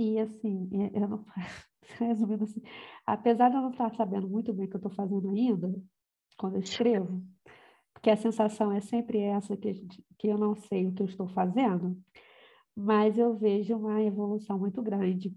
E 0.00 0.18
assim, 0.18 0.68
é- 0.72 0.98
eu 1.02 1.08
não. 1.08 1.26
Resumindo 1.98 2.44
assim, 2.44 2.62
apesar 3.04 3.50
de 3.50 3.56
eu 3.56 3.62
não 3.62 3.70
estar 3.72 3.94
sabendo 3.94 4.28
muito 4.28 4.52
bem 4.52 4.66
o 4.66 4.68
que 4.70 4.76
eu 4.76 4.78
estou 4.78 4.92
fazendo 4.92 5.28
ainda, 5.30 5.70
quando 6.38 6.56
eu 6.56 6.60
escrevo, 6.60 7.22
porque 7.94 8.10
a 8.10 8.16
sensação 8.16 8.72
é 8.72 8.80
sempre 8.80 9.18
essa 9.20 9.56
que, 9.56 9.74
gente- 9.74 10.04
que 10.18 10.28
eu 10.28 10.38
não 10.38 10.54
sei 10.56 10.86
o 10.86 10.94
que 10.94 11.02
eu 11.02 11.06
estou 11.06 11.28
fazendo, 11.28 11.98
mas 12.76 13.18
eu 13.18 13.36
vejo 13.38 13.76
uma 13.76 14.02
evolução 14.02 14.58
muito 14.58 14.82
grande 14.82 15.36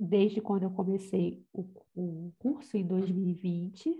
desde 0.00 0.40
quando 0.40 0.64
eu 0.64 0.70
comecei 0.72 1.44
o, 1.52 1.66
o 1.96 2.32
curso 2.38 2.76
em 2.76 2.86
2020, 2.86 3.94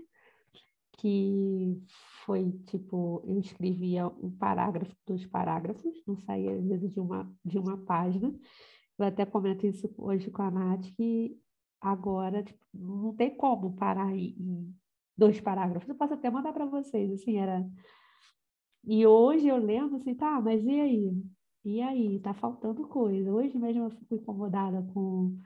que 0.97 1.81
foi 2.25 2.51
tipo, 2.67 3.21
eu 3.27 3.39
escrevia 3.39 4.07
um 4.07 4.31
parágrafo, 4.31 4.95
dois 5.05 5.25
parágrafos, 5.25 6.03
não 6.07 6.17
saía 6.19 6.55
às 6.57 6.65
vezes 6.65 6.93
de 6.93 6.99
uma, 6.99 7.31
de 7.43 7.59
uma 7.59 7.77
página. 7.85 8.33
Eu 8.97 9.05
até 9.05 9.25
comento 9.25 9.65
isso 9.67 9.93
hoje 9.97 10.31
com 10.31 10.41
a 10.41 10.51
Nath, 10.51 10.85
que 10.95 11.37
agora 11.81 12.43
tipo, 12.43 12.59
não 12.73 13.13
tem 13.15 13.35
como 13.35 13.75
parar 13.75 14.15
em, 14.15 14.73
dois 15.17 15.39
parágrafos. 15.39 15.87
Eu 15.87 15.95
posso 15.95 16.13
até 16.13 16.29
mandar 16.29 16.53
para 16.53 16.65
vocês, 16.65 17.11
assim, 17.11 17.37
era. 17.37 17.65
E 18.83 19.05
hoje 19.05 19.47
eu 19.47 19.57
lembro 19.57 19.97
assim, 19.97 20.13
tá, 20.13 20.39
mas 20.41 20.63
e 20.63 20.79
aí? 20.79 21.23
E 21.63 21.81
aí? 21.81 22.19
Tá 22.19 22.33
faltando 22.33 22.87
coisa. 22.87 23.31
Hoje 23.33 23.57
mesmo 23.57 23.85
eu 23.85 23.89
fico 23.89 24.15
incomodada 24.15 24.83
com 24.93 25.37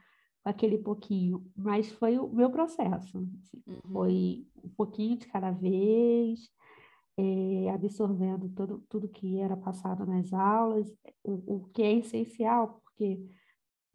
aquele 0.43 0.78
pouquinho, 0.78 1.50
mas 1.56 1.89
foi 1.91 2.18
o 2.18 2.28
meu 2.30 2.50
processo. 2.50 3.18
assim, 3.18 3.64
Uhum. 3.68 3.93
Foi 3.93 4.47
um 4.64 4.70
pouquinho 4.70 5.18
de 5.18 5.28
cada 5.28 5.52
vez, 5.52 6.50
eh, 7.18 7.70
absorvendo 7.70 8.50
todo, 8.50 8.84
tudo 8.89 9.08
que 9.08 9.39
era 9.39 9.56
passado 9.56 10.06
nas 10.06 10.34
aulas, 10.34 10.91
o, 11.24 11.56
o 11.56 11.70
que 11.70 11.84
é 11.84 11.93
essencial, 11.93 12.82
porque 12.84 13.20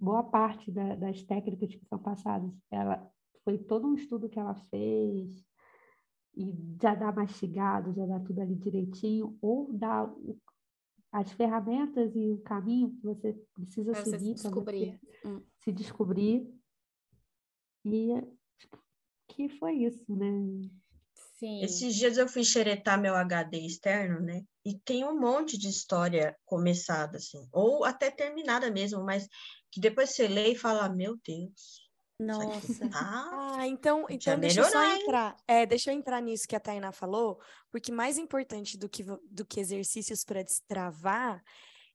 boa 0.04 0.22
parte 0.22 0.70
da- 0.70 0.94
das 0.96 1.22
técnicas 1.22 1.74
que 1.74 1.84
são 1.86 1.98
passadas, 1.98 2.50
ela 2.70 3.10
foi 3.42 3.58
todo 3.58 3.86
um 3.88 3.94
estudo 3.94 4.28
que 4.28 4.38
ela 4.38 4.54
fez, 4.54 5.44
e 6.36 6.54
já 6.80 6.94
dá 6.94 7.12
mastigado, 7.12 7.94
já 7.94 8.06
dá 8.06 8.18
tudo 8.20 8.40
ali 8.40 8.54
direitinho, 8.56 9.38
ou 9.40 9.72
dá 9.72 10.04
o- 10.04 10.38
as 11.12 11.30
ferramentas 11.32 12.14
e 12.16 12.32
o 12.32 12.38
caminho 12.40 12.90
que 12.90 13.02
você 13.02 13.32
precisa 13.54 13.94
se 13.94 14.10
seguir 14.10 14.34
para 14.34 14.42
você 14.42 14.48
descobrir. 14.50 15.00
Hum. 15.24 15.42
se 15.58 15.72
descobrir. 15.72 16.54
E 17.84 18.08
que 19.28 19.48
foi 19.48 19.74
isso, 19.74 20.04
né? 20.14 20.68
Sim. 21.38 21.62
Esses 21.62 21.94
dias 21.94 22.16
eu 22.16 22.28
fui 22.28 22.44
xeretar 22.44 23.00
meu 23.00 23.14
HD 23.14 23.58
externo, 23.58 24.20
né? 24.20 24.44
E 24.64 24.78
tem 24.78 25.04
um 25.04 25.18
monte 25.18 25.58
de 25.58 25.68
história 25.68 26.36
começada, 26.44 27.18
assim, 27.18 27.46
ou 27.52 27.84
até 27.84 28.10
terminada 28.10 28.70
mesmo, 28.70 29.04
mas 29.04 29.28
que 29.74 29.80
depois 29.80 30.10
você 30.10 30.28
lê 30.28 30.52
e 30.52 30.56
fala, 30.56 30.88
meu 30.88 31.16
Deus, 31.26 31.82
Nossa. 32.20 32.88
ah, 32.94 33.56
Ah, 33.58 33.66
então, 33.66 34.06
então 34.08 34.38
deixa 34.38 34.60
eu 34.60 34.64
só 34.66 34.84
entrar. 34.96 35.36
É, 35.48 35.66
deixa 35.66 35.90
eu 35.90 35.96
entrar 35.96 36.20
nisso 36.20 36.46
que 36.46 36.54
a 36.54 36.60
Tainá 36.60 36.92
falou, 36.92 37.40
porque 37.72 37.90
mais 37.90 38.16
importante 38.16 38.78
do 38.78 38.88
que, 38.88 39.04
do 39.28 39.44
que 39.44 39.58
exercícios 39.58 40.24
para 40.24 40.44
destravar 40.44 41.42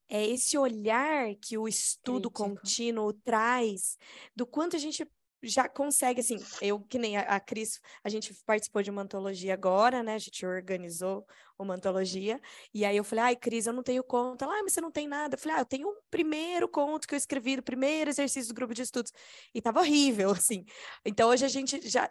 é 0.09 0.25
esse 0.27 0.57
olhar 0.57 1.34
que 1.36 1.57
o 1.57 1.67
estudo 1.69 2.30
Crítico. 2.30 2.55
contínuo 2.59 3.13
traz 3.13 3.97
do 4.36 4.45
quanto 4.45 4.75
a 4.75 4.80
gente 4.80 5.09
já 5.41 5.69
consegue, 5.69 6.19
assim, 6.19 6.37
eu 6.61 6.79
que 6.79 6.97
nem 6.97 7.17
a, 7.17 7.21
a 7.21 7.39
Cris, 7.39 7.79
a 8.03 8.09
gente 8.09 8.33
participou 8.45 8.81
de 8.81 8.89
uma 8.89 9.01
antologia 9.03 9.53
agora, 9.53 10.03
né? 10.03 10.15
A 10.15 10.19
gente 10.19 10.45
organizou 10.45 11.25
uma 11.57 11.75
antologia, 11.75 12.39
e 12.73 12.85
aí 12.85 12.95
eu 12.95 13.03
falei, 13.03 13.25
ai, 13.25 13.35
Cris, 13.35 13.67
eu 13.67 13.73
não 13.73 13.83
tenho 13.83 14.03
conta. 14.03 14.45
Ela, 14.45 14.59
ah, 14.59 14.63
mas 14.63 14.73
você 14.73 14.81
não 14.81 14.91
tem 14.91 15.07
nada. 15.07 15.35
Eu 15.35 15.39
falei, 15.39 15.57
ah, 15.57 15.61
eu 15.61 15.65
tenho 15.65 15.89
um 15.89 15.95
primeiro 16.09 16.67
conto 16.67 17.07
que 17.07 17.13
eu 17.13 17.17
escrevi, 17.17 17.55
do 17.57 17.63
primeiro 17.63 18.09
exercício 18.09 18.53
do 18.53 18.55
grupo 18.55 18.73
de 18.73 18.81
estudos, 18.81 19.11
e 19.53 19.61
tava 19.61 19.79
horrível, 19.79 20.31
assim. 20.31 20.65
Então 21.05 21.29
hoje 21.29 21.45
a 21.45 21.49
gente 21.49 21.87
já, 21.87 22.09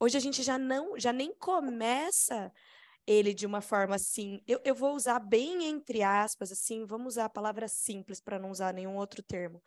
hoje 0.00 0.16
a 0.16 0.20
gente 0.20 0.42
já 0.42 0.58
não, 0.58 0.98
já 0.98 1.12
nem 1.12 1.34
começa 1.34 2.52
ele 3.06 3.34
de 3.34 3.46
uma 3.46 3.60
forma 3.60 3.96
assim, 3.96 4.40
eu, 4.46 4.60
eu 4.64 4.74
vou 4.74 4.94
usar 4.94 5.18
bem 5.18 5.64
entre 5.64 6.02
aspas, 6.02 6.52
assim, 6.52 6.86
vamos 6.86 7.14
usar 7.14 7.24
a 7.24 7.30
palavra 7.30 7.66
simples 7.66 8.20
para 8.20 8.38
não 8.38 8.50
usar 8.50 8.72
nenhum 8.72 8.96
outro 8.96 9.22
termo 9.22 9.60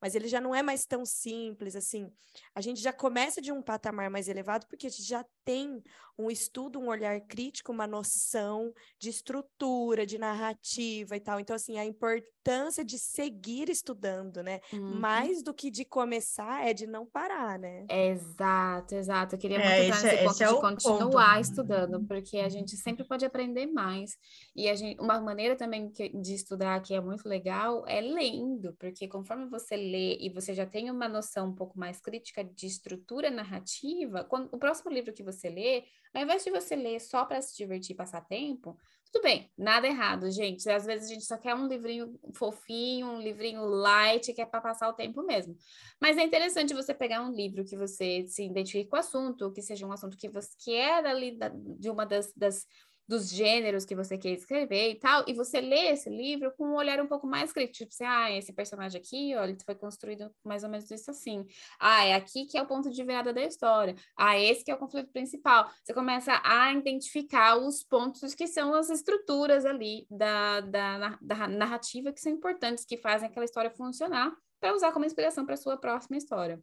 mas 0.00 0.14
ele 0.14 0.28
já 0.28 0.40
não 0.40 0.54
é 0.54 0.62
mais 0.62 0.86
tão 0.86 1.04
simples 1.04 1.74
assim. 1.76 2.12
A 2.54 2.60
gente 2.60 2.80
já 2.80 2.92
começa 2.92 3.40
de 3.40 3.52
um 3.52 3.62
patamar 3.62 4.10
mais 4.10 4.28
elevado 4.28 4.66
porque 4.66 4.86
a 4.86 4.90
gente 4.90 5.02
já 5.02 5.24
tem 5.48 5.82
um 6.18 6.30
estudo, 6.30 6.78
um 6.78 6.88
olhar 6.88 7.18
crítico, 7.22 7.72
uma 7.72 7.86
noção 7.86 8.74
de 8.98 9.08
estrutura, 9.08 10.04
de 10.04 10.18
narrativa 10.18 11.16
e 11.16 11.20
tal. 11.20 11.40
Então, 11.40 11.56
assim, 11.56 11.78
a 11.78 11.86
importância 11.86 12.84
de 12.84 12.98
seguir 12.98 13.70
estudando, 13.70 14.42
né? 14.42 14.60
Uhum. 14.72 14.98
Mais 15.00 15.42
do 15.42 15.54
que 15.54 15.70
de 15.70 15.84
começar 15.86 16.66
é 16.68 16.74
de 16.74 16.86
não 16.86 17.06
parar, 17.06 17.58
né? 17.58 17.86
Exato, 17.88 18.94
exato. 18.96 19.36
Eu 19.36 19.38
queria 19.38 19.58
muito 19.58 19.70
É, 19.70 19.86
esse 19.88 20.02
nesse 20.04 20.16
é- 20.16 20.24
ponto 20.24 20.42
é 20.42 20.46
de 20.48 20.60
continuar 20.60 21.34
ponto. 21.36 21.40
estudando, 21.44 22.04
porque 22.06 22.38
a 22.40 22.48
gente 22.48 22.76
sempre 22.76 23.04
pode 23.06 23.24
aprender 23.24 23.66
mais. 23.68 24.10
E 24.56 24.68
a 24.68 24.74
gente, 24.74 25.00
uma 25.00 25.20
maneira 25.20 25.56
também 25.56 25.88
que- 25.90 26.08
de 26.10 26.34
estudar 26.34 26.82
que 26.82 26.92
é 26.94 27.00
muito 27.00 27.28
legal 27.28 27.84
é 27.86 28.00
lendo, 28.00 28.74
porque 28.78 29.06
conforme 29.08 29.46
você 29.48 29.76
lê 29.76 30.18
e 30.18 30.28
você 30.30 30.52
já 30.52 30.66
tem 30.66 30.90
uma 30.90 31.08
noção 31.08 31.48
um 31.50 31.54
pouco 31.54 31.78
mais 31.78 32.00
crítica 32.00 32.42
de 32.44 32.66
estrutura 32.66 33.30
narrativa, 33.30 34.24
quando, 34.24 34.48
o 34.52 34.58
próximo 34.58 34.90
livro 34.90 35.14
que 35.14 35.22
você 35.22 35.37
lê, 35.48 35.84
ao 36.14 36.22
invés 36.22 36.42
de 36.42 36.50
você 36.50 36.74
ler 36.74 36.98
só 37.00 37.26
para 37.26 37.42
se 37.42 37.54
divertir 37.54 37.92
e 37.92 37.96
passar 37.96 38.22
tempo, 38.22 38.78
tudo 39.12 39.22
bem, 39.22 39.50
nada 39.56 39.86
errado, 39.86 40.30
gente. 40.30 40.68
Às 40.70 40.84
vezes 40.86 41.10
a 41.10 41.12
gente 41.14 41.24
só 41.24 41.36
quer 41.36 41.54
um 41.54 41.66
livrinho 41.66 42.18
fofinho, 42.34 43.06
um 43.08 43.20
livrinho 43.20 43.64
light, 43.64 44.32
que 44.32 44.40
é 44.40 44.46
para 44.46 44.60
passar 44.60 44.88
o 44.88 44.92
tempo 44.94 45.22
mesmo. 45.22 45.54
Mas 46.00 46.16
é 46.16 46.22
interessante 46.22 46.74
você 46.74 46.94
pegar 46.94 47.22
um 47.22 47.32
livro 47.32 47.64
que 47.64 47.76
você 47.76 48.26
se 48.26 48.44
identifique 48.44 48.88
com 48.88 48.96
o 48.96 49.00
assunto, 49.00 49.52
que 49.52 49.62
seja 49.62 49.86
um 49.86 49.92
assunto 49.92 50.16
que 50.16 50.28
você 50.28 50.50
que 50.58 50.74
é 50.74 51.02
dali 51.02 51.36
da- 51.36 51.52
de 51.54 51.90
uma 51.90 52.04
das, 52.06 52.32
das 52.34 52.66
dos 53.08 53.30
gêneros 53.30 53.86
que 53.86 53.94
você 53.94 54.18
quer 54.18 54.30
escrever 54.30 54.90
e 54.90 54.94
tal, 54.96 55.24
e 55.26 55.32
você 55.32 55.60
lê 55.60 55.92
esse 55.92 56.10
livro 56.10 56.52
com 56.56 56.66
um 56.66 56.74
olhar 56.74 57.00
um 57.00 57.06
pouco 57.06 57.26
mais 57.26 57.52
crítico, 57.52 57.78
tipo 57.78 57.92
assim, 57.94 58.04
ah, 58.04 58.30
esse 58.30 58.52
personagem 58.52 59.00
aqui, 59.00 59.34
olha, 59.34 59.50
ele 59.50 59.58
foi 59.64 59.74
construído 59.74 60.30
mais 60.44 60.62
ou 60.62 60.68
menos 60.68 60.90
isso 60.90 61.10
assim. 61.10 61.46
Ah, 61.80 62.04
é 62.04 62.14
aqui 62.14 62.44
que 62.44 62.58
é 62.58 62.62
o 62.62 62.66
ponto 62.66 62.90
de 62.90 63.02
virada 63.02 63.32
da 63.32 63.42
história. 63.42 63.94
Ah, 64.16 64.38
esse 64.38 64.64
que 64.64 64.70
é 64.70 64.74
o 64.74 64.78
conflito 64.78 65.10
principal. 65.10 65.70
Você 65.82 65.94
começa 65.94 66.40
a 66.44 66.72
identificar 66.74 67.56
os 67.56 67.82
pontos 67.82 68.34
que 68.34 68.46
são 68.46 68.74
as 68.74 68.90
estruturas 68.90 69.64
ali 69.64 70.06
da, 70.10 70.60
da, 70.60 71.18
da 71.20 71.48
narrativa 71.48 72.12
que 72.12 72.20
são 72.20 72.30
importantes, 72.30 72.84
que 72.84 72.98
fazem 72.98 73.28
aquela 73.28 73.44
história 73.44 73.70
funcionar, 73.70 74.36
para 74.60 74.74
usar 74.74 74.92
como 74.92 75.04
inspiração 75.04 75.46
para 75.46 75.56
sua 75.56 75.76
próxima 75.76 76.16
história. 76.16 76.60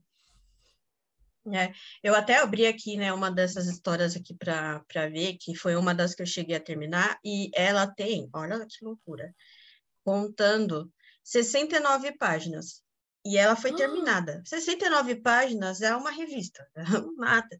É, 1.53 1.71
eu 2.03 2.15
até 2.15 2.39
abri 2.39 2.65
aqui, 2.65 2.97
né, 2.97 3.13
uma 3.13 3.29
dessas 3.29 3.67
histórias 3.67 4.15
aqui 4.15 4.33
para 4.33 4.83
ver, 5.11 5.37
que 5.39 5.55
foi 5.55 5.75
uma 5.75 5.93
das 5.93 6.15
que 6.15 6.21
eu 6.23 6.25
cheguei 6.25 6.55
a 6.55 6.59
terminar, 6.59 7.19
e 7.23 7.51
ela 7.53 7.85
tem, 7.87 8.27
olha 8.33 8.65
que 8.67 8.83
loucura, 8.83 9.33
contando 10.03 10.91
69 11.23 12.17
páginas. 12.17 12.83
E 13.23 13.37
ela 13.37 13.55
foi 13.55 13.71
Ah! 13.71 13.75
terminada. 13.75 14.41
69 14.45 15.15
páginas 15.15 15.81
é 15.81 15.95
uma 15.95 16.11
revista, 16.11 16.67
nada. 17.17 17.59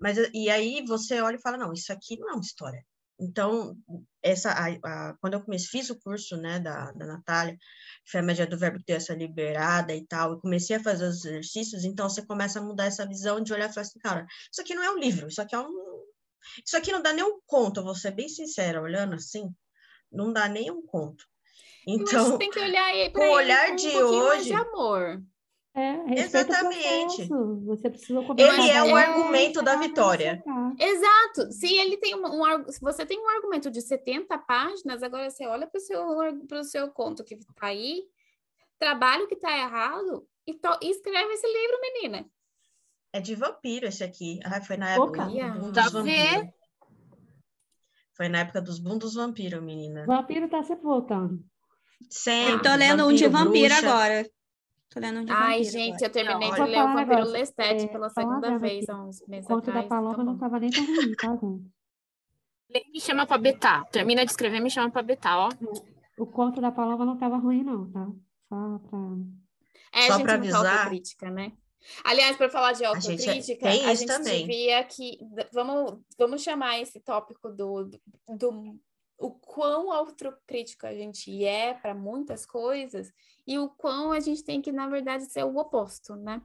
Mas 0.00 0.18
e 0.34 0.50
aí 0.50 0.84
você 0.84 1.20
olha 1.20 1.36
e 1.36 1.40
fala, 1.40 1.56
não, 1.56 1.72
isso 1.72 1.92
aqui 1.92 2.18
não 2.18 2.30
é 2.30 2.32
uma 2.32 2.40
história. 2.40 2.84
Então, 3.18 3.76
essa, 4.22 4.50
a, 4.50 4.66
a- 5.10 5.14
quando 5.20 5.34
eu 5.34 5.42
comecei, 5.42 5.68
fiz 5.80 5.90
o 5.90 5.98
curso, 5.98 6.36
né, 6.36 6.58
da, 6.60 6.92
da 6.92 7.06
Natália, 7.06 7.56
que 8.04 8.10
foi 8.10 8.20
a 8.20 8.22
média 8.22 8.46
do 8.46 8.58
verbo 8.58 8.78
ter 8.84 8.94
essa 8.94 9.14
liberada 9.14 9.94
e 9.94 10.06
tal, 10.06 10.34
e 10.34 10.40
comecei 10.40 10.76
a 10.76 10.82
fazer 10.82 11.06
os 11.06 11.24
exercícios, 11.24 11.84
então 11.84 12.08
você 12.08 12.24
começa 12.26 12.58
a 12.58 12.62
mudar 12.62 12.84
essa 12.86 13.06
visão 13.06 13.40
de 13.40 13.52
olhar 13.52 13.70
e 13.70 13.72
falar 13.72 13.86
assim, 13.86 13.98
cara, 13.98 14.26
isso 14.52 14.60
aqui 14.60 14.74
não 14.74 14.82
é 14.82 14.90
um 14.90 14.98
livro, 14.98 15.28
isso 15.28 15.40
aqui 15.40 15.54
é 15.54 15.58
um... 15.60 16.04
Isso 16.64 16.76
aqui 16.76 16.92
não 16.92 17.02
dá 17.02 17.12
nem 17.12 17.24
um 17.24 17.40
conto, 17.46 17.82
vou 17.82 17.94
ser 17.94 18.12
bem 18.12 18.28
sincera, 18.28 18.80
olhando 18.80 19.14
assim, 19.14 19.50
não 20.12 20.32
dá 20.32 20.48
nem 20.48 20.70
um 20.70 20.80
conto. 20.80 21.24
Então, 21.88 22.38
tem 22.38 22.50
que 22.50 22.58
olhar 22.60 22.84
aí 22.84 23.06
com 23.10 23.18
para 23.18 23.28
o 23.28 23.32
olhar 23.32 23.66
com 23.68 23.72
um 23.72 23.76
de 23.76 23.92
hoje- 24.04 24.44
de 24.48 24.54
amor. 24.54 25.22
É, 25.78 26.20
Exatamente. 26.20 27.28
Você 27.66 27.90
precisa 27.90 28.20
ele 28.38 28.70
é 28.70 28.82
o 28.82 28.96
é- 28.96 29.04
argumento 29.04 29.60
da 29.60 29.76
vitória. 29.76 30.42
Exato. 30.78 31.52
Se 31.52 31.70
ele 31.76 31.98
tem 31.98 32.14
um, 32.14 32.24
um 32.24 32.68
se 32.72 32.80
você 32.80 33.04
tem 33.04 33.20
um 33.20 33.28
argumento 33.28 33.70
de 33.70 33.82
70 33.82 34.38
páginas, 34.38 35.02
agora 35.02 35.28
você 35.28 35.46
olha 35.46 35.66
para 35.66 35.76
o 35.76 35.80
seu, 35.82 36.06
pro 36.48 36.64
seu 36.64 36.90
conto 36.90 37.22
que 37.22 37.34
está 37.34 37.66
aí, 37.66 38.04
trabalha 38.78 39.24
o 39.24 39.28
que 39.28 39.34
está 39.34 39.54
errado 39.54 40.26
e, 40.46 40.54
to- 40.54 40.78
e 40.80 40.90
escreve 40.90 41.34
esse 41.34 41.46
livro, 41.46 41.78
menina. 41.82 42.26
É 43.12 43.20
de 43.20 43.34
vampiro 43.34 43.86
esse 43.86 44.02
aqui. 44.02 44.40
Ah, 44.44 44.62
foi 44.62 44.78
na 44.78 44.92
época 44.94 45.26
do 45.26 45.72
Tá 45.74 45.82
dos 45.82 45.92
vampiros. 45.92 46.30
vendo? 46.30 46.52
Foi 48.14 48.28
na 48.30 48.38
época 48.38 48.62
dos 48.62 48.78
boom 48.78 48.96
dos 48.96 49.14
vampiros, 49.14 49.62
menina. 49.62 50.06
Vampiro 50.06 50.48
tá 50.48 50.62
sempre 50.62 50.84
voltando. 50.84 51.44
Sempre. 52.08 52.54
Eu 52.54 52.62
tô 52.62 52.74
lendo 52.74 53.06
um 53.06 53.12
de 53.12 53.28
vampiro 53.28 53.74
bruxa. 53.74 53.90
agora. 53.90 54.30
Tô 54.90 55.00
lendo 55.00 55.20
um 55.20 55.24
de 55.24 55.32
Ai, 55.32 55.58
vampiro 55.58 55.70
gente, 55.72 55.88
agora. 55.94 56.06
eu 56.06 56.10
terminei 56.10 56.50
de 56.52 56.60
ler 56.62 56.78
o 56.78 56.84
um 56.86 56.92
Vampiro 56.94 57.08
negócio, 57.10 57.32
Lestat 57.32 57.84
é, 57.84 57.86
pela 57.88 58.08
segunda 58.08 58.58
vez 58.58 58.88
há 58.88 59.02
uns 59.02 59.20
O 59.20 59.28
meses 59.30 59.46
conto 59.46 59.66
da 59.66 59.70
atrás. 59.72 59.88
Paloma 59.88 60.16
tá 60.16 60.24
não 60.24 60.38
tava 60.38 60.60
nem 60.60 60.70
tão 60.70 60.84
ruim, 60.86 61.14
tá, 61.14 61.36
gente? 61.36 61.70
Lê 62.70 62.84
me 62.92 63.00
chama 63.00 63.26
pra 63.26 63.38
betar. 63.38 63.84
Termina 63.90 64.24
de 64.24 64.30
escrever, 64.30 64.60
me 64.60 64.70
chama 64.70 64.90
pra 64.90 65.02
betar, 65.02 65.38
ó. 65.38 65.48
O 66.18 66.26
conto 66.26 66.60
da 66.60 66.70
Paloma 66.72 67.04
não 67.04 67.16
tava 67.18 67.36
ruim, 67.36 67.62
não, 67.62 67.90
tá? 67.90 68.06
Só 68.48 68.78
pra... 68.88 68.98
É, 69.92 70.06
Só 70.06 70.14
gente, 70.14 70.22
pra 70.24 70.38
muita 70.38 70.56
avisar. 70.56 70.78
autocrítica, 70.78 71.30
né? 71.30 71.52
Aliás, 72.04 72.36
para 72.36 72.48
falar 72.48 72.72
de 72.72 72.84
A 72.84 72.94
gente 72.98 73.26
é- 73.28 73.30
autocrítica, 73.30 73.68
a 73.68 73.94
gente 73.94 74.22
devia 74.22 74.82
que 74.84 75.18
vamos 75.52 76.00
vamos 76.18 76.42
chamar 76.42 76.80
esse 76.80 76.98
tópico 77.00 77.48
do, 77.50 77.84
do, 77.84 78.00
do- 78.36 78.80
o 79.18 79.30
quão 79.30 79.90
autocrítico 79.90 80.86
a 80.86 80.92
gente 80.92 81.44
é 81.44 81.72
para 81.72 81.94
muitas 81.94 82.44
coisas 82.44 83.12
e 83.46 83.58
o 83.58 83.68
quão 83.68 84.12
a 84.12 84.20
gente 84.20 84.44
tem 84.44 84.60
que, 84.60 84.70
na 84.70 84.88
verdade, 84.88 85.24
ser 85.24 85.44
o 85.44 85.56
oposto, 85.56 86.14
né? 86.16 86.42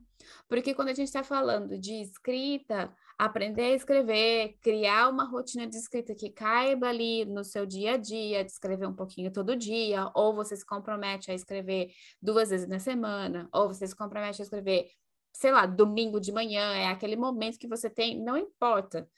Porque 0.48 0.74
quando 0.74 0.90
a 0.90 0.94
gente 0.94 1.08
está 1.08 1.24
falando 1.24 1.78
de 1.78 1.94
escrita, 2.02 2.94
aprender 3.18 3.74
a 3.74 3.76
escrever, 3.76 4.58
criar 4.62 5.10
uma 5.10 5.26
rotina 5.26 5.68
de 5.68 5.76
escrita 5.76 6.16
que 6.16 6.30
caiba 6.30 6.88
ali 6.88 7.26
no 7.26 7.44
seu 7.44 7.66
dia 7.66 7.94
a 7.94 7.98
dia, 7.98 8.44
de 8.44 8.52
escrever 8.52 8.88
um 8.88 8.96
pouquinho 8.96 9.32
todo 9.32 9.56
dia, 9.56 10.10
ou 10.14 10.34
você 10.34 10.56
se 10.56 10.66
compromete 10.66 11.30
a 11.30 11.34
escrever 11.34 11.92
duas 12.22 12.50
vezes 12.50 12.68
na 12.68 12.80
semana, 12.80 13.50
ou 13.54 13.68
você 13.68 13.86
se 13.86 13.96
compromete 13.96 14.42
a 14.42 14.44
escrever, 14.44 14.90
sei 15.34 15.52
lá, 15.52 15.66
domingo 15.66 16.20
de 16.20 16.32
manhã, 16.32 16.74
é 16.76 16.88
aquele 16.88 17.16
momento 17.16 17.60
que 17.60 17.68
você 17.68 17.90
tem, 17.90 18.22
não 18.24 18.38
importa. 18.38 19.10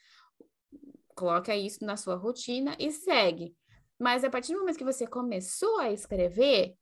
Coloca 1.16 1.56
isso 1.56 1.84
na 1.86 1.98
sua 1.98 2.16
rotina 2.16 2.76
e 2.80 2.92
segue. 2.92 3.56
Mas 4.00 4.24
a 4.24 4.30
partir 4.30 4.54
do 4.54 4.60
momento 4.60 4.78
que 4.78 4.84
você 4.84 5.08
começou 5.08 5.80
a 5.80 5.92
escrever, 5.92 6.76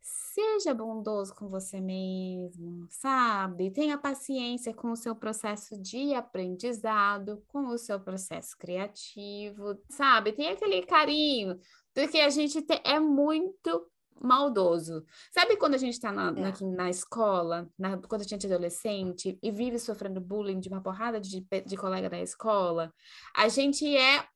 seja 0.00 0.72
bondoso 0.74 1.34
com 1.34 1.48
você 1.48 1.80
mesmo, 1.80 2.86
sabe? 2.90 3.70
Tenha 3.70 3.98
paciência 3.98 4.72
com 4.74 4.92
o 4.92 4.96
seu 4.96 5.14
processo 5.14 5.80
de 5.80 6.14
aprendizado, 6.14 7.42
com 7.48 7.66
o 7.68 7.78
seu 7.78 8.00
processo 8.00 8.56
criativo, 8.58 9.78
sabe? 9.90 10.32
Tenha 10.32 10.52
aquele 10.52 10.82
carinho, 10.86 11.58
porque 11.94 12.18
a 12.18 12.30
gente 12.30 12.62
te- 12.62 12.80
é 12.84 12.98
muito 12.98 13.90
maldoso. 14.20 15.04
Sabe 15.32 15.56
quando 15.56 15.74
a 15.74 15.78
gente 15.78 15.94
está 15.94 16.12
na, 16.12 16.30
na, 16.30 16.52
na 16.60 16.90
escola, 16.90 17.68
na- 17.78 17.98
quando 17.98 18.20
a 18.22 18.24
gente 18.24 18.46
é 18.46 18.48
adolescente 18.52 19.38
e 19.42 19.50
vive 19.50 19.78
sofrendo 19.78 20.20
bullying 20.20 20.60
de 20.60 20.68
uma 20.68 20.82
porrada 20.82 21.20
de, 21.20 21.46
de 21.66 21.76
colega 21.76 22.08
da 22.10 22.20
escola? 22.20 22.92
A 23.34 23.48
gente 23.48 23.96
é 23.96 24.26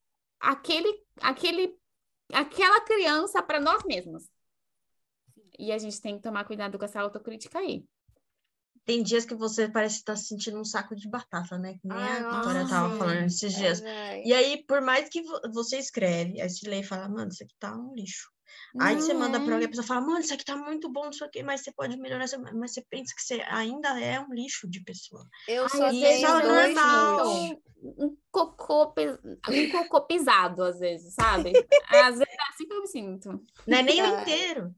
aquele, 0.40 1.02
aquele, 1.20 1.76
aquela 2.32 2.80
criança 2.80 3.42
para 3.42 3.60
nós 3.60 3.82
mesmos. 3.84 4.28
E 5.58 5.70
a 5.70 5.78
gente 5.78 6.00
tem 6.00 6.16
que 6.16 6.22
tomar 6.22 6.44
cuidado 6.44 6.78
com 6.78 6.84
essa 6.84 7.00
autocrítica 7.00 7.58
aí. 7.58 7.84
Tem 8.84 9.02
dias 9.02 9.24
que 9.24 9.34
você 9.34 9.66
parece 9.68 9.96
estar 9.96 10.14
sentindo 10.16 10.58
um 10.60 10.64
saco 10.64 10.94
de 10.94 11.08
batata, 11.08 11.56
né? 11.56 11.78
Que 11.80 11.88
nem 11.88 11.96
Ai, 11.96 12.22
a 12.22 12.36
Vitória 12.36 12.68
tava 12.68 12.88
nossa. 12.88 12.98
falando 12.98 13.24
esses 13.26 13.54
É, 13.54 13.56
dias. 13.56 13.80
vai. 13.80 14.22
E 14.24 14.32
aí, 14.34 14.62
por 14.66 14.82
mais 14.82 15.08
que 15.08 15.22
vo- 15.22 15.40
você 15.54 15.78
escreve, 15.78 16.38
aí 16.40 16.50
você 16.50 16.68
lê 16.68 16.80
e 16.80 16.84
fala, 16.84 17.08
mano, 17.08 17.28
isso 17.30 17.42
aqui 17.42 17.54
tá 17.58 17.74
um 17.74 17.94
lixo. 17.94 18.30
Aí 18.80 18.96
você 19.00 19.14
manda 19.14 19.40
pra 19.40 19.50
é? 19.50 19.54
alguém, 19.54 19.66
a 19.66 19.68
pessoa 19.68 19.86
fala, 19.86 20.00
mano, 20.00 20.18
isso 20.18 20.34
aqui 20.34 20.44
tá 20.44 20.56
muito 20.56 20.88
bom, 20.90 21.04
não 21.04 21.12
sei 21.12 21.26
o 21.26 21.30
quê, 21.30 21.42
mas 21.42 21.60
você 21.62 21.72
pode 21.72 21.96
melhorar, 21.96 22.24
isso- 22.24 22.40
mas 22.54 22.72
você 22.72 22.82
pensa 22.88 23.14
que 23.14 23.22
você 23.22 23.40
ainda 23.48 24.00
é 24.00 24.20
um 24.20 24.32
lixo 24.32 24.68
de 24.68 24.82
pessoa. 24.82 25.26
Eu 25.46 25.68
só 25.68 25.88
isso 25.88 26.00
tenho 26.00 26.42
dois 26.42 26.74
normal. 26.74 27.26
um, 27.28 27.60
um 27.82 28.16
cocô, 28.30 28.94
um 29.50 29.68
cocô 29.70 30.00
pisado, 30.02 30.62
às 30.64 30.78
vezes, 30.78 31.14
sabe? 31.14 31.52
Às 31.88 32.18
vezes 32.18 32.34
é 32.34 32.42
assim 32.50 32.66
que 32.66 32.72
eu 32.74 32.80
me 32.80 32.88
sinto. 32.88 33.28
Não 33.66 33.78
é 33.78 33.82
nem 33.82 34.02
o 34.02 34.20
inteiro. 34.20 34.74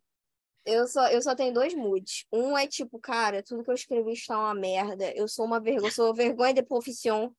Eu 0.64 0.88
só, 0.88 1.06
eu 1.08 1.22
só 1.22 1.34
tenho 1.34 1.54
dois 1.54 1.72
moods. 1.74 2.26
Um 2.32 2.58
é 2.58 2.66
tipo, 2.66 2.98
cara, 2.98 3.42
tudo 3.42 3.62
que 3.62 3.70
eu 3.70 3.74
escrevi 3.74 4.12
está 4.12 4.36
uma 4.36 4.52
merda. 4.54 5.12
Eu 5.14 5.28
sou 5.28 5.44
uma 5.44 5.60
vergonha, 5.60 5.86
eu 5.86 5.92
sou 5.92 6.12
vergonha 6.12 6.52
de 6.52 6.62
profissão. 6.62 7.34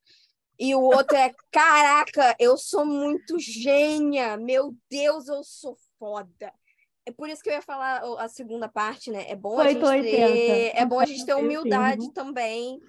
E 0.57 0.73
o 0.73 0.81
outro 0.81 1.15
é, 1.17 1.35
caraca, 1.51 2.35
eu 2.39 2.57
sou 2.57 2.85
muito 2.85 3.37
gênia. 3.37 4.37
Meu 4.37 4.73
Deus, 4.89 5.27
eu 5.27 5.43
sou 5.43 5.77
foda. 5.99 6.53
É 7.05 7.11
por 7.11 7.29
isso 7.29 7.41
que 7.41 7.49
eu 7.49 7.53
ia 7.53 7.61
falar 7.61 8.01
a 8.19 8.27
segunda 8.27 8.67
parte, 8.67 9.11
né? 9.11 9.29
É 9.29 9.35
bom 9.35 9.59
a 9.59 9.69
gente 9.69 9.81
880. 9.83 10.27
ter, 10.27 10.71
é 10.75 10.85
bom 10.85 10.99
a 10.99 11.05
gente 11.05 11.25
ter 11.25 11.35
humildade 11.35 12.11
também 12.11 12.81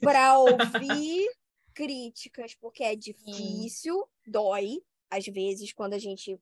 para 0.00 0.38
ouvir 0.38 1.26
críticas, 1.72 2.54
porque 2.54 2.84
é 2.84 2.94
difícil, 2.94 4.06
dói, 4.26 4.82
às 5.10 5.24
vezes, 5.26 5.72
quando 5.72 5.94
a 5.94 5.98
gente 5.98 6.38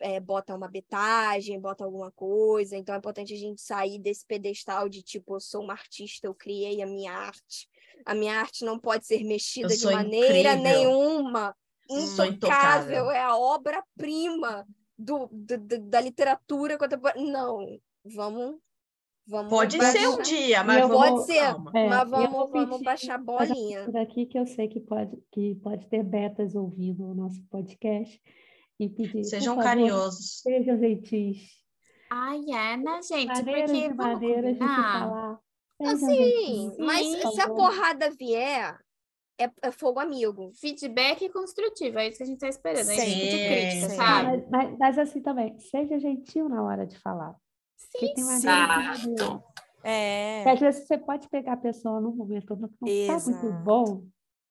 é, 0.00 0.20
bota 0.20 0.54
uma 0.54 0.68
betagem, 0.68 1.60
bota 1.60 1.84
alguma 1.84 2.10
coisa. 2.12 2.76
Então 2.76 2.94
é 2.94 2.98
importante 2.98 3.34
a 3.34 3.36
gente 3.36 3.60
sair 3.60 3.98
desse 3.98 4.24
pedestal 4.24 4.88
de 4.88 5.02
tipo, 5.02 5.34
eu 5.34 5.40
sou 5.40 5.62
uma 5.62 5.72
artista, 5.72 6.26
eu 6.28 6.34
criei 6.34 6.80
a 6.82 6.86
minha 6.86 7.12
arte. 7.12 7.68
A 8.04 8.14
minha 8.14 8.38
arte 8.38 8.64
não 8.64 8.78
pode 8.78 9.06
ser 9.06 9.24
mexida 9.24 9.72
Eu 9.72 9.76
de 9.76 9.84
maneira 9.86 10.54
incrível. 10.54 10.62
nenhuma. 10.62 11.56
Intocável. 11.90 13.10
é 13.10 13.22
a 13.22 13.36
obra-prima 13.36 14.64
do, 14.98 15.28
do- 15.30 15.58
do- 15.58 15.78
da 15.88 16.00
literatura 16.00 16.76
contemporânea. 16.76 17.32
Não, 17.32 17.78
vamos. 18.04 18.56
vamos 19.26 19.50
Pode 19.50 19.76
baixar- 19.78 19.92
ser 20.00 20.08
um 20.08 20.22
dia, 20.22 20.64
mas 20.64 20.80
eu 20.82 20.88
vamos 20.88 21.02
Pode 21.04 21.16
com 21.16 21.22
ser, 21.26 21.40
calma. 21.40 21.72
É, 21.74 21.88
mas 21.88 22.10
vamos, 22.10 22.50
vamos 22.50 22.82
baixar 22.82 23.14
a 23.14 23.18
bolinha. 23.18 23.84
por 23.84 23.96
aqui 23.96 24.26
que 24.26 24.38
eu 24.38 24.46
sei 24.46 24.68
que 24.68 24.80
pode, 24.80 25.16
que 25.32 25.54
pode 25.56 25.86
ter 25.88 26.02
betas 26.02 26.54
ouvindo 26.54 27.04
o 27.06 27.14
nosso 27.14 27.42
podcast 27.50 28.20
e 28.80 28.88
pedir, 28.88 29.24
Sejam 29.24 29.54
favor, 29.56 29.64
carinhosos. 29.68 30.40
sejam 30.40 30.78
gentis. 30.78 31.42
Ai, 32.10 32.40
é, 32.50 32.76
né, 32.78 33.00
gente? 33.02 33.26
Maneiras 33.26 33.70
Porque 33.70 33.84
e 33.84 33.88
vamos 33.88 33.96
maneiras 34.14 34.52
de 34.54 34.58
falar. 34.58 35.38
Sejam 35.76 35.94
Assim, 35.94 36.16
gentis, 36.16 36.78
mas 36.78 37.16
por 37.22 37.32
se 37.32 37.40
a 37.42 37.48
porrada 37.48 38.10
vier, 38.18 38.78
é, 39.38 39.50
é 39.62 39.70
fogo 39.70 40.00
amigo. 40.00 40.50
Feedback 40.54 41.28
construtivo, 41.30 41.98
é 41.98 42.08
isso 42.08 42.18
que 42.18 42.24
a 42.24 42.26
gente 42.26 42.38
tá 42.40 42.48
esperando. 42.48 42.90
É 42.90 42.94
tipo 42.94 43.06
de 43.06 43.30
Sim, 43.30 43.48
crítica, 43.48 43.88
sim. 43.90 43.96
sabe? 43.96 44.24
Mas, 44.28 44.48
mas- 44.50 44.78
mas 44.78 44.98
assim 44.98 45.20
também, 45.22 45.58
seja 45.58 45.98
gentil 45.98 46.48
na 46.48 46.62
hora 46.62 46.86
de 46.86 46.98
falar. 46.98 47.34
Sim, 47.76 48.12
tem 48.14 48.24
Exato. 48.24 49.44
É. 49.84 50.38
Porque 50.42 50.50
às 50.50 50.60
vezes 50.60 50.86
você 50.86 50.98
pode 50.98 51.28
pegar 51.28 51.52
a 51.52 51.56
pessoa 51.56 52.00
num 52.00 52.10
momento 52.14 52.46
que 52.46 52.60
não 52.60 52.68
está 52.68 53.30
muito 53.30 53.46
Exato. 53.46 53.64
bom, 53.64 54.04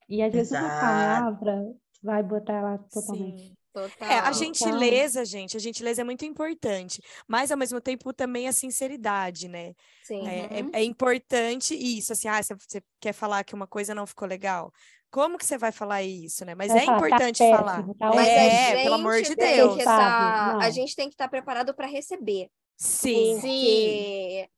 e 0.07 0.23
às 0.23 0.31
vezes 0.31 0.51
uma 0.51 0.61
Exato. 0.67 0.79
palavra 0.85 1.75
vai 2.01 2.23
botar 2.23 2.53
ela 2.53 2.77
totalmente. 2.77 3.41
Sim. 3.49 3.56
Total. 3.81 4.09
É, 4.09 4.15
a 4.15 4.19
Então- 4.19 4.33
gentileza, 4.33 5.23
gente, 5.25 5.55
a 5.55 5.59
gentileza 5.59 6.01
é 6.01 6.03
muito 6.03 6.25
importante, 6.25 7.01
mas 7.27 7.51
ao 7.51 7.57
mesmo 7.57 7.79
tempo 7.79 8.11
também 8.13 8.47
a 8.47 8.51
sinceridade, 8.53 9.47
né? 9.47 9.73
Sim. 10.03 10.27
É, 10.27 10.59
é- 10.59 10.63
Uhum. 10.63 10.69
é 10.73 10.83
importante 10.83 11.75
isso, 11.75 12.13
assim, 12.13 12.27
ah, 12.27 12.41
você, 12.41 12.81
quer 12.99 13.13
falar 13.13 13.43
que 13.43 13.53
uma 13.55 13.67
coisa 13.67 13.93
não 13.93 14.07
ficou 14.07 14.27
legal? 14.27 14.71
Como 15.09 15.37
que 15.37 15.45
você 15.45 15.57
vai 15.57 15.71
falar 15.71 16.03
isso, 16.03 16.43
né? 16.43 16.53
Mas 16.53 16.67
Vai 16.67 16.79
é 16.81 16.85
falar, 16.85 16.99
tá 16.99 17.05
importante 17.07 17.37
péssimo, 17.37 17.57
falar. 17.57 17.83
tá 17.97 18.11
Mas 18.13 18.27
É, 18.27 18.83
pelo 18.83 18.95
amor 18.95 19.21
de 19.21 19.35
Deus. 19.35 19.83
tá- 19.83 20.57
a 20.61 20.69
gente 20.69 20.95
tem 20.95 21.07
que 21.07 21.13
estar 21.13 21.29
preparado 21.29 21.73
para 21.73 21.87
receber. 21.87 22.49
Sim. 22.75 23.35
Porque 23.35 24.49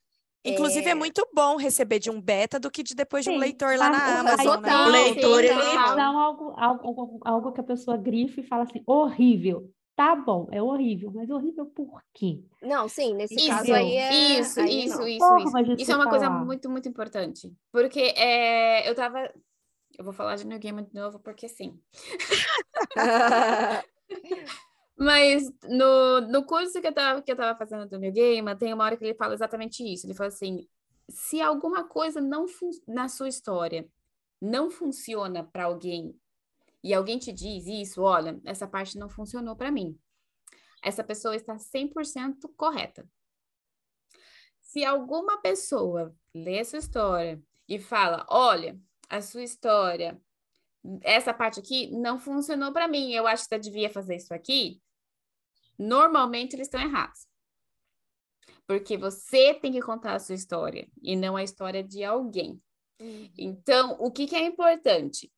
Inclusive, 0.43 0.87
é... 0.87 0.91
é, 0.91 0.95
muito 0.95 1.27
bom 1.33 1.57
receber 1.57 1.99
de 1.99 2.09
um 2.09 2.21
beta 2.21 2.59
do 2.59 2.71
que 2.71 2.81
de 2.81 2.95
depois 2.95 3.25
de 3.25 3.29
um 3.29 3.33
Sim, 3.33 3.39
leitor 3.39 3.77
lá 3.77 3.89
na 3.89 3.97
o- 3.97 4.19
Amazon, 4.19 4.55
total, 4.55 4.61
né? 4.61 4.75
O 4.85 4.89
leitor, 4.89 5.43
ele- 5.43 5.53
total. 5.53 5.95
Não 5.97 6.19
algo, 6.19 6.53
algo, 6.57 7.19
algo 7.25 7.51
que 7.51 7.59
a 7.59 7.63
pessoa 7.63 7.97
grife 7.97 8.41
e 8.41 8.43
fala 8.43 8.63
assim, 8.63 8.81
horrível. 8.85 9.69
Tá 9.95 10.15
bom, 10.15 10.47
é 10.49 10.61
horrível, 10.61 11.11
mas 11.13 11.29
horrível 11.29 11.65
por 11.65 12.01
quê? 12.13 12.41
Não, 12.61 12.87
sim, 12.87 13.13
nesse 13.13 13.35
Isso, 13.35 13.49
caso 13.49 13.73
aí 13.73 13.97
é. 13.97 14.39
Isso, 14.39 14.61
aí 14.61 14.85
isso, 14.85 14.97
não. 14.97 15.07
isso, 15.07 15.35
de 15.35 15.73
isso. 15.73 15.81
Isso 15.81 15.91
é 15.91 15.95
uma 15.95 16.09
coisa 16.09 16.27
falar. 16.27 16.45
muito, 16.45 16.69
muito 16.69 16.87
importante. 16.87 17.53
Porque 17.69 17.99
é, 18.15 18.89
eu 18.89 18.95
tava. 18.95 19.29
Eu 19.97 20.05
vou 20.05 20.13
falar 20.13 20.37
de 20.37 20.47
New 20.47 20.57
Game 20.57 20.81
de 20.81 20.95
novo, 20.95 21.19
porque 21.19 21.49
sim. 21.49 21.77
Mas 24.99 25.49
no, 25.63 26.21
no 26.21 26.45
curso 26.45 26.81
que 26.81 26.87
eu, 26.87 26.93
tava, 26.93 27.21
que 27.21 27.31
eu 27.31 27.35
tava 27.35 27.57
fazendo 27.57 27.87
do 27.87 27.97
New 27.97 28.11
Game, 28.11 28.55
tem 28.57 28.73
uma 28.73 28.83
hora 28.83 28.97
que 28.97 29.05
ele 29.05 29.15
fala 29.15 29.33
exatamente 29.33 29.81
isso. 29.81 30.05
Ele 30.05 30.13
fala 30.13 30.27
assim: 30.27 30.67
se 31.09 31.39
alguma 31.41 31.87
coisa 31.87 32.19
não 32.19 32.45
na 32.85 33.07
sua 33.07 33.29
história 33.29 33.87
não 34.41 34.69
funciona 34.69 35.43
para 35.43 35.65
alguém, 35.65 36.13
e 36.83 36.93
alguém 36.93 37.17
te 37.17 37.31
diz 37.31 37.65
isso, 37.65 38.01
olha, 38.01 38.39
essa 38.45 38.67
parte 38.67 38.97
não 38.97 39.09
funcionou 39.09 39.55
para 39.55 39.71
mim. 39.71 39.97
Essa 40.83 41.03
pessoa 41.03 41.35
está 41.35 41.55
100% 41.55 42.49
correta. 42.55 43.07
Se 44.61 44.83
alguma 44.83 45.41
pessoa 45.41 46.15
lê 46.33 46.59
a 46.59 46.65
sua 46.65 46.79
história 46.79 47.41
e 47.67 47.79
fala, 47.79 48.25
olha, 48.29 48.79
a 49.09 49.21
sua 49.21 49.43
história, 49.43 50.21
essa 51.01 51.33
parte 51.33 51.59
aqui 51.59 51.89
não 51.91 52.19
funcionou 52.19 52.71
para 52.71 52.87
mim, 52.87 53.11
eu 53.11 53.27
acho 53.27 53.43
que 53.43 53.49
você 53.49 53.59
devia 53.59 53.89
fazer 53.89 54.15
isso 54.15 54.33
aqui, 54.33 54.81
normalmente 55.79 56.55
eles 56.55 56.67
estão 56.67 56.81
errados. 56.81 57.27
Porque 58.67 58.97
você 58.97 59.53
tem 59.55 59.71
que 59.71 59.81
contar 59.81 60.13
a 60.13 60.19
sua 60.19 60.35
história 60.35 60.87
e 61.01 61.15
não 61.15 61.35
a 61.35 61.43
história 61.43 61.83
de 61.83 62.03
alguém. 62.03 62.61
Então, 63.37 63.95
o 63.99 64.11
que, 64.11 64.27
que 64.27 64.35
é 64.35 64.45
importante? 64.45 65.31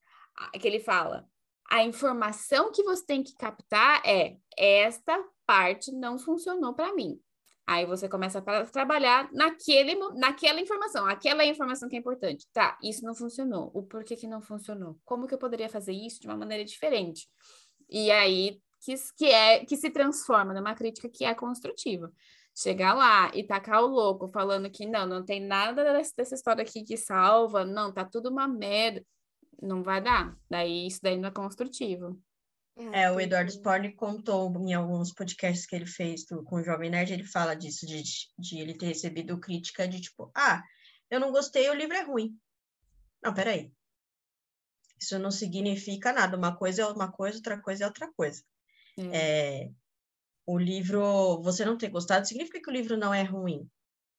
Que 0.60 0.68
ele 0.68 0.80
fala, 0.80 1.26
a 1.70 1.84
informação 1.84 2.72
que 2.72 2.84
você 2.84 3.06
tem 3.06 3.24
que 3.24 3.36
captar 3.36 4.02
é 4.06 4.36
esta 4.58 5.24
parte 5.46 5.92
não 5.92 6.18
funcionou 6.18 6.74
para 6.74 6.94
mim. 6.94 7.22
Aí 7.66 7.86
você 7.86 8.10
começa 8.10 8.40
a 8.40 8.42
tra- 8.42 8.66
trabalhar 8.66 9.30
naquele, 9.32 9.96
naquela 10.16 10.60
informação, 10.60 11.06
aquela 11.06 11.44
é 11.44 11.46
informação 11.46 11.88
que 11.88 11.96
é 11.96 12.00
importante. 12.00 12.46
Tá, 12.52 12.78
isso 12.84 13.06
não 13.06 13.16
funcionou. 13.16 13.72
O 13.74 13.84
porquê 13.84 14.16
que 14.16 14.28
não 14.28 14.42
funcionou? 14.42 15.00
Como 15.06 15.28
que 15.28 15.34
eu 15.34 15.38
poderia 15.38 15.70
fazer 15.70 15.94
isso 15.94 16.20
de 16.20 16.28
uma 16.28 16.36
maneira 16.36 16.66
diferente? 16.66 17.30
E 17.90 18.12
aí 18.12 18.60
que, 18.82 18.96
que 19.18 19.26
é 19.26 19.66
que 19.66 19.78
se 19.78 19.90
transforma 19.90 20.54
numa 20.54 20.76
crítica 20.76 21.08
que 21.10 21.24
é 21.24 21.34
construtiva. 21.34 22.12
Chegar 22.54 22.94
lá 22.94 23.32
e 23.34 23.44
tacar 23.44 23.82
o 23.82 23.88
louco 23.88 24.28
falando 24.28 24.70
que 24.70 24.86
não, 24.86 25.08
não 25.08 25.24
tem 25.24 25.40
nada 25.40 25.84
dessa, 25.84 26.14
dessa 26.18 26.36
história 26.36 26.64
aqui 26.64 26.84
que 26.84 26.98
salva, 26.98 27.64
não, 27.64 27.94
tá 27.94 28.04
tudo 28.04 28.30
uma 28.30 28.48
merda. 28.48 29.06
Não 29.62 29.84
vai 29.84 30.02
dar. 30.02 30.36
Daí 30.50 30.88
isso 30.88 31.00
daí 31.02 31.18
não 31.18 31.30
é 31.30 31.32
construtivo. 31.32 32.20
É, 32.94 33.12
o 33.12 33.20
Eduardo 33.20 33.52
Sporni 33.52 33.94
contou 33.94 34.52
em 34.58 34.74
alguns 34.74 35.14
podcasts 35.14 35.66
que 35.66 35.76
ele 35.76 35.86
fez 35.86 36.26
do- 36.26 36.44
com 36.44 36.56
o 36.56 36.64
Jovem 36.64 36.90
Nerd, 36.90 37.14
ele 37.14 37.24
fala 37.24 37.54
disso, 37.54 37.86
de, 37.86 38.02
de 38.40 38.60
ele 38.60 38.74
ter 38.74 38.88
recebido 38.88 39.40
crítica 39.40 39.88
de 39.88 40.02
tipo, 40.02 40.32
ah, 40.36 40.64
eu 41.10 41.20
não 41.20 41.32
gostei, 41.32 41.70
o 41.70 41.74
livro 41.74 41.96
é 41.96 42.02
ruim. 42.02 42.36
Não, 43.24 43.34
peraí. 43.34 43.72
Isso 45.00 45.20
não 45.20 45.32
significa 45.32 46.14
nada. 46.14 46.38
Uma 46.38 46.56
coisa 46.56 46.82
é 46.82 46.86
uma 46.88 47.12
coisa, 47.12 47.38
outra 47.38 47.62
coisa 47.62 47.84
é 47.84 47.88
outra 47.88 48.12
coisa. 48.14 48.44
É. 49.12 49.64
É, 49.66 49.70
o 50.46 50.58
livro, 50.58 51.42
você 51.42 51.64
não 51.64 51.78
ter 51.78 51.90
gostado, 51.90 52.28
significa 52.28 52.62
que 52.62 52.70
o 52.70 52.74
livro 52.74 52.98
não 52.98 53.14
é 53.14 53.24
ruim, 53.24 53.68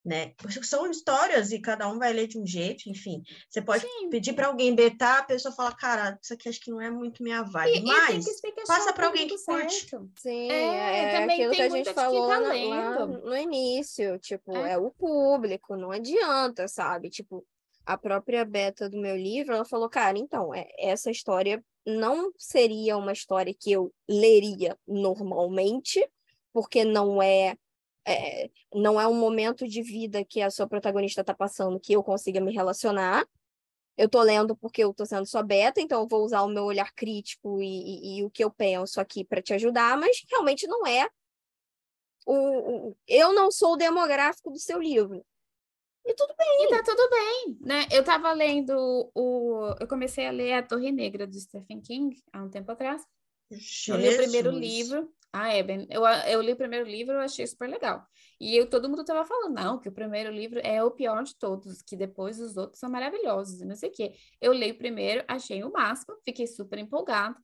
né? 0.04 0.32
São 0.62 0.90
histórias 0.90 1.52
e 1.52 1.60
cada 1.60 1.88
um 1.88 1.98
vai 1.98 2.12
ler 2.12 2.26
de 2.26 2.38
um 2.38 2.46
jeito, 2.46 2.88
enfim. 2.88 3.22
Você 3.50 3.60
pode 3.60 3.82
Sim. 3.82 4.08
pedir 4.08 4.32
para 4.32 4.46
alguém 4.46 4.74
betar, 4.74 5.18
a 5.18 5.24
pessoa 5.24 5.54
fala, 5.54 5.74
cara, 5.74 6.18
isso 6.22 6.32
aqui 6.32 6.48
acho 6.48 6.60
que 6.60 6.70
não 6.70 6.80
é 6.80 6.90
muito 6.90 7.22
minha 7.22 7.42
vibe, 7.42 7.78
E- 7.78 7.82
mas 7.84 8.24
passa 8.66 8.90
o 8.90 8.94
pra 8.94 9.06
alguém 9.06 9.28
que 9.28 9.36
curte. 9.44 9.88
certo. 9.88 10.10
Sim, 10.16 10.50
É, 10.50 10.98
é, 11.16 11.20
também 11.20 11.36
aquilo 11.36 11.50
tem 11.50 11.58
que 11.60 11.62
a 11.62 11.68
gente 11.76 11.92
falou 11.94 12.28
tá 12.28 12.38
lá 12.38 13.06
no 13.06 13.36
início, 13.36 14.18
tipo, 14.18 14.56
É. 14.56 14.72
é. 14.72 14.78
o 14.78 14.90
público, 14.90 15.76
não 15.76 15.90
adianta, 15.90 16.66
sabe? 16.68 17.10
Tipo, 17.10 17.44
a 17.84 17.98
própria 17.98 18.44
Beta 18.44 18.88
do 18.88 19.00
meu 19.00 19.16
livro, 19.16 19.54
ela 19.54 19.64
falou, 19.64 19.88
cara, 19.90 20.16
então, 20.18 20.54
é, 20.54 20.68
essa 20.78 21.10
história 21.10 21.62
não 21.86 22.32
seria 22.38 22.96
uma 22.96 23.12
história 23.12 23.54
que 23.54 23.72
eu 23.72 23.92
leria 24.08 24.78
normalmente, 24.86 26.06
porque 26.52 26.84
não 26.84 27.22
é, 27.22 27.56
é, 28.06 28.50
não 28.74 29.00
é 29.00 29.06
um 29.06 29.14
momento 29.14 29.66
de 29.66 29.82
vida 29.82 30.24
que 30.24 30.40
a 30.42 30.50
sua 30.50 30.66
protagonista 30.68 31.24
tá 31.24 31.34
passando 31.34 31.80
que 31.80 31.92
eu 31.94 32.02
consiga 32.02 32.40
me 32.40 32.52
relacionar. 32.52 33.26
Eu 33.96 34.08
tô 34.08 34.22
lendo 34.22 34.56
porque 34.56 34.82
eu 34.84 34.94
tô 34.94 35.04
sendo 35.06 35.26
sua 35.26 35.42
beta, 35.42 35.80
então 35.80 36.00
eu 36.02 36.08
vou 36.08 36.24
usar 36.24 36.42
o 36.42 36.48
meu 36.48 36.64
olhar 36.64 36.92
crítico 36.94 37.60
e, 37.62 37.66
e- 37.66 38.18
e 38.18 38.24
o 38.24 38.30
que 38.30 38.42
eu 38.44 38.50
penso 38.50 39.00
aqui 39.00 39.24
para 39.24 39.42
te 39.42 39.52
ajudar, 39.54 39.98
mas 39.98 40.22
realmente 40.30 40.66
não 40.66 40.86
é 40.86 41.08
o, 42.26 42.88
o- 42.90 42.96
eu 43.06 43.32
não 43.34 43.50
sou 43.50 43.72
o 43.74 43.76
demográfico 43.76 44.50
do 44.50 44.58
seu 44.58 44.80
livro. 44.80 45.24
E 46.04 46.14
tudo 46.14 46.34
bem. 46.36 46.64
E 46.64 46.68
tá 46.68 46.82
tudo 46.82 47.10
bem, 47.10 47.58
né? 47.60 47.86
Eu 47.92 48.02
tava 48.04 48.32
lendo 48.32 49.10
o. 49.14 49.74
Eu 49.80 49.86
comecei 49.86 50.26
a 50.26 50.32
ler 50.32 50.54
A 50.54 50.62
Torre 50.62 50.90
Negra 50.90 51.26
do 51.26 51.38
Stephen 51.38 51.80
King 51.80 52.16
há 52.32 52.42
um 52.42 52.50
tempo 52.50 52.70
atrás. 52.72 53.02
Eu 53.88 53.96
li 53.96 54.08
o 54.08 54.16
primeiro 54.16 54.52
Jesus. 54.52 54.60
livro. 54.60 55.12
Ah, 55.32 55.52
é 55.52 55.62
bem. 55.62 55.86
Eu, 55.88 56.04
eu 56.04 56.42
li 56.42 56.52
o 56.52 56.56
primeiro 56.56 56.86
livro, 56.86 57.14
eu 57.14 57.20
achei 57.20 57.46
super 57.46 57.68
legal. 57.68 58.06
E 58.38 58.54
eu, 58.54 58.68
todo 58.68 58.88
mundo 58.88 59.04
tava 59.04 59.24
falando, 59.24 59.54
não, 59.54 59.78
que 59.80 59.88
o 59.88 59.92
primeiro 59.92 60.30
livro 60.30 60.60
é 60.62 60.84
o 60.84 60.90
pior 60.90 61.22
de 61.22 61.34
todos, 61.38 61.80
que 61.80 61.96
depois 61.96 62.38
os 62.38 62.56
outros 62.56 62.78
são 62.78 62.90
maravilhosos, 62.90 63.60
e 63.60 63.64
não 63.64 63.74
sei 63.74 63.88
o 63.88 63.92
quê. 63.92 64.12
Eu 64.40 64.52
li 64.52 64.72
o 64.72 64.78
primeiro, 64.78 65.24
achei 65.26 65.64
o 65.64 65.72
máximo, 65.72 66.16
fiquei 66.22 66.46
super 66.46 66.78
empolgada. 66.78 67.34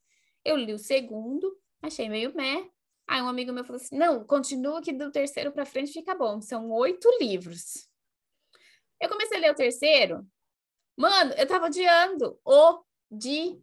Eu 0.44 0.56
li 0.56 0.74
o 0.74 0.78
segundo, 0.78 1.56
achei 1.80 2.10
meio 2.10 2.34
meh. 2.34 2.68
Aí 3.06 3.22
um 3.22 3.28
amigo 3.28 3.52
meu 3.52 3.64
falou 3.64 3.80
assim: 3.80 3.96
não, 3.96 4.22
continua 4.24 4.82
que 4.82 4.92
do 4.92 5.10
terceiro 5.10 5.50
para 5.50 5.64
frente 5.64 5.92
fica 5.92 6.14
bom. 6.14 6.42
São 6.42 6.70
oito 6.70 7.08
livros. 7.18 7.87
Eu 9.00 9.08
comecei 9.08 9.38
a 9.38 9.40
ler 9.40 9.52
o 9.52 9.54
terceiro. 9.54 10.26
Mano, 10.96 11.32
eu 11.36 11.46
tava 11.46 11.66
odiando. 11.66 12.38
Odiando. 12.44 13.62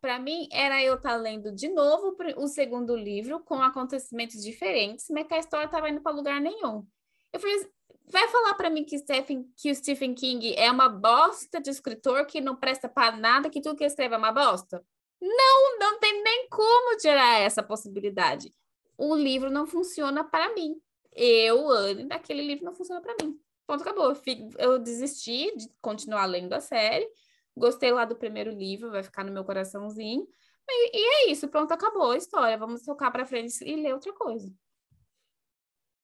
Para 0.00 0.18
mim, 0.18 0.46
era 0.52 0.82
eu 0.82 0.96
estar 0.96 1.16
lendo 1.16 1.50
de 1.50 1.68
novo 1.68 2.14
o 2.36 2.46
segundo 2.46 2.94
livro, 2.94 3.40
com 3.40 3.62
acontecimentos 3.62 4.42
diferentes, 4.42 5.06
mas 5.08 5.26
que 5.26 5.34
a 5.34 5.38
história 5.38 5.68
tava 5.68 5.88
indo 5.88 6.02
para 6.02 6.14
lugar 6.14 6.40
nenhum. 6.40 6.86
Eu 7.32 7.40
falei, 7.40 7.70
vai 8.06 8.28
falar 8.28 8.54
para 8.54 8.68
mim 8.68 8.84
que, 8.84 8.98
Stephen, 8.98 9.50
que 9.56 9.70
o 9.70 9.74
Stephen 9.74 10.14
King 10.14 10.54
é 10.54 10.70
uma 10.70 10.88
bosta 10.88 11.60
de 11.60 11.70
escritor 11.70 12.26
que 12.26 12.40
não 12.40 12.56
presta 12.56 12.88
para 12.88 13.16
nada, 13.16 13.48
que 13.48 13.62
tudo 13.62 13.76
que 13.76 13.84
escreve 13.84 14.14
é 14.14 14.18
uma 14.18 14.32
bosta? 14.32 14.84
Não, 15.20 15.78
não 15.78 15.98
tem 15.98 16.22
nem 16.22 16.48
como 16.48 16.96
tirar 16.98 17.40
essa 17.40 17.62
possibilidade. 17.62 18.54
O 18.96 19.14
livro 19.14 19.50
não 19.50 19.66
funciona 19.66 20.22
para 20.24 20.54
mim. 20.54 20.80
Eu, 21.12 21.70
Anne, 21.70 22.04
daquele 22.04 22.42
livro 22.42 22.64
não 22.64 22.74
funciona 22.74 23.00
para 23.00 23.16
mim. 23.22 23.40
Ponto, 23.68 23.82
acabou. 23.82 24.14
Eu, 24.58 24.78
desisti 24.78 25.54
de 25.54 25.68
continuar 25.82 26.24
lendo 26.24 26.54
a 26.54 26.60
série. 26.60 27.06
Gostei 27.54 27.92
lá 27.92 28.06
do 28.06 28.16
primeiro 28.16 28.50
livro, 28.50 28.90
vai 28.90 29.02
ficar 29.02 29.24
no 29.24 29.32
meu 29.32 29.44
coraçãozinho. 29.44 30.26
E, 30.66 30.98
e 30.98 31.28
é 31.28 31.30
isso, 31.32 31.48
pronto, 31.48 31.70
acabou 31.72 32.12
a 32.12 32.16
história. 32.16 32.56
Vamos 32.56 32.82
tocar 32.82 33.10
para 33.10 33.26
frente 33.26 33.62
e 33.62 33.76
ler 33.76 33.92
outra 33.92 34.14
coisa. 34.14 34.50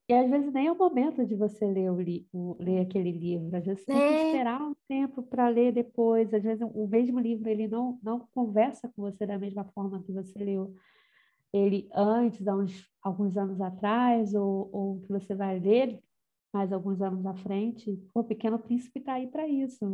E 0.06 0.12
às 0.12 0.28
vezes 0.28 0.52
nem 0.52 0.66
é 0.66 0.72
o 0.72 0.76
momento 0.76 1.24
de 1.24 1.34
você 1.34 1.64
ler, 1.64 1.90
o 1.90 1.98
li 1.98 2.28
o, 2.30 2.54
ler 2.60 2.80
aquele 2.82 3.10
livro. 3.10 3.56
Às 3.56 3.64
vezes 3.64 3.82
você 3.84 3.92
tem 3.92 4.02
que 4.02 4.12
É. 4.12 4.26
esperar 4.26 4.60
um 4.60 4.74
tempo 4.86 5.22
para 5.22 5.48
ler 5.48 5.72
depois. 5.72 6.34
Às 6.34 6.42
vezes 6.42 6.62
o 6.74 6.86
mesmo 6.86 7.18
livro 7.18 7.48
ele 7.48 7.66
não, 7.66 7.98
não 8.02 8.28
conversa 8.34 8.88
com 8.94 9.00
você 9.00 9.26
da 9.26 9.38
mesma 9.38 9.64
forma 9.74 10.02
que 10.02 10.12
você 10.12 10.38
leu 10.38 10.74
ele 11.50 11.88
antes, 11.94 12.46
há 12.46 12.54
uns, 12.56 12.86
alguns 13.00 13.36
anos 13.38 13.60
atrás, 13.60 14.34
ou, 14.34 14.68
ou 14.72 15.00
que 15.00 15.08
você 15.08 15.34
vai 15.34 15.58
ler 15.58 15.98
mais 16.54 16.72
alguns 16.72 17.02
anos 17.02 17.26
à 17.26 17.34
frente. 17.34 17.90
O 18.14 18.24
Pequeno 18.24 18.58
Príncipe 18.58 19.00
está 19.00 19.14
aí 19.14 19.26
para 19.26 19.46
isso. 19.48 19.84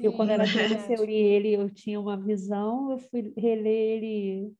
Eu, 0.00 0.12
quando 0.12 0.30
era 0.30 0.44
Sim, 0.44 0.50
é 0.50 0.52
criança, 0.52 0.92
eu 0.92 1.04
li 1.04 1.14
ele, 1.14 1.52
eu 1.54 1.70
tinha 1.70 2.00
uma 2.00 2.16
visão, 2.16 2.90
eu 2.90 2.98
fui 2.98 3.32
reler 3.36 4.02
ele 4.02 4.52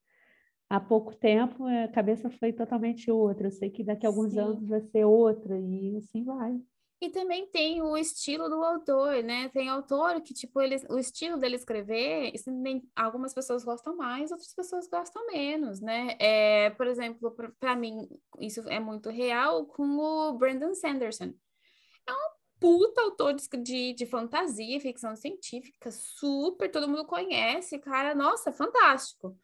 há 0.69 0.81
pouco 0.81 1.15
tempo, 1.17 1.67
a 1.67 1.89
cabeça 1.89 2.31
foi 2.31 2.53
totalmente 2.53 3.11
outra. 3.11 3.49
Eu 3.49 3.53
sei 3.53 3.71
que 3.71 3.83
daqui 3.85 4.07
a 4.07 4.09
alguns 4.09 4.33
Sim. 4.33 4.39
anos 4.39 4.69
vai 4.69 4.81
ser 4.83 5.05
outra, 5.05 5.59
e 5.59 5.97
assim 5.97 6.25
vai. 6.25 6.61
E 7.03 7.11
também 7.11 7.49
tem 7.49 7.83
o 7.83 7.97
estilo 7.97 8.49
do 8.49 8.63
autor, 8.63 9.25
né? 9.25 9.49
Tem 9.49 9.69
autor 9.69 10.21
que, 10.21 10.33
tipo, 10.33 10.61
ele, 10.61 10.77
o 10.89 10.97
estilo 10.97 11.37
dele 11.37 11.57
escrever, 11.57 12.33
nem- 12.47 12.89
algumas 12.95 13.35
pessoas 13.35 13.65
gostam 13.65 13.97
mais, 13.97 14.31
outras 14.31 14.55
pessoas 14.55 14.87
gostam 14.87 15.27
menos, 15.27 15.81
né? 15.81 16.17
É, 16.21 16.71
por 16.71 16.87
exemplo, 16.87 17.35
para 17.59 17.75
mim, 17.75 18.09
isso 18.39 18.61
é 18.69 18.79
muito 18.79 19.11
real 19.11 19.67
com 19.67 19.83
o 19.99 20.39
Brandon 20.39 20.73
Sanderson. 20.77 21.35
É 22.07 22.13
um 22.13 22.31
puta 22.61 23.03
autor 23.03 23.35
de, 23.35 23.95
de 23.95 24.07
fantasia, 24.07 24.81
ficção 24.81 25.17
científica, 25.17 25.91
super, 25.91 26.71
todo 26.71 26.89
mundo 26.89 27.05
conhece, 27.05 27.81
cara, 27.81 28.15
nossa, 28.15 28.53
fantástico. 28.53 29.37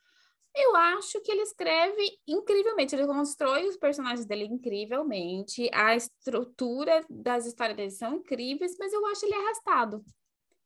Eu 0.61 0.75
acho 0.75 1.21
que 1.21 1.31
ele 1.31 1.43
escreve 1.43 2.19
incrivelmente, 2.27 2.93
ele 2.95 3.07
constrói 3.07 3.69
os 3.69 3.77
personagens 3.77 4.27
dele 4.27 4.45
incrivelmente, 4.45 5.71
a 5.73 5.95
estrutura 5.95 7.05
das 7.09 7.47
histórias 7.47 7.77
dele 7.77 7.91
são 7.93 8.17
incríveis, 8.17 8.77
mas 8.77 8.93
eu 8.93 9.07
acho 9.07 9.25
ele 9.25 9.35
arrastado. 9.35 10.05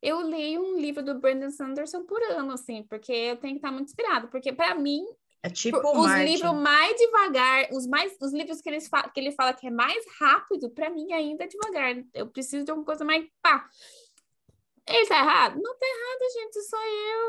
Eu 0.00 0.20
leio 0.20 0.62
um 0.62 0.78
livro 0.78 1.02
do 1.04 1.20
Brandon 1.20 1.50
Sanderson 1.50 2.04
por 2.04 2.22
ano, 2.22 2.52
assim, 2.52 2.82
porque 2.88 3.12
eu 3.12 3.36
tenho 3.36 3.52
que 3.54 3.58
estar 3.58 3.70
muito 3.70 3.88
inspirado, 3.88 4.28
porque 4.28 4.50
para 4.52 4.74
mim, 4.74 5.04
É 5.42 5.50
tipo 5.50 5.76
os 5.78 6.06
Martin. 6.06 6.24
livros 6.32 6.54
mais 6.54 6.96
devagar, 6.96 7.68
os 7.72 7.86
mais, 7.86 8.16
os 8.20 8.32
livros 8.32 8.60
que 8.62 8.70
ele, 8.70 8.80
fa 8.80 9.08
que 9.10 9.20
ele 9.20 9.30
fala 9.32 9.52
que 9.52 9.66
é 9.66 9.70
mais 9.70 10.02
rápido, 10.18 10.70
para 10.70 10.88
mim 10.88 11.12
ainda 11.12 11.44
é 11.44 11.46
devagar. 11.48 12.02
Eu 12.14 12.28
preciso 12.28 12.64
de 12.64 12.70
alguma 12.70 12.86
coisa 12.86 13.04
mais 13.04 13.26
pá. 13.42 13.68
Ele 14.84 15.06
tá 15.06 15.18
errado? 15.18 15.60
Não 15.62 15.78
tá 15.78 15.86
errado, 15.86 16.32
gente, 16.34 16.62
sou 16.62 16.78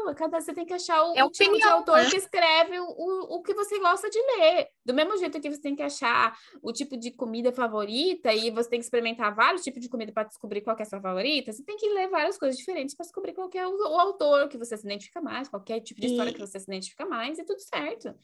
eu. 0.07 0.15
Cada 0.15 0.41
você 0.41 0.53
tem 0.53 0.65
que 0.65 0.73
achar 0.73 1.03
o, 1.03 1.15
É 1.15 1.29
tipo 1.29 1.55
de 1.55 1.63
autor 1.63 1.97
né? 1.97 2.09
que 2.09 2.17
escreve 2.17 2.79
o, 2.79 2.85
o, 2.85 3.35
o 3.35 3.43
que 3.43 3.53
você 3.53 3.77
gosta 3.79 4.09
de 4.09 4.19
ler. 4.19 4.67
Do 4.83 4.93
mesmo 4.93 5.15
jeito 5.17 5.39
que 5.39 5.49
você 5.51 5.61
tem 5.61 5.75
que 5.75 5.83
achar 5.83 6.35
o 6.63 6.73
tipo 6.73 6.97
de 6.97 7.11
comida 7.11 7.51
favorita 7.53 8.33
e 8.33 8.49
você 8.49 8.69
tem 8.69 8.79
que 8.79 8.85
experimentar 8.85 9.35
vários 9.35 9.61
tipos 9.63 9.79
de 9.81 9.87
comida 9.87 10.11
para 10.11 10.23
descobrir 10.27 10.61
qual 10.61 10.75
que 10.75 10.81
é 10.81 10.85
a 10.85 10.89
sua 10.89 10.99
favorita, 10.99 11.53
você 11.53 11.63
tem 11.63 11.77
que 11.77 11.87
ler 11.89 12.09
várias 12.09 12.39
coisas 12.39 12.57
diferentes 12.57 12.95
para 12.95 13.03
descobrir 13.05 13.33
qual 13.33 13.47
que 13.47 13.57
é 13.57 13.67
o, 13.67 13.71
o 13.71 13.99
autor 13.99 14.49
que 14.49 14.57
você 14.57 14.75
se 14.75 14.85
identifica 14.85 15.21
mais, 15.21 15.47
qualquer 15.47 15.79
tipo 15.81 16.01
de 16.01 16.07
história 16.07 16.31
E- 16.31 16.33
que 16.33 16.39
você 16.41 16.59
se 16.59 16.65
identifica 16.65 17.05
mais, 17.05 17.37
e 17.37 17.45
tudo 17.45 17.59
certo. 17.59 18.15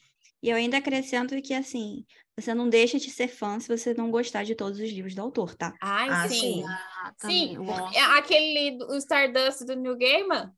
E 0.42 0.50
eu 0.50 0.56
ainda 0.56 0.78
acrescento 0.78 1.40
que, 1.42 1.54
assim, 1.54 2.06
você 2.40 2.54
não 2.54 2.70
deixa 2.70 2.98
de 3.00 3.10
ser 3.10 3.28
fã 3.28 3.60
se 3.60 3.68
você 3.68 3.94
não 3.94 4.12
gostar 4.12 4.44
de 4.44 4.56
todos 4.56 4.80
os 4.80 4.90
livros 4.90 5.16
do 5.16 5.22
autor, 5.22 5.56
tá? 5.56 5.76
Ai, 5.82 6.10
Ah, 6.12 6.28
sim. 6.28 6.38
sim. 6.38 6.64
Ah, 6.66 7.14
Sim. 7.20 7.58
É 7.96 8.02
Aquele, 8.18 8.78
do- 8.78 8.92
o 8.92 8.96
Stardust 8.98 9.66
do 9.66 9.76
New 9.76 9.98
Gaiman, 9.98 10.52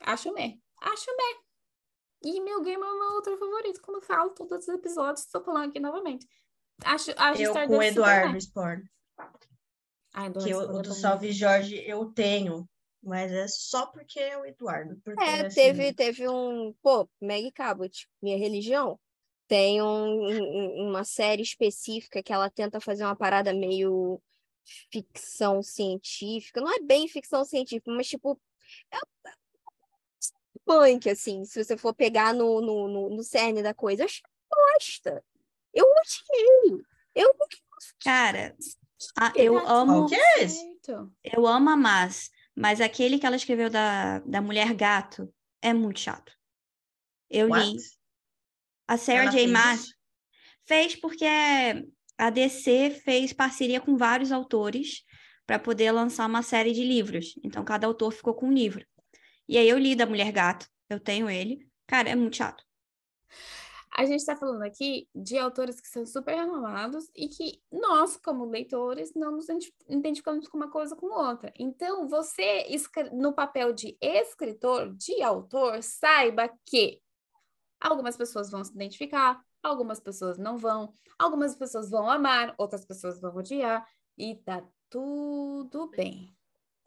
acho 0.00 0.32
me. 0.32 0.60
Acho 0.80 1.10
me. 1.16 2.28
E 2.30 2.40
New 2.40 2.62
Gaiman 2.62 2.86
é 2.86 2.90
o 2.92 2.98
meu 2.98 3.08
autor 3.16 3.38
favorito, 3.38 3.80
como 3.80 3.98
eu 3.98 4.02
falo 4.02 4.30
todos 4.30 4.66
os 4.66 4.74
episódios, 4.74 5.24
estou 5.24 5.42
falando 5.42 5.70
aqui 5.70 5.80
novamente. 5.80 6.26
Acho, 6.84 7.12
acho 7.16 7.42
Eu 7.42 7.50
Stardust 7.52 7.68
com 7.68 7.78
o 7.78 7.82
Eduardo. 7.82 8.36
Sporn, 8.38 8.82
Eduardo 10.14 10.40
que 10.46 10.54
o, 10.54 10.60
Spohr 10.62 10.74
o 10.76 10.78
é 10.78 10.82
do 10.82 10.92
Salve 10.94 11.32
Jorge 11.32 11.82
eu 11.86 12.06
tenho, 12.12 12.68
mas 13.02 13.32
é 13.32 13.46
só 13.48 13.86
porque 13.86 14.18
é 14.20 14.36
o 14.38 14.44
Eduardo. 14.44 14.96
Porque, 15.04 15.22
É, 15.22 15.46
assim, 15.46 15.54
teve, 15.54 15.92
teve 15.94 16.28
um. 16.28 16.74
Pô, 16.82 17.08
Meg 17.20 17.50
Cabot, 17.52 18.08
Minha 18.22 18.38
Religião. 18.38 18.98
Tem 19.48 19.80
um- 19.82 20.26
um- 20.28 20.88
uma 20.90 21.04
série 21.04 21.42
específica 21.42 22.22
que 22.22 22.32
ela 22.32 22.50
tenta 22.50 22.80
fazer 22.80 23.02
uma 23.04 23.16
parada 23.16 23.52
meio 23.54 24.20
ficção 24.92 25.62
científica. 25.62 26.60
Não 26.60 26.70
é 26.72 26.80
bem 26.80 27.08
ficção 27.08 27.44
científica, 27.44 27.90
mas 27.90 28.06
tipo. 28.08 28.38
É 28.92 28.98
punk, 30.66 31.08
assim, 31.08 31.44
se 31.46 31.64
você 31.64 31.78
for 31.78 31.94
pegar 31.94 32.34
no, 32.34 32.60
no, 32.60 32.88
no, 32.88 33.08
no 33.16 33.22
cerne 33.24 33.62
da 33.62 33.72
coisa. 33.72 34.02
Eu 34.02 34.06
achei 34.06 34.22
bosta. 34.50 35.24
Eu 35.72 35.84
odiei. 35.86 36.82
Eu 37.14 37.34
Cara, 38.04 38.54
a- 39.16 39.32
eu 39.34 39.56
amo, 39.66 39.92
Qual 40.00 40.08
que 40.08 40.14
é 40.14 40.48
certo. 40.48 41.12
eu 41.24 41.46
amo 41.46 41.70
a 41.70 41.76
Mas, 41.76 42.30
mas 42.54 42.80
aquele 42.80 43.18
que 43.18 43.24
ela 43.26 43.36
escreveu 43.36 43.70
da, 43.70 44.18
da 44.20 44.42
Mulher 44.42 44.74
Gato 44.74 45.32
é 45.62 45.72
muito 45.72 46.00
chato. 46.00 46.32
Eu 47.30 47.48
What? 47.48 47.72
li. 47.72 47.78
A 48.88 48.96
Sarah 48.96 49.24
Ela 49.24 49.30
J. 49.30 49.38
fez 49.38 49.50
Maas 49.52 49.86
fez 50.66 50.96
porque 50.96 51.24
a 52.16 52.30
DC 52.30 52.90
fez 53.04 53.32
parceria 53.32 53.80
com 53.80 53.96
vários 53.96 54.32
autores 54.32 55.02
para 55.46 55.58
poder 55.58 55.92
lançar 55.92 56.26
uma 56.26 56.42
série 56.42 56.72
de 56.72 56.82
livros. 56.84 57.34
Então, 57.42 57.64
cada 57.64 57.86
autor 57.86 58.12
ficou 58.12 58.34
com 58.34 58.48
um 58.48 58.52
livro. 58.52 58.84
E 59.48 59.56
aí 59.56 59.68
eu 59.68 59.78
li 59.78 59.94
da 59.94 60.04
Mulher 60.04 60.30
Gato, 60.30 60.66
eu 60.90 61.00
tenho 61.00 61.30
ele. 61.30 61.66
Cara, 61.86 62.10
é 62.10 62.14
muito 62.14 62.36
chato. 62.36 62.62
A 63.90 64.04
gente 64.04 64.20
está 64.20 64.36
falando 64.36 64.62
aqui 64.62 65.08
de 65.14 65.38
autores 65.38 65.80
que 65.80 65.88
são 65.88 66.04
super 66.04 66.34
renomados 66.34 67.06
e 67.16 67.28
que 67.28 67.62
nós, 67.72 68.16
como 68.18 68.44
leitores, 68.44 69.12
não 69.14 69.32
nos 69.32 69.46
identi- 69.48 69.74
identificamos 69.88 70.46
com 70.46 70.58
uma 70.58 70.70
coisa 70.70 70.94
com 70.94 71.06
outra. 71.06 71.52
Então, 71.58 72.06
você, 72.06 72.66
no 73.12 73.32
papel 73.32 73.72
de 73.72 73.96
escritor, 74.00 74.94
de 74.94 75.22
autor, 75.22 75.82
saiba 75.82 76.50
que 76.66 77.00
algumas 77.80 78.16
pessoas 78.16 78.50
vão 78.50 78.64
se 78.64 78.72
identificar, 78.72 79.42
algumas 79.62 80.00
pessoas 80.00 80.38
não 80.38 80.56
vão, 80.56 80.92
algumas 81.18 81.56
pessoas 81.56 81.90
vão 81.90 82.10
amar, 82.10 82.54
outras 82.58 82.84
pessoas 82.84 83.20
vão 83.20 83.34
odiar, 83.36 83.86
e 84.16 84.34
tá 84.36 84.64
tudo 84.90 85.88
bem. 85.90 86.34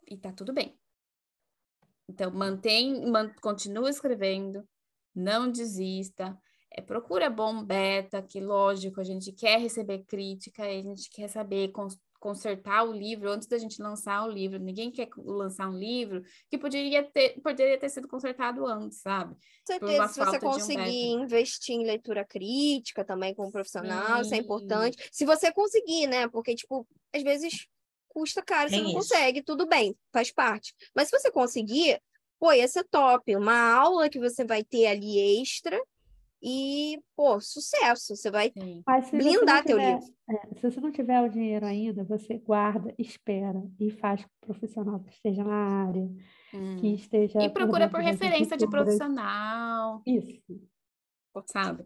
E 0.06 0.16
tá 0.16 0.32
tudo 0.32 0.52
bem. 0.52 0.78
Então, 2.08 2.30
mantém, 2.30 3.06
man, 3.10 3.32
continua 3.40 3.88
escrevendo, 3.88 4.68
não 5.14 5.50
desista. 5.50 6.38
É, 6.70 6.80
procura 6.80 7.30
bom 7.30 7.64
beta, 7.64 8.22
que 8.22 8.40
lógico, 8.40 9.00
a 9.00 9.04
gente 9.04 9.32
quer 9.32 9.58
receber 9.58 10.04
crítica, 10.04 10.64
a 10.64 10.82
gente 10.82 11.08
quer 11.10 11.28
saber 11.28 11.70
consertar 12.22 12.84
o 12.84 12.92
livro 12.92 13.28
antes 13.28 13.48
da 13.48 13.58
gente 13.58 13.82
lançar 13.82 14.24
o 14.24 14.30
livro. 14.30 14.60
Ninguém 14.60 14.92
quer 14.92 15.08
lançar 15.16 15.68
um 15.68 15.76
livro 15.76 16.22
que 16.48 16.56
poderia 16.56 17.02
ter, 17.02 17.40
poderia 17.42 17.76
ter 17.76 17.88
sido 17.88 18.06
consertado 18.06 18.64
antes, 18.64 19.00
sabe? 19.00 19.34
Com 19.34 19.40
certeza, 19.66 20.08
se 20.08 20.20
você 20.20 20.38
de 20.38 20.46
um 20.46 20.48
conseguir 20.48 21.10
investir 21.10 21.74
em 21.74 21.84
leitura 21.84 22.24
crítica 22.24 23.04
também 23.04 23.34
como 23.34 23.50
profissional, 23.50 24.22
isso 24.22 24.32
é 24.32 24.36
Sim. 24.36 24.42
importante. 24.44 25.08
Se 25.10 25.24
você 25.24 25.52
conseguir, 25.52 26.06
né? 26.06 26.28
Porque, 26.28 26.54
tipo, 26.54 26.86
às 27.12 27.24
vezes 27.24 27.66
custa 28.06 28.40
caro, 28.40 28.70
você 28.70 28.76
Tem 28.76 28.84
não 28.84 28.90
isso. 28.90 28.98
consegue, 28.98 29.42
tudo 29.42 29.66
bem, 29.66 29.96
faz 30.12 30.30
parte. 30.30 30.72
Mas 30.94 31.08
se 31.08 31.18
você 31.18 31.28
conseguir, 31.28 32.00
pô, 32.38 32.52
ia 32.52 32.68
ser 32.68 32.84
top. 32.84 33.34
Uma 33.34 33.74
aula 33.74 34.08
que 34.08 34.20
você 34.20 34.44
vai 34.44 34.62
ter 34.62 34.86
ali 34.86 35.40
extra 35.40 35.76
e, 36.42 37.00
pô, 37.16 37.40
sucesso. 37.40 38.16
Você 38.16 38.30
vai 38.30 38.52
blindar 39.12 39.64
teu 39.64 39.76
tiver, 39.78 39.94
livro. 40.00 40.14
é, 40.28 40.54
se 40.60 40.70
você 40.70 40.80
não 40.80 40.90
tiver 40.90 41.20
o 41.22 41.28
dinheiro 41.28 41.64
ainda, 41.64 42.04
você 42.04 42.38
guarda, 42.38 42.94
espera 42.98 43.62
e 43.78 43.90
faz 43.90 44.22
com 44.24 44.30
o 44.42 44.46
profissional 44.46 45.00
que 45.00 45.12
esteja 45.12 45.44
na 45.44 45.86
área, 45.86 46.08
que 46.50 46.56
Hum. 46.56 46.94
esteja 46.94 47.42
E 47.42 47.48
procura 47.48 47.88
por 47.88 48.00
referência 48.00 48.56
de 48.56 48.64
escrituras. 48.64 48.84
profissional, 48.84 50.02
Isso. 50.06 50.42
sabe? 51.46 51.84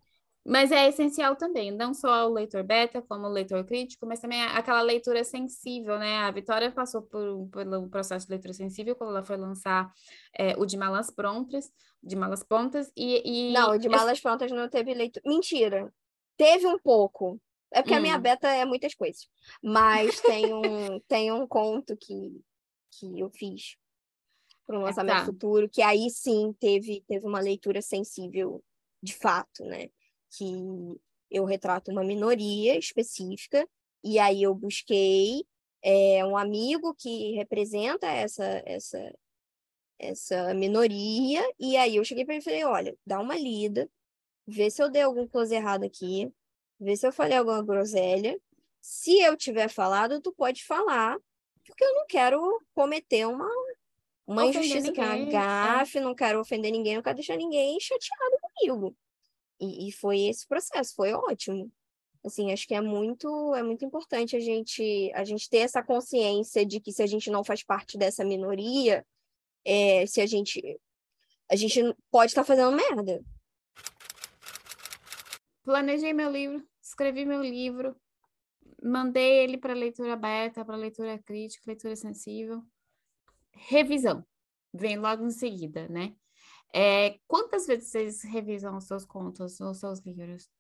Mas 0.49 0.70
é 0.70 0.86
essencial 0.88 1.34
também, 1.34 1.72
não 1.72 1.92
só 1.92 2.28
o 2.28 2.32
leitor 2.32 2.62
beta, 2.62 3.03
como 3.03 3.26
o 3.26 3.30
leitor 3.30 3.64
crítico, 3.64 4.07
mas 4.07 4.20
também 4.20 4.40
aquela 4.44 4.80
leitura 4.80 5.24
sensível, 5.24 5.99
né? 5.99 6.18
A 6.18 6.30
Vitória 6.30 6.70
passou 6.70 7.03
por, 7.03 7.49
pelo 7.49 7.88
processo 7.88 8.26
de 8.26 8.30
leitura 8.30 8.55
sensível 8.55 8.94
quando 8.94 9.11
ela 9.11 9.24
foi 9.24 9.36
lançar 9.36 9.92
é, 10.38 10.55
o 10.57 10.64
de 10.64 10.76
Malas 10.76 11.11
Prontas, 11.11 11.68
de 12.01 12.14
Malas 12.14 12.44
Prontas, 12.44 12.92
e... 12.97 13.49
e... 13.49 13.53
Não, 13.53 13.72
o 13.72 13.78
de 13.78 13.88
Malas 13.88 14.20
Prontas 14.20 14.53
não 14.53 14.68
teve 14.68 14.94
leitura. 14.94 15.22
Mentira! 15.26 15.92
Teve 16.36 16.64
um 16.66 16.78
pouco. 16.78 17.40
É 17.72 17.82
porque 17.82 17.94
a 17.94 18.01
minha 18.01 18.16
Hum. 18.16 18.20
beta 18.20 18.49
é 18.49 18.64
muitas 18.64 18.94
coisas. 18.94 19.28
Mas 19.61 20.20
tem 20.20 20.55
um, 20.55 21.01
tem 21.09 21.32
um 21.32 21.44
conto 21.44 21.97
que, 21.97 22.40
que 22.92 23.18
eu 23.18 23.28
fiz 23.30 23.76
para 24.64 24.78
um 24.78 24.82
lançamento 24.82 25.18
tá. 25.18 25.24
futuro, 25.24 25.68
que 25.68 25.82
aí 25.82 26.09
sim 26.09 26.55
teve, 26.61 27.03
teve 27.09 27.26
uma 27.26 27.40
leitura 27.40 27.82
sensível 27.82 28.62
de 29.03 29.12
fato, 29.12 29.64
né? 29.64 29.88
Que 30.31 30.99
eu 31.31 31.45
retrato 31.45 31.91
uma 31.91 32.05
minoria 32.05 32.79
específica, 32.79 33.68
e 34.03 34.18
aí 34.18 34.43
eu 34.43 34.55
busquei 34.55 35.45
é, 35.83 36.24
um 36.24 36.37
amigo 36.37 36.95
que 36.95 37.33
representa 37.33 38.07
essa, 38.07 38.62
essa, 38.64 39.14
essa 39.99 40.55
minoria, 40.55 41.43
e 41.59 41.77
aí 41.77 41.97
eu 41.97 42.05
cheguei 42.05 42.24
para 42.24 42.35
ele 42.35 42.43
e 42.43 42.45
falei, 42.45 42.64
olha, 42.64 42.97
dá 43.05 43.20
uma 43.20 43.37
lida, 43.37 43.89
vê 44.47 44.70
se 44.70 44.83
eu 44.83 44.91
dei 44.91 45.03
algum 45.03 45.27
close 45.27 45.55
errado 45.55 45.85
aqui, 45.85 46.33
vê 46.79 46.97
se 46.97 47.07
eu 47.07 47.12
falei 47.12 47.37
alguma 47.37 47.62
groselha. 47.62 48.39
Se 48.81 49.18
eu 49.20 49.37
tiver 49.37 49.68
falado, 49.68 50.20
tu 50.20 50.33
pode 50.33 50.64
falar, 50.64 51.18
porque 51.64 51.85
eu 51.85 51.95
não 51.95 52.07
quero 52.07 52.62
cometer 52.72 53.27
uma, 53.27 53.51
uma 54.24 54.45
Ofender 54.45 54.64
injustiça, 54.64 55.01
é 55.01 55.05
uma 55.05 55.16
é. 55.16 55.24
gafe, 55.24 55.99
não 55.99 56.14
quero 56.14 56.41
ofender 56.41 56.70
ninguém, 56.70 56.95
não 56.95 57.03
quero 57.03 57.16
deixar 57.16 57.37
ninguém 57.37 57.81
chateado 57.81 58.37
comigo. 58.41 58.97
E, 59.61 59.88
e 59.88 59.92
foi 59.92 60.20
esse 60.22 60.46
processo, 60.46 60.94
foi 60.94 61.12
ótimo. 61.12 61.70
Assim, 62.24 62.52
acho 62.52 62.66
que 62.66 62.74
é 62.74 62.80
muito, 62.80 63.54
é 63.54 63.62
muito 63.62 63.84
importante 63.84 64.34
a 64.34 64.40
gente, 64.40 65.12
a 65.14 65.24
gente 65.24 65.48
ter 65.48 65.59
essa 65.59 65.82
consciência 65.82 66.66
de 66.66 66.80
que 66.80 66.92
se 66.92 67.02
a 67.02 67.07
gente 67.07 67.30
não 67.30 67.44
faz 67.44 67.62
parte 67.62 67.96
dessa 67.96 68.24
minoria, 68.24 69.07
é, 69.64 70.04
se 70.07 70.20
a 70.20 70.26
gente, 70.26 70.61
a 71.48 71.54
gente 71.54 71.80
pode 72.11 72.32
estar 72.32 72.42
fazendo 72.44 72.74
merda. 72.74 73.24
Planejei 75.62 76.12
meu 76.12 76.30
livro, 76.30 76.66
escrevi 76.82 77.24
meu 77.24 77.42
livro, 77.42 77.96
mandei 78.82 79.44
ele 79.44 79.57
para 79.57 79.74
leitura 79.74 80.14
aberta, 80.14 80.64
para 80.64 80.76
leitura 80.76 81.18
crítica, 81.18 81.64
leitura 81.66 81.94
sensível. 81.94 82.62
Revisão, 83.52 84.24
vem 84.72 84.98
logo 84.98 85.24
em 85.24 85.30
seguida, 85.30 85.88
né? 85.88 86.14
É, 86.74 87.18
quantas 87.26 87.66
vezes 87.66 87.88
vocês 87.90 88.22
revisam 88.22 88.76
os 88.76 88.84
seus 88.86 89.04
contos, 89.04 89.58
os 89.60 89.78
seus 89.80 90.00
livros? 90.00 90.50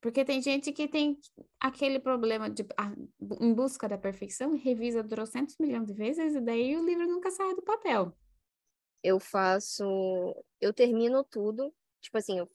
Porque 0.00 0.24
tem 0.24 0.40
gente 0.40 0.72
que 0.72 0.86
tem 0.88 1.18
aquele 1.60 1.98
problema 1.98 2.48
de 2.50 2.64
ah, 2.78 2.92
em 3.40 3.52
busca 3.54 3.88
da 3.88 3.98
perfeição 3.98 4.54
e 4.54 4.58
revisa 4.58 5.02
200 5.02 5.56
milhões 5.58 5.86
de 5.88 5.94
vezes 5.94 6.34
e 6.34 6.40
daí 6.40 6.76
o 6.76 6.84
livro 6.84 7.06
nunca 7.06 7.30
sai 7.30 7.54
do 7.54 7.62
papel. 7.62 8.16
eu 9.02 9.20
faço, 9.20 9.84
eu 10.60 10.72
termino 10.72 11.22
tudo, 11.24 11.72
tipo 12.00 12.18
assim, 12.18 12.38
eu, 12.38 12.50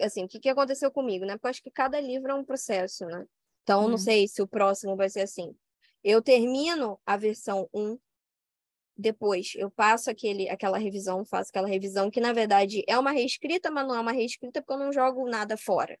assim, 0.00 0.24
o 0.24 0.28
que 0.28 0.38
que 0.40 0.48
aconteceu 0.48 0.90
comigo, 0.90 1.24
né? 1.24 1.34
Porque 1.34 1.46
eu 1.46 1.50
acho 1.50 1.62
que 1.62 1.70
cada 1.70 2.00
livro 2.00 2.30
é 2.30 2.34
um 2.34 2.44
processo, 2.44 3.06
né? 3.06 3.26
Então, 3.62 3.82
eu 3.84 3.88
não 3.88 3.96
Hum. 3.96 3.98
sei 3.98 4.28
se 4.28 4.42
o 4.42 4.48
próximo 4.48 4.96
vai 4.96 5.08
ser 5.08 5.22
assim. 5.22 5.56
Eu 6.04 6.22
termino 6.22 7.00
a 7.06 7.16
versão 7.16 7.68
1, 7.72 7.98
depois 8.98 9.52
eu 9.54 9.70
passo 9.70 10.10
aquele, 10.10 10.48
aquela 10.48 10.76
revisão, 10.76 11.24
faço 11.24 11.50
aquela 11.50 11.68
revisão 11.68 12.10
que, 12.10 12.20
na 12.20 12.32
verdade, 12.32 12.82
é 12.88 12.98
uma 12.98 13.12
reescrita, 13.12 13.70
mas 13.70 13.86
não 13.86 13.94
é 13.94 14.00
uma 14.00 14.10
reescrita 14.12 14.60
porque 14.60 14.72
eu 14.72 14.84
não 14.84 14.92
jogo 14.92 15.28
nada 15.28 15.56
fora. 15.56 15.96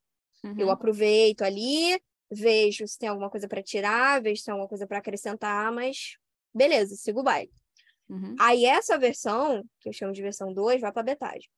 Eu 0.56 0.66
Uhum. 0.66 0.72
aproveito 0.72 1.42
ali, 1.42 2.00
vejo 2.30 2.86
se 2.86 2.98
tem 2.98 3.08
alguma 3.08 3.30
coisa 3.30 3.46
para 3.48 3.62
tirar, 3.62 4.20
vejo 4.20 4.40
se 4.40 4.44
tem 4.46 4.52
alguma 4.52 4.68
coisa 4.68 4.86
para 4.86 4.98
acrescentar, 4.98 5.72
mas 5.72 6.16
beleza, 6.52 6.96
sigo 6.96 7.20
o 7.20 7.22
baile. 7.22 7.52
Uhum. 8.08 8.34
Aí 8.40 8.64
essa 8.64 8.98
versão, 8.98 9.62
que 9.80 9.88
eu 9.88 9.92
chamo 9.92 10.12
de 10.12 10.22
versão 10.22 10.52
2, 10.52 10.80
vai 10.80 10.92
para 10.92 11.02
betagem. 11.02 11.48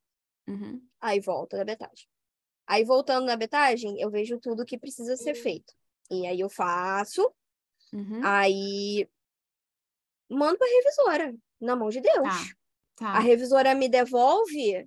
Uhum. 0.47 0.83
Aí 1.01 1.21
volta 1.21 1.57
da 1.57 1.65
betagem. 1.65 2.07
Aí 2.67 2.85
voltando 2.85 3.27
na 3.27 3.37
betagem, 3.37 3.99
eu 4.01 4.11
vejo 4.11 4.39
tudo 4.39 4.65
que 4.65 4.79
precisa 4.79 5.17
ser 5.17 5.35
feito. 5.35 5.73
E 6.11 6.27
aí 6.27 6.41
eu 6.41 6.51
faço, 6.51 7.33
Uhum. 7.93 8.21
aí 8.23 9.09
mando 10.31 10.59
para 10.59 10.69
revisora, 10.69 11.35
na 11.61 11.77
mão 11.77 11.89
de 11.89 12.01
Deus. 12.01 12.23
Tá. 12.23 12.61
Tá. 12.97 13.13
A 13.13 13.21
revisora 13.21 13.75
me 13.75 13.89
devolve, 13.89 14.87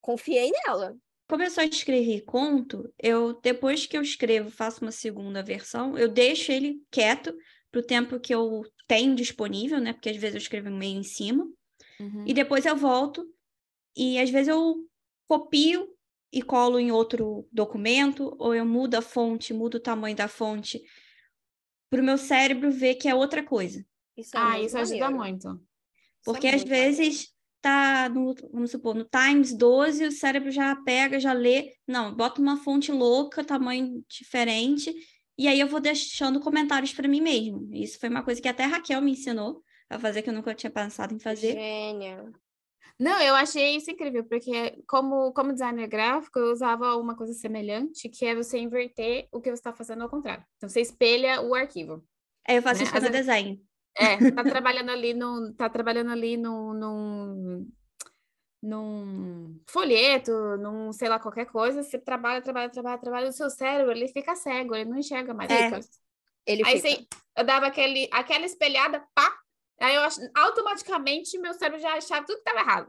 confiei 0.00 0.50
nela. 0.50 0.96
Como 1.28 1.42
eu 1.42 1.50
só 1.50 1.62
escrevi 1.62 2.20
conto, 2.22 2.92
eu 2.98 3.38
depois 3.40 3.86
que 3.86 3.96
eu 3.96 4.02
escrevo, 4.02 4.50
faço 4.50 4.82
uma 4.82 4.90
segunda 4.90 5.42
versão, 5.42 5.96
eu 5.96 6.08
deixo 6.08 6.50
ele 6.50 6.82
quieto 6.90 7.36
pro 7.70 7.82
tempo 7.82 8.18
que 8.18 8.34
eu 8.34 8.64
tenho 8.86 9.14
disponível, 9.14 9.78
né? 9.78 9.92
Porque 9.92 10.08
às 10.08 10.16
vezes 10.16 10.34
eu 10.34 10.40
escrevo 10.40 10.70
meio 10.70 10.98
em 10.98 11.02
cima. 11.02 11.46
Uhum. 12.00 12.24
E 12.26 12.32
depois 12.32 12.64
eu 12.64 12.76
volto 12.76 13.24
e 13.96 14.18
às 14.18 14.30
vezes 14.30 14.48
eu 14.48 14.76
copio 15.28 15.88
e 16.32 16.42
colo 16.42 16.78
em 16.78 16.90
outro 16.90 17.46
documento, 17.52 18.34
ou 18.38 18.54
eu 18.54 18.64
mudo 18.64 18.96
a 18.96 19.02
fonte, 19.02 19.54
mudo 19.54 19.76
o 19.76 19.80
tamanho 19.80 20.16
da 20.16 20.28
fonte, 20.28 20.82
para 21.90 22.00
o 22.00 22.04
meu 22.04 22.18
cérebro 22.18 22.70
ver 22.70 22.96
que 22.96 23.08
é 23.08 23.14
outra 23.14 23.42
coisa. 23.42 23.84
Isso 24.18 24.36
é 24.36 24.40
Ah, 24.40 24.50
muito 24.50 24.66
isso 24.66 24.78
ajuda 24.78 25.10
maneiro. 25.10 25.16
muito. 25.16 25.48
Isso 25.48 25.60
é 25.60 26.24
Porque 26.24 26.48
às 26.48 26.54
muito 26.56 26.68
vezes 26.68 27.32
tá 27.60 28.08
no, 28.08 28.34
vamos 28.52 28.70
supor, 28.70 28.94
no 28.94 29.04
Times 29.04 29.52
12, 29.56 30.06
o 30.06 30.12
cérebro 30.12 30.50
já 30.50 30.74
pega, 30.76 31.18
já 31.18 31.32
lê. 31.32 31.72
Não, 31.86 32.14
bota 32.14 32.40
uma 32.40 32.56
fonte 32.56 32.92
louca, 32.92 33.44
tamanho 33.44 34.04
diferente, 34.08 34.94
e 35.36 35.48
aí 35.48 35.58
eu 35.60 35.68
vou 35.68 35.80
deixando 35.80 36.40
comentários 36.40 36.92
para 36.92 37.08
mim 37.08 37.20
mesmo. 37.20 37.68
Isso 37.72 37.98
foi 37.98 38.08
uma 38.08 38.22
coisa 38.22 38.40
que 38.40 38.48
até 38.48 38.64
a 38.64 38.68
Raquel 38.68 39.00
me 39.02 39.12
ensinou 39.12 39.62
a 39.90 39.98
fazer, 39.98 40.22
que 40.22 40.30
eu 40.30 40.34
nunca 40.34 40.54
tinha 40.54 40.70
pensado 40.70 41.14
em 41.14 41.18
fazer. 41.20 41.52
Gênia. 41.52 42.30
Não, 42.98 43.20
eu 43.22 43.34
achei 43.36 43.76
isso 43.76 43.90
incrível, 43.90 44.24
porque 44.24 44.82
como, 44.88 45.32
como 45.32 45.52
designer 45.52 45.86
gráfico, 45.86 46.38
eu 46.38 46.52
usava 46.52 46.96
uma 46.96 47.16
coisa 47.16 47.32
semelhante, 47.32 48.08
que 48.08 48.24
é 48.26 48.34
você 48.34 48.58
inverter 48.58 49.28
o 49.32 49.40
que 49.40 49.50
você 49.50 49.54
está 49.54 49.72
fazendo 49.72 50.02
ao 50.02 50.08
contrário. 50.08 50.44
Então, 50.56 50.68
você 50.68 50.80
espelha 50.80 51.40
o 51.40 51.54
arquivo. 51.54 52.04
Aí 52.46 52.56
eu 52.56 52.62
faço 52.62 52.80
Né? 52.80 52.84
isso 52.86 52.92
vezes- 53.00 53.26
desenho. 53.26 53.60
É, 53.98 54.30
tá 54.30 54.44
trabalhando 54.44 54.90
ali 54.90 55.12
no, 55.12 55.52
tá 55.54 55.68
trabalhando 55.68 56.12
ali 56.12 56.36
no, 56.36 56.72
num, 56.72 57.68
num 58.62 59.60
folheto, 59.68 60.30
num, 60.58 60.92
sei 60.92 61.08
lá, 61.08 61.18
qualquer 61.18 61.46
coisa, 61.46 61.82
você 61.82 61.98
trabalha, 61.98 62.40
trabalha, 62.40 62.70
trabalha, 62.70 62.98
trabalha, 62.98 63.28
o 63.28 63.32
seu 63.32 63.50
cérebro, 63.50 63.90
ele 63.92 64.08
fica 64.08 64.36
cego, 64.36 64.74
ele 64.74 64.88
não 64.88 64.98
enxerga 64.98 65.34
mais 65.34 65.50
É. 65.50 65.70
coisas. 65.70 65.90
Ele 66.46 66.64
Aí 66.64 66.76
fica. 66.76 66.88
assim, 66.88 67.06
eu 67.36 67.44
dava 67.44 67.66
aquele, 67.66 68.08
aquela 68.12 68.46
espelhada, 68.46 69.04
pá, 69.14 69.36
aí 69.80 69.94
eu 69.94 70.02
automaticamente 70.34 71.38
meu 71.38 71.52
cérebro 71.54 71.80
já 71.80 71.94
achava 71.94 72.24
tudo 72.24 72.42
que 72.42 72.48
estava 72.48 72.60
errado. 72.60 72.86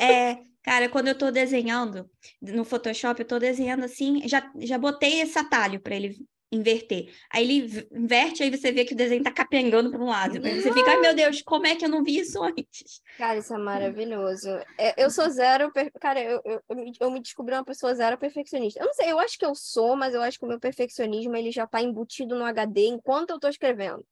É, 0.00 0.38
cara, 0.62 0.88
quando 0.88 1.08
eu 1.08 1.18
tô 1.18 1.30
desenhando 1.30 2.08
no 2.40 2.64
Photoshop, 2.64 3.20
eu 3.20 3.26
tô 3.26 3.38
desenhando 3.38 3.84
assim, 3.84 4.26
já, 4.26 4.50
já 4.60 4.78
botei 4.78 5.20
esse 5.20 5.38
atalho 5.38 5.80
para 5.80 5.94
ele 5.94 6.16
inverter. 6.52 7.12
Aí 7.32 7.44
ele 7.44 7.86
inverte, 7.92 8.42
aí 8.42 8.50
você 8.50 8.72
vê 8.72 8.84
que 8.84 8.92
o 8.92 8.96
desenho 8.96 9.22
tá 9.22 9.30
capengando 9.30 9.90
para 9.90 10.00
um 10.00 10.06
lado. 10.06 10.44
Aí 10.44 10.60
você 10.60 10.72
fica, 10.72 10.90
ai 10.90 11.00
meu 11.00 11.14
Deus, 11.14 11.42
como 11.42 11.66
é 11.66 11.76
que 11.76 11.84
eu 11.84 11.88
não 11.88 12.02
vi 12.02 12.18
isso 12.18 12.42
antes? 12.42 13.00
Cara, 13.16 13.38
isso 13.38 13.54
é 13.54 13.58
maravilhoso. 13.58 14.48
É, 14.78 15.02
eu 15.02 15.10
sou 15.10 15.28
zero. 15.30 15.70
Cara, 16.00 16.20
eu, 16.20 16.40
eu, 16.44 16.60
eu 17.00 17.10
me- 17.10 17.20
descobri 17.20 17.54
uma 17.54 17.64
pessoa 17.64 17.94
zero 17.94 18.18
perfeccionista. 18.18 18.80
Eu 18.80 18.86
não 18.86 18.94
sei, 18.94 19.12
eu 19.12 19.20
acho 19.20 19.38
que 19.38 19.44
eu 19.46 19.54
sou, 19.54 19.94
mas 19.94 20.12
eu 20.14 20.22
acho 20.22 20.38
que 20.38 20.44
o 20.44 20.48
meu 20.48 20.58
perfeccionismo 20.58 21.36
ele 21.36 21.52
já 21.52 21.66
tá 21.66 21.80
embutido 21.80 22.36
no 22.36 22.44
HD 22.44 22.86
enquanto 22.86 23.30
eu 23.30 23.38
tô 23.38 23.48
escrevendo. 23.48 24.04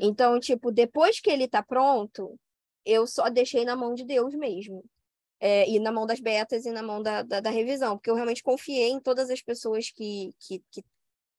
Então, 0.00 0.38
tipo, 0.38 0.70
depois 0.70 1.18
que 1.20 1.30
ele 1.30 1.48
tá 1.48 1.62
pronto, 1.62 2.38
eu 2.84 3.06
só 3.06 3.28
deixei 3.28 3.64
na 3.64 3.74
mão 3.74 3.94
de 3.94 4.04
Deus 4.04 4.34
mesmo. 4.34 4.84
É, 5.40 5.68
e 5.70 5.78
na 5.78 5.92
mão 5.92 6.04
das 6.04 6.18
betas 6.20 6.66
e 6.66 6.72
na 6.72 6.82
mão 6.82 7.00
da, 7.00 7.22
da, 7.22 7.38
da 7.40 7.50
revisão, 7.50 7.96
porque 7.96 8.10
eu 8.10 8.14
realmente 8.16 8.42
confiei 8.42 8.90
em 8.90 9.00
todas 9.00 9.30
as 9.30 9.40
pessoas 9.40 9.88
que 9.90 10.32
que 10.40 10.60
que 10.70 10.82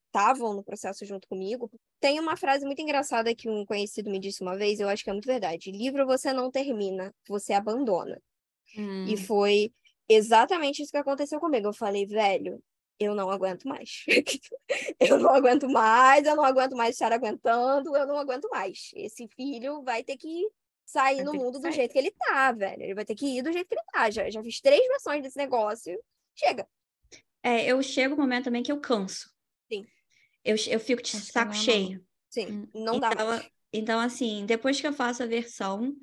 estavam 0.09 0.53
no 0.53 0.63
processo 0.63 1.05
junto 1.05 1.27
comigo. 1.27 1.71
Tem 1.99 2.19
uma 2.19 2.35
frase 2.35 2.65
muito 2.65 2.81
engraçada 2.81 3.33
que 3.33 3.49
um 3.49 3.65
conhecido 3.65 4.09
me 4.09 4.19
disse 4.19 4.41
uma 4.41 4.57
vez, 4.57 4.79
eu 4.79 4.89
acho 4.89 5.03
que 5.03 5.09
é 5.09 5.13
muito 5.13 5.27
verdade. 5.27 5.71
Livro 5.71 6.05
você 6.05 6.33
não 6.33 6.51
termina, 6.51 7.13
você 7.27 7.53
abandona. 7.53 8.21
Hum. 8.77 9.05
E 9.05 9.17
foi 9.17 9.71
exatamente 10.07 10.81
isso 10.81 10.91
que 10.91 10.97
aconteceu 10.97 11.39
comigo. 11.39 11.67
Eu 11.67 11.73
falei, 11.73 12.05
velho, 12.05 12.61
eu 12.99 13.15
não 13.15 13.29
aguento 13.29 13.67
mais. 13.67 14.03
eu 14.99 15.17
não 15.19 15.29
aguento 15.29 15.69
mais, 15.69 16.25
eu 16.25 16.35
não 16.35 16.43
aguento 16.43 16.75
mais 16.75 16.95
estar 16.95 17.13
aguentando, 17.13 17.95
eu 17.95 18.07
não 18.07 18.17
aguento 18.17 18.49
mais. 18.49 18.91
Esse 18.95 19.27
filho 19.29 19.81
vai 19.83 20.03
ter 20.03 20.17
que 20.17 20.49
sair 20.85 21.23
Vai 21.23 21.25
no 21.25 21.33
mundo 21.33 21.59
do 21.59 21.61
sair. 21.61 21.73
jeito 21.73 21.93
que 21.93 21.99
ele 21.99 22.11
tá, 22.11 22.51
velho. 22.51 22.81
Ele 22.81 22.95
vai 22.95 23.05
ter 23.05 23.15
que 23.15 23.37
ir 23.37 23.41
do 23.41 23.51
jeito 23.51 23.67
que 23.67 23.75
ele 23.75 23.85
tá. 23.93 24.09
Já, 24.09 24.29
já 24.29 24.41
fiz 24.43 24.59
três 24.59 24.85
versões 24.87 25.21
desse 25.21 25.37
negócio. 25.37 25.97
Chega. 26.35 26.67
É, 27.43 27.65
eu 27.65 27.81
chego 27.81 28.15
um 28.15 28.17
momento 28.17 28.45
também 28.45 28.63
que 28.63 28.71
eu 28.71 28.79
canso. 28.79 29.31
Eu, 30.43 30.55
eu 30.67 30.79
fico 30.79 31.01
de 31.01 31.15
Acho 31.15 31.25
saco 31.31 31.51
é 31.51 31.55
cheio. 31.55 32.05
Sim, 32.29 32.47
Hum. 32.47 32.67
não 32.73 32.99
dá 32.99 33.11
Então, 33.11 33.27
mais. 33.27 33.49
Então, 33.73 33.99
assim, 33.99 34.45
depois 34.45 34.79
que 34.79 34.87
eu 34.87 34.93
faço 34.93 35.21
a 35.23 35.27
versão, 35.27 35.95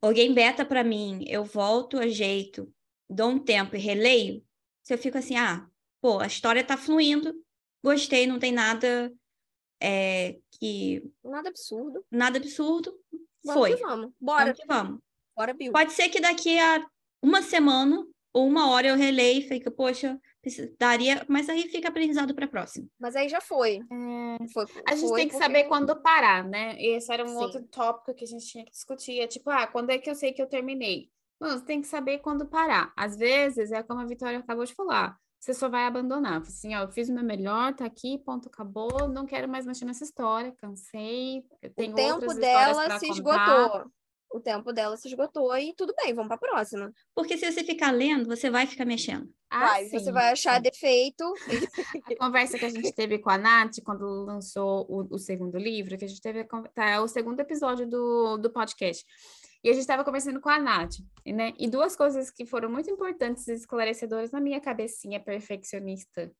alguém 0.00 0.32
beta 0.34 0.64
para 0.64 0.82
mim, 0.82 1.24
eu 1.28 1.44
volto, 1.44 1.98
ajeito, 1.98 2.72
dou 3.08 3.30
um 3.30 3.38
tempo 3.38 3.76
e 3.76 3.78
releio, 3.78 4.44
Se 4.82 4.92
eu 4.92 4.98
fico 4.98 5.16
assim, 5.16 5.36
ah, 5.36 5.64
pô, 6.00 6.18
a 6.18 6.26
história 6.26 6.64
tá 6.64 6.76
fluindo, 6.76 7.32
gostei, 7.84 8.26
não 8.26 8.38
tem 8.40 8.50
nada 8.50 9.12
é, 9.80 10.38
que. 10.58 11.02
Nada 11.24 11.48
absurdo. 11.50 12.04
nada 12.10 12.38
absurdo. 12.38 12.98
Vamos 13.44 13.60
Foi. 13.60 13.76
que 13.76 13.82
vamos. 13.82 14.12
Bora. 14.20 14.44
Vamos 14.46 14.60
que 14.60 14.66
vamos. 14.66 15.00
Bora, 15.36 15.54
Bill. 15.54 15.72
Pode 15.72 15.92
ser 15.92 16.08
que 16.08 16.20
daqui 16.20 16.58
a 16.58 16.84
uma 17.22 17.42
semana 17.42 18.04
ou 18.32 18.46
uma 18.46 18.70
hora 18.70 18.88
eu 18.88 18.96
releia 18.96 19.38
e 19.38 19.48
fique, 19.48 19.70
poxa, 19.70 20.18
daria. 20.78 21.24
Mas 21.28 21.48
aí 21.48 21.68
fica 21.68 21.88
aprendizado 21.88 22.34
para 22.34 22.48
próxima. 22.48 22.86
Mas 22.98 23.14
aí 23.16 23.28
já 23.28 23.40
foi. 23.40 23.80
Foi- 24.52 24.66
A 24.86 24.94
gente 24.94 25.08
foi 25.08 25.20
tem 25.20 25.28
que 25.28 25.32
porque- 25.34 25.44
saber 25.44 25.64
quando 25.64 25.94
parar, 26.02 26.44
né? 26.44 26.74
Esse 26.82 27.12
era 27.12 27.24
um 27.24 27.28
Sim. 27.28 27.36
outro 27.36 27.62
tópico 27.68 28.14
que 28.14 28.24
a 28.24 28.26
gente 28.26 28.46
tinha 28.46 28.64
que 28.64 28.70
discutir. 28.72 29.20
É 29.20 29.26
tipo, 29.26 29.50
ah, 29.50 29.66
quando 29.66 29.90
é 29.90 29.98
que 29.98 30.08
eu 30.10 30.14
sei 30.14 30.32
que 30.32 30.42
eu 30.42 30.48
terminei? 30.48 31.08
Mano, 31.40 31.58
você 31.58 31.64
tem 31.64 31.80
que 31.80 31.88
saber 31.88 32.18
quando 32.18 32.46
parar. 32.46 32.92
Às 32.96 33.16
vezes, 33.16 33.72
é 33.72 33.82
como 33.82 34.00
a 34.00 34.04
Vitória 34.06 34.38
acabou 34.38 34.64
de 34.64 34.74
falar, 34.74 35.16
você 35.40 35.52
só 35.52 35.68
vai 35.68 35.84
abandonar. 35.86 36.40
Assim, 36.40 36.72
ó, 36.76 36.82
eu 36.82 36.92
fiz 36.92 37.08
o 37.08 37.12
meu 37.14 37.24
melhor, 37.24 37.74
tá 37.74 37.84
aqui, 37.84 38.16
ponto, 38.18 38.48
acabou, 38.48 39.08
não 39.08 39.26
quero 39.26 39.48
mais 39.48 39.66
mexer 39.66 39.84
nessa 39.84 40.04
história, 40.04 40.54
cansei, 40.58 41.42
eu 41.60 41.70
tenho 41.74 41.92
O 41.92 41.96
tempo 41.96 42.34
dela 42.34 42.98
se 42.98 43.06
contar. 43.08 43.14
esgotou. 43.16 43.92
O 44.32 44.40
tempo 44.40 44.72
dela 44.72 44.96
se 44.96 45.08
esgotou 45.08 45.56
e 45.56 45.74
tudo 45.74 45.94
bem, 45.94 46.14
vamos 46.14 46.28
pra 46.28 46.38
próxima. 46.38 46.92
Porque 47.14 47.36
se 47.36 47.50
você 47.50 47.62
ficar 47.62 47.90
lendo, 47.90 48.26
você 48.26 48.48
vai 48.48 48.66
ficar 48.66 48.84
mexendo. 48.84 49.28
Ah, 49.50 49.66
vai, 49.66 49.88
você 49.88 50.10
vai 50.10 50.32
achar 50.32 50.60
defeito. 50.60 51.24
A 52.10 52.16
conversa 52.16 52.58
que 52.58 52.64
a 52.64 52.70
gente 52.70 52.92
teve 52.92 53.18
com 53.18 53.28
a 53.28 53.36
Nath 53.36 53.82
quando 53.84 54.24
lançou 54.24 54.86
o, 54.88 55.14
o 55.14 55.18
segundo 55.18 55.58
livro, 55.58 55.98
que 55.98 56.06
a 56.06 56.08
gente 56.08 56.22
teve 56.22 56.40
a 56.40 56.46
tá, 56.74 56.90
é 56.90 57.00
o 57.00 57.06
segundo 57.06 57.40
episódio 57.40 57.86
do, 57.86 58.38
do 58.38 58.50
podcast. 58.50 59.04
E 59.62 59.68
a 59.68 59.72
gente 59.72 59.82
estava 59.82 60.04
conversando 60.04 60.40
com 60.40 60.48
a 60.48 60.58
Nath, 60.58 60.94
né? 61.26 61.52
E 61.58 61.68
duas 61.68 61.94
coisas 61.94 62.30
que 62.30 62.46
foram 62.46 62.70
muito 62.70 62.90
importantes 62.90 63.46
e 63.46 63.52
esclarecedoras 63.52 64.32
na 64.32 64.40
minha 64.40 64.60
cabecinha 64.60 65.20
perfeccionista 65.20 66.32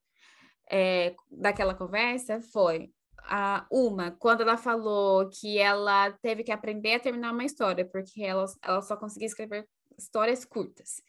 é, 0.71 1.15
daquela 1.31 1.75
conversa 1.75 2.41
foi 2.41 2.91
a 3.25 3.67
uma, 3.71 4.11
quando 4.13 4.43
ela 4.43 4.57
falou 4.57 5.29
que 5.29 5.59
ela 5.59 6.11
teve 6.23 6.43
que 6.43 6.53
aprender 6.53 6.95
a 6.95 7.01
terminar 7.01 7.33
uma 7.33 7.45
história, 7.45 7.85
porque 7.85 8.23
ela, 8.23 8.45
ela 8.63 8.83
só 8.83 8.97
conseguia 8.97 9.27
escrever 9.27 9.67
histórias 9.99 10.45
curtas. 10.45 11.03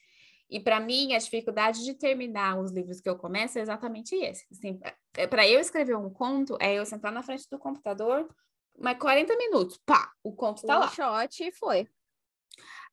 E 0.50 0.60
para 0.60 0.80
mim, 0.80 1.14
a 1.14 1.18
dificuldade 1.18 1.84
de 1.84 1.96
terminar 1.96 2.60
os 2.60 2.72
livros 2.72 3.02
que 3.02 3.10
eu 3.10 3.18
começo 3.18 3.58
é 3.58 3.62
exatamente 3.62 4.16
esse. 4.16 4.46
Assim, 4.52 4.80
para 5.30 5.48
eu 5.48 5.60
escrever 5.60 5.98
um 5.98 6.10
conto, 6.10 6.58
é 6.60 6.76
eu 6.76 6.86
sentar 6.86 7.12
na 7.12 7.24
frente 7.24 7.48
do 7.50 7.58
computador, 7.58 8.28
mas 8.78 8.98
40 9.00 9.36
minutos, 9.36 9.80
pá, 9.86 10.12
o 10.24 10.32
conto 10.34 10.66
tá 10.66 10.78
lá. 10.78 10.86
Um 10.86 10.90
shot 10.90 11.44
e 11.44 11.52
foi. 11.52 11.88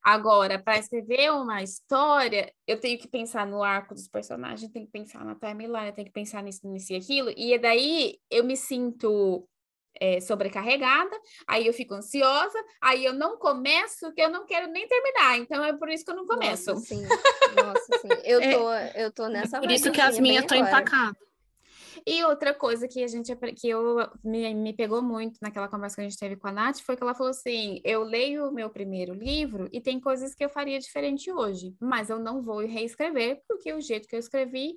Agora, 0.03 0.59
para 0.59 0.79
escrever 0.79 1.31
uma 1.31 1.63
história, 1.63 2.53
eu 2.67 2.81
tenho 2.81 2.99
que 2.99 3.07
pensar 3.07 3.47
no 3.47 3.63
arco 3.63 3.95
dos 3.95 4.09
personagens, 4.09 4.71
tenho 4.73 4.87
que 4.87 4.93
pensar 4.93 5.25
na 5.25 5.35
timeline, 5.35 5.89
eu 5.89 5.93
tenho 5.93 6.07
que 6.07 6.13
pensar 6.13 6.43
nisso, 6.43 6.67
nisso 6.67 6.93
e 6.93 6.97
aquilo, 6.97 7.31
e 7.37 7.59
daí 7.59 8.19
eu 8.31 8.43
me 8.43 8.57
sinto 8.57 9.47
é, 10.01 10.21
sobrecarregada, 10.21 11.15
aí 11.47 11.67
eu 11.67 11.73
fico 11.75 11.95
ansiosa, 11.95 12.59
aí 12.81 13.05
eu 13.05 13.13
não 13.13 13.37
começo, 13.39 14.07
porque 14.07 14.23
eu 14.23 14.31
não 14.31 14.47
quero 14.47 14.69
nem 14.69 14.89
terminar, 14.89 15.39
então 15.39 15.63
é 15.63 15.77
por 15.77 15.91
isso 15.91 16.05
que 16.05 16.11
eu 16.11 16.17
não 16.17 16.27
começo. 16.27 16.73
Nossa, 16.73 16.87
sim. 16.87 17.03
Nossa, 17.55 17.99
sim. 17.99 18.09
Eu 18.25 18.41
É. 18.41 18.55
tô, 18.55 18.73
eu 18.99 19.13
tô 19.13 19.29
nessa 19.29 19.61
Por 19.61 19.71
isso 19.71 19.91
que 19.91 20.01
as 20.01 20.19
minhas 20.19 20.45
estão 20.45 20.57
empacadas. 20.57 21.30
E 22.07 22.23
outra 22.25 22.55
coisa 22.55 22.87
que 22.89 23.03
a 23.03 23.07
gente 23.07 23.35
que 23.57 23.69
eu 23.69 23.97
me, 24.25 24.55
me 24.55 24.73
pegou 24.73 25.03
muito 25.03 25.39
naquela 25.41 25.69
conversa 25.69 25.97
que 25.97 26.03
a 26.03 26.09
gente 26.09 26.19
teve 26.19 26.37
com 26.37 26.49
a 26.49 26.53
Nath 26.53 26.81
foi 26.81 26.97
que 26.97 27.03
ela 27.03 27.15
falou 27.15 27.31
assim: 27.31 27.81
eu 27.85 28.03
leio 28.03 28.49
o 28.49 28.53
meu 28.53 28.71
primeiro 28.71 29.15
livro 29.15 29.69
e 29.73 29.81
tem 29.81 30.01
coisas 30.01 30.35
que 30.35 30.45
eu 30.45 30.49
faria 30.49 30.79
diferente 30.79 31.31
hoje, 31.31 31.75
mas 31.81 32.11
eu 32.11 32.19
não 32.19 32.43
vou 32.43 32.59
reescrever, 32.59 33.43
porque 33.47 33.73
o 33.73 33.81
jeito 33.81 34.09
que 34.09 34.17
eu 34.17 34.21
escrevi 34.21 34.75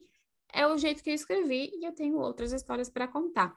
é 0.53 0.67
o 0.67 0.77
jeito 0.77 1.03
que 1.03 1.09
eu 1.09 1.15
escrevi 1.15 1.71
e 1.73 1.85
eu 1.85 1.93
tenho 1.93 2.17
outras 2.17 2.53
histórias 2.53 2.89
para 2.89 3.07
contar. 3.07 3.55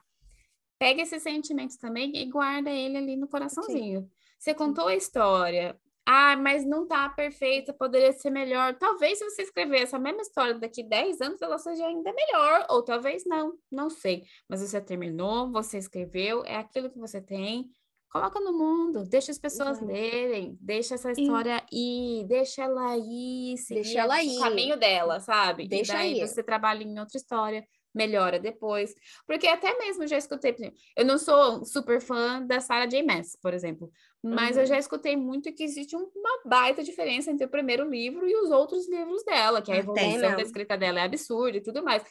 Pega 0.79 1.01
esses 1.01 1.23
sentimentos 1.23 1.77
também 1.77 2.15
e 2.15 2.25
guarda 2.25 2.69
ele 2.69 2.97
ali 2.97 3.15
no 3.15 3.27
coraçãozinho. 3.27 4.09
Você 4.37 4.53
contou 4.53 4.87
a 4.87 4.95
história. 4.95 5.79
Ah, 6.09 6.37
mas 6.37 6.65
não 6.65 6.87
tá 6.87 7.09
perfeita, 7.09 7.73
poderia 7.73 8.13
ser 8.13 8.29
melhor. 8.29 8.77
Talvez 8.77 9.19
se 9.19 9.25
você 9.25 9.41
escrever 9.41 9.81
essa 9.81 9.99
mesma 9.99 10.21
história 10.21 10.53
daqui 10.53 10.81
10 10.81 11.19
anos, 11.19 11.41
ela 11.41 11.57
seja 11.57 11.85
ainda 11.85 12.13
melhor, 12.13 12.65
ou 12.69 12.81
talvez 12.81 13.25
não, 13.25 13.53
não 13.69 13.89
sei. 13.89 14.23
Mas 14.47 14.61
você 14.61 14.79
terminou, 14.79 15.51
você 15.51 15.77
escreveu, 15.77 16.45
é 16.45 16.55
aquilo 16.55 16.89
que 16.89 16.97
você 16.97 17.21
tem. 17.21 17.69
Coloca 18.09 18.39
no 18.39 18.57
mundo, 18.57 19.03
deixa 19.03 19.31
as 19.31 19.37
pessoas 19.37 19.81
lerem, 19.81 20.57
deixa 20.61 20.95
essa 20.95 21.11
história 21.11 21.61
ir, 21.69 22.25
deixa 22.25 22.63
ela 22.63 22.95
ir, 22.97 23.57
seguir 23.57 23.81
Deixa 23.81 23.99
ela 23.99 24.15
o 24.15 24.21
ir. 24.21 24.39
caminho 24.39 24.77
dela, 24.79 25.19
sabe? 25.19 25.67
Deixa 25.67 25.91
e 25.93 25.97
daí 25.97 26.17
ir. 26.19 26.27
você 26.27 26.41
trabalha 26.41 26.83
em 26.83 26.97
outra 26.97 27.17
história, 27.17 27.67
melhora 27.97 28.39
depois. 28.39 28.93
Porque 29.25 29.47
até 29.47 29.77
mesmo 29.77 30.03
eu 30.03 30.07
já 30.07 30.17
escutei, 30.17 30.55
eu 30.95 31.03
não 31.05 31.17
sou 31.17 31.65
super 31.65 31.99
fã 31.99 32.41
da 32.45 32.61
Sarah 32.61 32.85
J. 32.85 33.03
Maas, 33.03 33.35
por 33.41 33.53
exemplo, 33.53 33.91
mas 34.23 34.55
eu 34.55 34.61
Uhum. 34.63 34.67
já 34.67 34.77
escutei 34.77 35.17
muito 35.17 35.53
que 35.53 35.63
existe 35.63 35.95
um- 35.95 36.09
uma 36.15 36.41
baita 36.45 36.83
diferença 36.83 37.31
entre 37.31 37.45
o 37.45 37.49
primeiro 37.49 37.89
livro 37.89 38.27
e 38.29 38.35
os 38.35 38.49
outros 38.51 38.87
livros 38.87 39.23
dela, 39.25 39.61
que 39.61 39.71
a 39.71 39.75
Ah, 39.75 39.77
tem 39.77 39.83
evolução 39.83 40.35
da 40.35 40.41
escrita 40.41 40.77
dela 40.77 40.99
é 40.99 41.03
absurda 41.03 41.57
e 41.57 41.61
tudo 41.61 41.83
mais. 41.83 42.03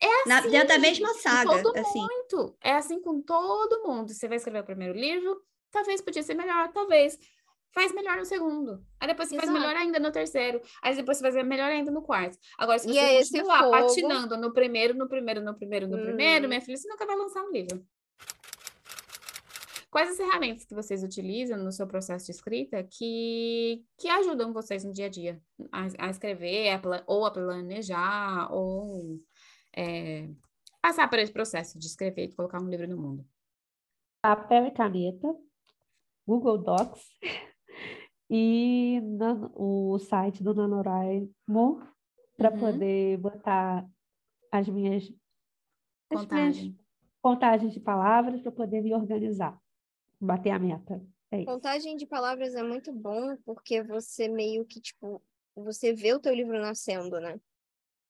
É 0.00 0.28
Na- 0.28 0.38
assim, 0.38 0.50
dentro 0.50 0.68
da 0.68 0.78
mesma 0.78 1.14
saga, 1.14 1.62
todo 1.62 1.76
assim. 1.78 2.00
muito. 2.00 2.56
É 2.62 2.72
assim 2.72 3.00
com 3.00 3.20
todo 3.22 3.82
mundo. 3.86 4.12
Você 4.12 4.28
vai 4.28 4.36
escrever 4.36 4.60
o 4.60 4.64
primeiro 4.66 4.94
livro, 4.98 5.40
talvez 5.70 6.00
podia 6.00 6.22
ser 6.22 6.34
melhor, 6.34 6.70
talvez. 6.72 7.18
Faz 7.72 7.94
melhor 7.94 8.16
no 8.16 8.24
segundo. 8.24 8.84
Aí 8.98 9.06
depois 9.08 9.28
você 9.28 9.36
faz 9.36 9.48
Exato. 9.48 9.60
melhor 9.66 9.76
ainda 9.80 10.00
no 10.00 10.10
terceiro. 10.10 10.60
Aí 10.82 10.96
depois 10.96 11.18
você 11.18 11.30
faz 11.30 11.46
melhor 11.46 11.70
ainda 11.70 11.90
no 11.90 12.02
quarto. 12.02 12.36
Agora, 12.58 12.78
se 12.78 12.88
E 12.88 12.92
você 12.94 12.98
é 12.98 13.20
esse 13.20 13.32
continuar 13.32 13.58
fogo. 13.64 13.70
patinando 13.70 14.36
no 14.36 14.52
primeiro, 14.52 14.94
no 14.94 15.08
primeiro, 15.08 15.40
no 15.42 15.54
primeiro, 15.54 15.86
no 15.86 15.98
primeiro, 15.98 16.46
Hum. 16.46 16.48
minha 16.48 16.60
filha, 16.60 16.76
você 16.76 16.88
nunca 16.88 17.06
vai 17.06 17.14
lançar 17.16 17.42
um 17.44 17.52
livro. 17.52 17.84
Quais 19.90 20.10
as 20.10 20.16
ferramentas 20.18 20.64
que 20.64 20.74
vocês 20.74 21.02
utilizam 21.02 21.56
no 21.58 21.72
seu 21.72 21.86
processo 21.86 22.26
de 22.26 22.32
escrita 22.32 22.82
que, 22.84 23.82
que 23.96 24.08
ajudam 24.08 24.52
vocês 24.52 24.84
no 24.84 24.92
dia 24.92 25.06
a 25.06 25.08
dia 25.08 25.40
a, 25.72 26.06
a 26.06 26.10
escrever, 26.10 26.70
a 26.72 26.78
pla- 26.78 27.02
ou 27.06 27.24
a 27.24 27.30
planejar, 27.30 28.52
ou 28.52 29.18
é, 29.74 30.28
passar 30.82 31.08
por 31.08 31.18
esse 31.18 31.32
processo 31.32 31.78
de 31.78 31.86
escrever 31.86 32.24
e 32.24 32.34
colocar 32.34 32.60
um 32.60 32.68
livro 32.68 32.86
no 32.88 32.96
mundo? 32.98 33.26
papel 34.20 34.66
e 34.66 34.70
caneta, 34.72 35.34
Google 36.26 36.58
Docs 36.58 37.00
e 38.30 39.00
nan- 39.02 39.50
o 39.54 39.98
site 39.98 40.42
do 40.42 40.54
NaNoWriMo 40.54 41.80
para 42.36 42.50
Uhum. 42.52 42.58
poder 42.58 43.16
botar 43.18 43.88
as 44.52 44.68
minhas, 44.68 45.04
as 46.10 46.20
minhas 46.26 46.56
Contagem. 46.56 46.78
contagens 47.22 47.72
de 47.72 47.80
palavras 47.80 48.40
para 48.40 48.52
poder 48.52 48.82
me 48.82 48.94
organizar, 48.94 49.58
bater 50.20 50.50
a 50.50 50.58
meta. 50.58 51.04
É. 51.30 51.44
Contagem 51.44 51.96
de 51.96 52.06
palavras 52.06 52.54
é 52.54 52.62
muito 52.62 52.92
bom 52.92 53.36
porque 53.44 53.82
você 53.82 54.28
meio 54.28 54.64
que, 54.64 54.80
tipo, 54.80 55.22
você 55.54 55.92
vê 55.92 56.14
o 56.14 56.20
teu 56.20 56.34
livro 56.34 56.58
nascendo, 56.60 57.20
né? 57.20 57.38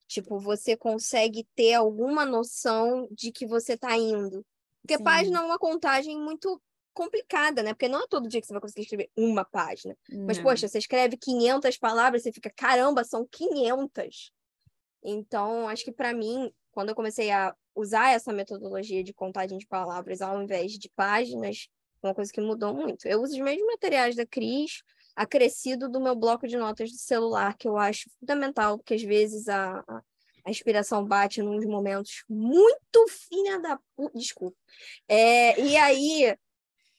Tipo, 0.07 0.39
você 0.39 0.75
consegue 0.77 1.47
ter 1.55 1.73
alguma 1.73 2.25
noção 2.25 3.07
de 3.11 3.31
que 3.31 3.45
você 3.45 3.77
tá 3.77 3.95
indo. 3.97 4.45
Porque 4.81 4.97
Sim. 4.97 5.03
página 5.03 5.39
é 5.39 5.41
uma 5.41 5.59
contagem 5.59 6.17
muito 6.19 6.61
complicada, 6.99 7.63
né? 7.63 7.73
Porque 7.73 7.87
não 7.87 8.03
é 8.03 8.07
todo 8.07 8.27
dia 8.27 8.41
que 8.41 8.47
você 8.47 8.51
vai 8.51 8.61
conseguir 8.61 8.81
escrever 8.81 9.09
uma 9.15 9.45
página. 9.45 9.97
Mas, 10.27 10.35
Não. 10.35 10.43
poxa, 10.43 10.67
você 10.67 10.77
escreve 10.77 11.15
500 11.15 11.77
palavras, 11.77 12.23
você 12.23 12.31
fica, 12.33 12.51
caramba, 12.53 13.05
são 13.05 13.25
500. 13.25 14.33
Então, 15.01 15.69
acho 15.69 15.85
que 15.85 15.93
para 15.93 16.13
mim, 16.13 16.51
quando 16.71 16.89
eu 16.89 16.95
comecei 16.95 17.31
a 17.31 17.55
usar 17.73 18.09
essa 18.09 18.33
metodologia 18.33 19.01
de 19.01 19.13
contagem 19.13 19.57
de 19.57 19.65
palavras 19.65 20.21
ao 20.21 20.43
invés 20.43 20.73
de 20.73 20.89
páginas, 20.93 21.69
foi 22.01 22.09
uma 22.09 22.15
coisa 22.15 22.33
que 22.33 22.41
mudou 22.41 22.73
muito. 22.73 23.07
Eu 23.07 23.21
uso 23.21 23.33
os 23.33 23.39
mesmos 23.39 23.65
materiais 23.65 24.17
da 24.17 24.25
Cris, 24.25 24.83
acrescido 25.15 25.87
do 25.87 26.01
meu 26.01 26.15
bloco 26.17 26.45
de 26.49 26.57
notas 26.57 26.91
do 26.91 26.97
celular, 26.97 27.55
que 27.57 27.67
eu 27.67 27.77
acho 27.77 28.09
fundamental, 28.19 28.77
porque 28.77 28.95
às 28.95 29.03
vezes 29.03 29.47
a, 29.47 29.79
a, 29.87 30.51
inspiração 30.51 31.05
bate 31.05 31.41
nos 31.41 31.65
momentos 31.65 32.25
muito 32.27 33.07
filha 33.07 33.57
da. 33.59 33.79
Desculpa. 34.13 34.57
É, 35.07 35.61
e 35.61 35.77
aí, 35.77 36.35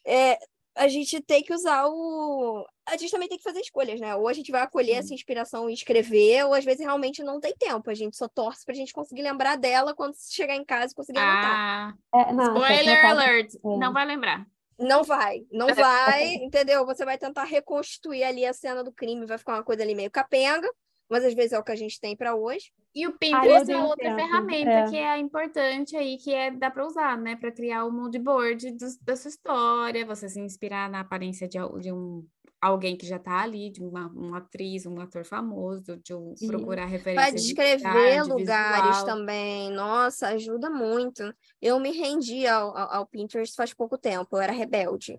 é, 0.06 0.38
a 0.76 0.88
gente 0.88 1.20
tem 1.20 1.42
que 1.42 1.52
usar 1.52 1.86
o. 1.88 2.64
A 2.86 2.96
gente 2.96 3.10
também 3.10 3.28
tem 3.28 3.36
que 3.38 3.44
fazer 3.44 3.60
escolhas, 3.60 4.00
né? 4.00 4.14
Ou 4.16 4.26
a 4.28 4.32
gente 4.32 4.50
vai 4.50 4.62
acolher 4.62 4.94
Sim. 4.94 4.98
essa 4.98 5.14
inspiração 5.14 5.68
e 5.68 5.74
escrever, 5.74 6.44
ou 6.46 6.54
às 6.54 6.64
vezes 6.64 6.80
realmente 6.80 7.22
não 7.22 7.38
tem 7.40 7.54
tempo. 7.58 7.90
A 7.90 7.94
gente 7.94 8.16
só 8.16 8.28
torce 8.28 8.64
pra 8.64 8.74
gente 8.74 8.92
conseguir 8.92 9.22
lembrar 9.22 9.56
dela 9.56 9.94
quando 9.94 10.14
chegar 10.16 10.54
em 10.56 10.64
casa 10.64 10.92
e 10.92 10.96
conseguir 10.96 11.18
anotar. 11.18 11.96
Ah, 12.12 12.20
É, 12.20 12.32
não, 12.32 12.54
spoiler 12.56 13.00
caso- 13.02 13.20
alert! 13.20 13.54
é. 13.54 13.76
Não 13.78 13.92
vai 13.92 14.06
lembrar. 14.06 14.46
Não 14.78 15.04
vai, 15.04 15.44
não 15.52 15.74
vai, 15.74 16.34
entendeu? 16.36 16.86
Você 16.86 17.04
vai 17.04 17.18
tentar 17.18 17.44
reconstituir 17.44 18.22
ali 18.24 18.46
a 18.46 18.52
cena 18.54 18.82
do 18.82 18.90
crime, 18.90 19.26
vai 19.26 19.36
ficar 19.36 19.54
uma 19.56 19.62
coisa 19.62 19.82
ali 19.82 19.94
meio 19.94 20.10
capenga, 20.10 20.66
mas 21.10 21.24
às 21.24 21.34
vezes 21.34 21.52
é 21.52 21.58
o 21.58 21.64
que 21.64 21.72
a 21.72 21.76
gente 21.76 22.00
tem 22.00 22.16
pra 22.16 22.34
hoje. 22.34 22.72
E 22.94 23.06
o 23.06 23.10
Ah, 23.12 23.16
Pinterest 23.18 23.62
é 23.62 23.66
dei 23.66 23.76
um 23.76 23.84
outra 23.86 24.04
tempo, 24.04 24.20
ferramenta 24.20 24.70
é. 24.70 24.90
que 24.90 24.96
é 24.96 25.18
importante 25.18 25.96
aí, 25.96 26.16
que 26.18 26.32
é 26.34 26.50
dá 26.50 26.70
para 26.70 26.86
usar, 26.86 27.16
né? 27.18 27.36
Para 27.36 27.52
criar 27.52 27.84
o 27.84 27.92
mood 27.92 28.18
board 28.18 28.72
dos- 28.72 28.96
da 28.98 29.14
sua 29.16 29.28
história, 29.28 30.04
você 30.06 30.28
se 30.28 30.40
inspirar 30.40 30.90
na 30.90 31.00
aparência 31.00 31.48
de, 31.48 31.58
de 31.80 31.92
um 31.92 32.26
alguém 32.60 32.94
que 32.96 33.06
já 33.06 33.18
tá 33.18 33.40
ali, 33.40 33.70
de 33.70 33.82
uma, 33.82 34.06
uma 34.08 34.38
atriz, 34.38 34.84
um 34.84 35.00
ator 35.00 35.24
famoso, 35.24 35.96
de 36.04 36.12
um, 36.12 36.34
Sim. 36.36 36.48
procurar 36.48 36.84
Para 36.84 36.90
referências 36.90 37.42
de 37.42 37.48
descrever 37.48 37.78
cidade, 37.78 38.28
lugares 38.28 38.96
visual. 38.96 39.06
também. 39.06 39.70
Nossa, 39.70 40.28
ajuda 40.28 40.68
muito. 40.68 41.34
Eu 41.62 41.78
me 41.80 41.90
rendi 41.90 42.46
ao, 42.46 42.76
ao, 42.76 42.92
ao 42.96 43.06
Pinterest 43.06 43.54
faz 43.56 43.72
pouco 43.72 43.96
tempo, 43.96 44.36
eu 44.36 44.40
era 44.40 44.52
rebelde. 44.52 45.18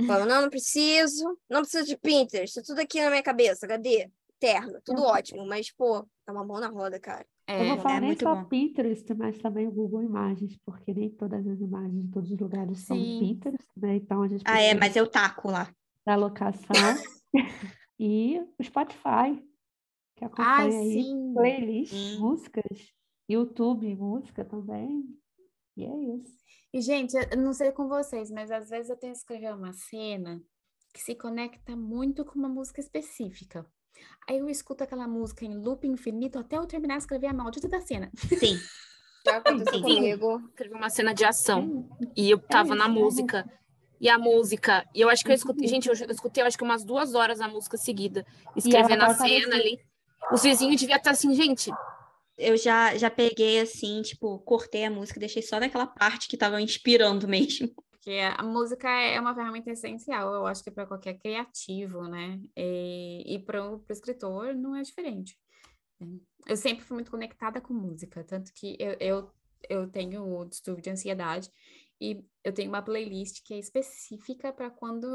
Falando, 0.06 0.30
não, 0.30 0.42
não 0.42 0.50
preciso, 0.50 1.38
não 1.48 1.60
preciso 1.60 1.86
de 1.86 1.96
Pinterest, 1.96 2.54
tá 2.56 2.62
tudo 2.66 2.80
aqui 2.80 3.00
na 3.00 3.10
minha 3.10 3.22
cabeça, 3.22 3.68
cadê? 3.68 4.10
Terno, 4.40 4.80
tudo 4.82 5.02
ótimo, 5.04 5.46
mas, 5.46 5.70
pô, 5.70 5.98
é 6.26 6.32
uma 6.32 6.44
mão 6.44 6.58
na 6.58 6.68
roda, 6.68 6.98
cara. 6.98 7.26
Eu 7.46 7.56
É, 7.56 7.66
vou 7.66 7.76
falar 7.78 7.96
é 7.96 8.00
nem 8.00 8.10
muito 8.10 8.24
só 8.24 8.34
bom. 8.34 8.44
Pinterest, 8.46 9.14
mas 9.14 9.38
também 9.38 9.68
o 9.68 9.72
Google 9.72 10.02
Imagens, 10.02 10.56
porque 10.64 10.94
nem 10.94 11.10
todas 11.10 11.46
as 11.46 11.60
imagens 11.60 12.04
de 12.06 12.10
todos 12.10 12.30
os 12.30 12.38
lugares 12.38 12.78
são 12.80 12.96
Sim. 12.96 13.18
Pinterest, 13.18 13.68
né? 13.76 13.96
Então 13.96 14.22
a 14.22 14.28
gente 14.28 14.42
Ah, 14.46 14.60
é, 14.60 14.74
mas 14.74 14.96
eu 14.96 15.06
taco 15.10 15.50
lá. 15.50 15.70
da 16.06 16.16
locação 16.16 16.94
e 17.98 18.40
o 18.58 18.62
Spotify, 18.64 19.42
que 20.16 20.24
Ai, 20.38 20.70
acompanha 20.70 20.80
aí 20.80 21.02
sim. 21.02 21.34
playlist, 21.34 21.92
Hum. 21.92 22.18
músicas, 22.18 22.92
YouTube, 23.28 23.94
música 23.96 24.44
também. 24.44 25.04
E 25.76 25.84
é 25.84 25.96
isso. 26.16 26.40
E, 26.72 26.80
gente, 26.80 27.14
eu 27.16 27.36
não 27.36 27.52
sei 27.52 27.72
com 27.72 27.88
vocês, 27.88 28.30
mas 28.30 28.50
às 28.50 28.68
vezes 28.68 28.90
eu 28.90 28.96
tenho 28.96 29.12
que 29.12 29.18
escrever 29.18 29.54
uma 29.54 29.72
cena 29.72 30.40
que 30.92 31.00
se 31.00 31.14
conecta 31.14 31.76
muito 31.76 32.24
com 32.24 32.38
uma 32.38 32.48
música 32.48 32.80
específica. 32.80 33.66
Aí 34.28 34.38
eu 34.38 34.48
escuto 34.48 34.84
aquela 34.84 35.06
música 35.08 35.44
em 35.44 35.56
loop 35.56 35.86
infinito 35.86 36.38
até 36.38 36.56
eu 36.56 36.66
terminar 36.66 36.96
de 36.96 37.02
escrever 37.02 37.26
a 37.28 37.32
maldita 37.32 37.68
da 37.68 37.80
cena. 37.80 38.10
Sim. 38.38 38.58
Já 39.26 39.36
aconteceu 39.36 39.74
Sim. 39.74 39.94
comigo. 39.96 40.42
Escrevi 40.48 40.74
uma 40.74 40.88
cena 40.88 41.12
de 41.12 41.24
ação 41.24 41.88
e 42.16 42.30
eu 42.30 42.38
tava 42.38 42.74
na 42.74 42.88
isso, 42.88 42.98
é 42.98 43.02
música. 43.02 43.50
E 44.00 44.08
a 44.08 44.18
música, 44.18 44.86
e 44.94 45.00
eu 45.02 45.10
acho 45.10 45.22
que 45.22 45.30
eu 45.30 45.34
escutei, 45.34 45.62
mesmo. 45.62 45.74
gente, 45.74 45.88
eu, 45.88 46.10
escutei 46.10 46.42
eu 46.42 46.46
acho 46.46 46.56
que 46.56 46.64
umas 46.64 46.82
duas 46.84 47.14
horas 47.14 47.38
a 47.38 47.46
música 47.46 47.76
seguida, 47.76 48.24
escrevendo 48.56 49.02
a 49.02 49.14
cena 49.14 49.56
ali. 49.56 49.78
Os 50.32 50.42
vizinhos 50.42 50.80
deviam 50.80 50.96
estar 50.96 51.10
assim, 51.10 51.34
gente, 51.34 51.70
Eu 52.38 52.56
já, 52.56 52.96
já 52.96 53.10
peguei 53.10 53.60
assim, 53.60 54.00
tipo, 54.00 54.38
cortei 54.38 54.86
a 54.86 54.90
música, 54.90 55.20
deixei 55.20 55.42
só 55.42 55.60
naquela 55.60 55.86
parte 55.86 56.28
que 56.28 56.36
tava 56.38 56.62
inspirando 56.62 57.28
mesmo. 57.28 57.68
Porque 58.00 58.18
a 58.18 58.42
música 58.42 58.88
é 58.88 59.20
uma 59.20 59.34
ferramenta 59.34 59.70
essencial, 59.70 60.32
eu 60.32 60.46
acho 60.46 60.64
que 60.64 60.70
para 60.70 60.86
qualquer 60.86 61.18
criativo, 61.18 62.08
né? 62.08 62.40
E, 62.56 63.34
e 63.34 63.38
para 63.38 63.62
o 63.62 63.84
escritor 63.90 64.54
não 64.54 64.74
é 64.74 64.80
diferente. 64.80 65.38
Eu 66.46 66.56
sempre 66.56 66.82
fui 66.82 66.94
muito 66.94 67.10
conectada 67.10 67.60
com 67.60 67.74
música, 67.74 68.24
tanto 68.24 68.54
que 68.54 68.74
eu, 68.80 68.96
eu, 68.98 69.30
eu 69.68 69.86
tenho 69.86 70.24
o 70.24 70.46
distúrbio 70.46 70.82
de 70.82 70.88
ansiedade 70.88 71.50
e 72.00 72.24
eu 72.42 72.54
tenho 72.54 72.70
uma 72.70 72.80
playlist 72.80 73.42
que 73.44 73.52
é 73.52 73.58
específica 73.58 74.50
para 74.50 74.70
quando 74.70 75.06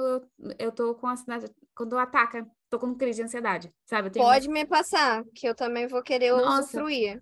eu, 0.59 0.71
tô 0.71 0.93
com 0.93 1.07
ansiedade, 1.07 1.51
quando 1.75 1.97
ataca, 1.97 2.47
tô 2.69 2.77
com 2.77 2.93
crise 2.93 3.17
de 3.17 3.23
ansiedade, 3.23 3.73
sabe? 3.83 4.11
Tenho 4.11 4.23
uma 4.23 4.33
Pode 4.33 4.47
me 4.47 4.63
passar, 4.63 5.25
que 5.33 5.49
eu 5.49 5.55
também 5.55 5.87
vou 5.87 6.03
querer 6.03 6.31
Nossa, 6.33 6.61
usufruir. 6.61 7.19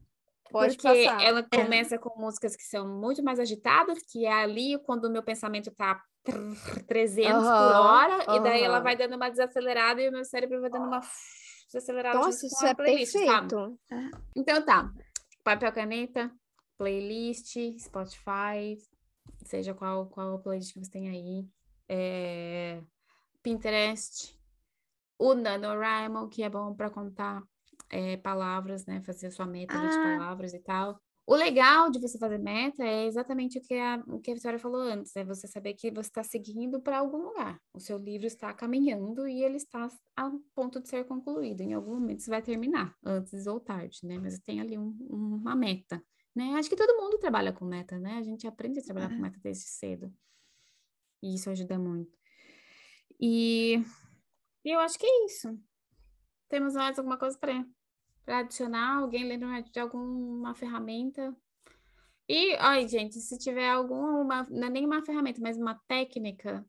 Pode 0.53 0.77
porque 0.77 1.05
passar. 1.05 1.23
ela 1.23 1.41
começa 1.41 1.97
com 1.97 2.21
músicas 2.21 2.55
que 2.55 2.61
são 2.61 2.87
muito 2.87 3.23
mais 3.23 3.39
agitadas, 3.39 4.03
que 4.03 4.23
é 4.23 4.31
ali 4.31 4.77
quando 4.85 5.05
o 5.05 5.09
meu 5.09 5.23
pensamento 5.23 5.71
tá 5.71 5.99
trrr, 6.23 6.85
300 6.85 7.33
por 7.33 7.41
Aham, 7.41 7.81
hora, 7.81 8.35
e 8.35 8.39
daí 8.39 8.61
ela 8.61 8.79
vai 8.79 8.95
dando 8.95 9.15
uma 9.15 9.29
desacelerada 9.29 9.99
e 9.99 10.09
o 10.09 10.11
meu 10.11 10.23
cérebro 10.23 10.61
vai 10.61 10.69
dando 10.69 10.85
uma 10.85 11.01
desacelerada 11.65 12.19
Nossa, 12.19 12.45
isso 12.45 12.63
é 12.63 12.75
playlist, 12.75 13.13
perfeito. 13.13 13.79
Então 14.35 14.63
tá, 14.63 14.93
papel 15.43 15.73
caneta, 15.73 16.31
playlist, 16.77 17.57
Spotify, 17.79 18.77
seja 19.45 19.73
qual, 19.73 20.05
qual 20.05 20.37
playlist 20.37 20.71
que 20.71 20.85
você 20.85 20.91
tem 20.91 21.09
aí, 21.09 21.47
é, 21.89 22.79
Pinterest, 23.41 24.39
o 25.17 25.33
NaNoWriMo, 25.33 26.29
que 26.29 26.43
é 26.43 26.49
bom 26.49 26.75
para 26.75 26.91
contar 26.91 27.41
é, 27.89 28.17
palavras, 28.17 28.85
né? 28.85 29.01
Fazer 29.03 29.31
sua 29.31 29.45
meta 29.45 29.73
ali 29.77 29.89
de 29.89 29.95
Ah. 29.97 30.03
palavras 30.17 30.53
e 30.53 30.59
tal. 30.59 30.99
O 31.25 31.35
legal 31.35 31.89
de 31.89 32.01
você 32.01 32.17
fazer 32.17 32.37
meta 32.37 32.83
é 32.83 33.05
exatamente 33.05 33.57
o 33.57 33.61
que 33.61 33.75
a, 33.75 34.03
o 34.07 34.19
que 34.19 34.31
a 34.31 34.33
Vitória 34.33 34.59
falou 34.59 34.81
antes, 34.81 35.15
é 35.15 35.23
você 35.23 35.47
saber 35.47 35.73
que 35.73 35.89
você 35.89 36.09
está 36.09 36.21
seguindo 36.21 36.81
para 36.81 36.97
algum 36.99 37.19
lugar. 37.19 37.57
O 37.73 37.79
seu 37.79 37.97
livro 37.97 38.27
está 38.27 38.53
caminhando 38.53 39.25
e 39.25 39.41
ele 39.41 39.55
está 39.55 39.87
a 40.17 40.31
ponto 40.53 40.81
de 40.81 40.89
ser 40.89 41.05
concluído. 41.05 41.61
Em 41.61 41.73
algum 41.73 41.93
momento 41.93 42.21
você 42.23 42.29
vai 42.29 42.41
terminar, 42.41 42.93
antes 43.05 43.47
ou 43.47 43.57
tarde, 43.61 43.99
né? 44.03 44.19
Mas 44.19 44.37
tem 44.39 44.59
ali 44.59 44.77
um- 44.77 44.97
uma 45.09 45.55
meta, 45.55 46.03
né? 46.35 46.55
Acho 46.55 46.69
que 46.69 46.75
todo 46.75 46.97
mundo 47.01 47.17
trabalha 47.19 47.53
com 47.53 47.63
meta, 47.63 47.97
né? 47.97 48.17
A 48.17 48.23
gente 48.23 48.45
aprende 48.45 48.79
a 48.79 48.83
trabalhar 48.83 49.07
com 49.09 49.15
É. 49.15 49.19
meta 49.19 49.39
desde 49.41 49.63
cedo. 49.63 50.13
E 51.23 51.35
isso 51.35 51.49
ajuda 51.49 51.79
muito. 51.79 52.11
E 53.19 53.75
e 54.65 54.69
eu 54.71 54.79
acho 54.79 54.97
que 54.99 55.05
é 55.05 55.25
isso. 55.25 55.57
Temos 56.53 56.75
mais 56.75 56.99
alguma 56.99 57.17
coisa 57.17 57.35
para 57.35 58.37
adicionar? 58.37 58.99
Alguém 58.99 59.23
lembra 59.27 59.63
de 59.63 59.79
alguma 59.79 60.53
ferramenta? 60.53 61.35
E, 62.29 62.55
ai, 62.57 62.87
gente, 62.87 63.19
se 63.19 63.39
tiver 63.39 63.67
alguma, 63.71 64.43
não 64.51 64.67
é 64.67 64.69
nem 64.69 64.85
uma 64.85 65.03
ferramenta, 65.03 65.41
mas 65.41 65.57
uma 65.57 65.73
técnica, 65.87 66.63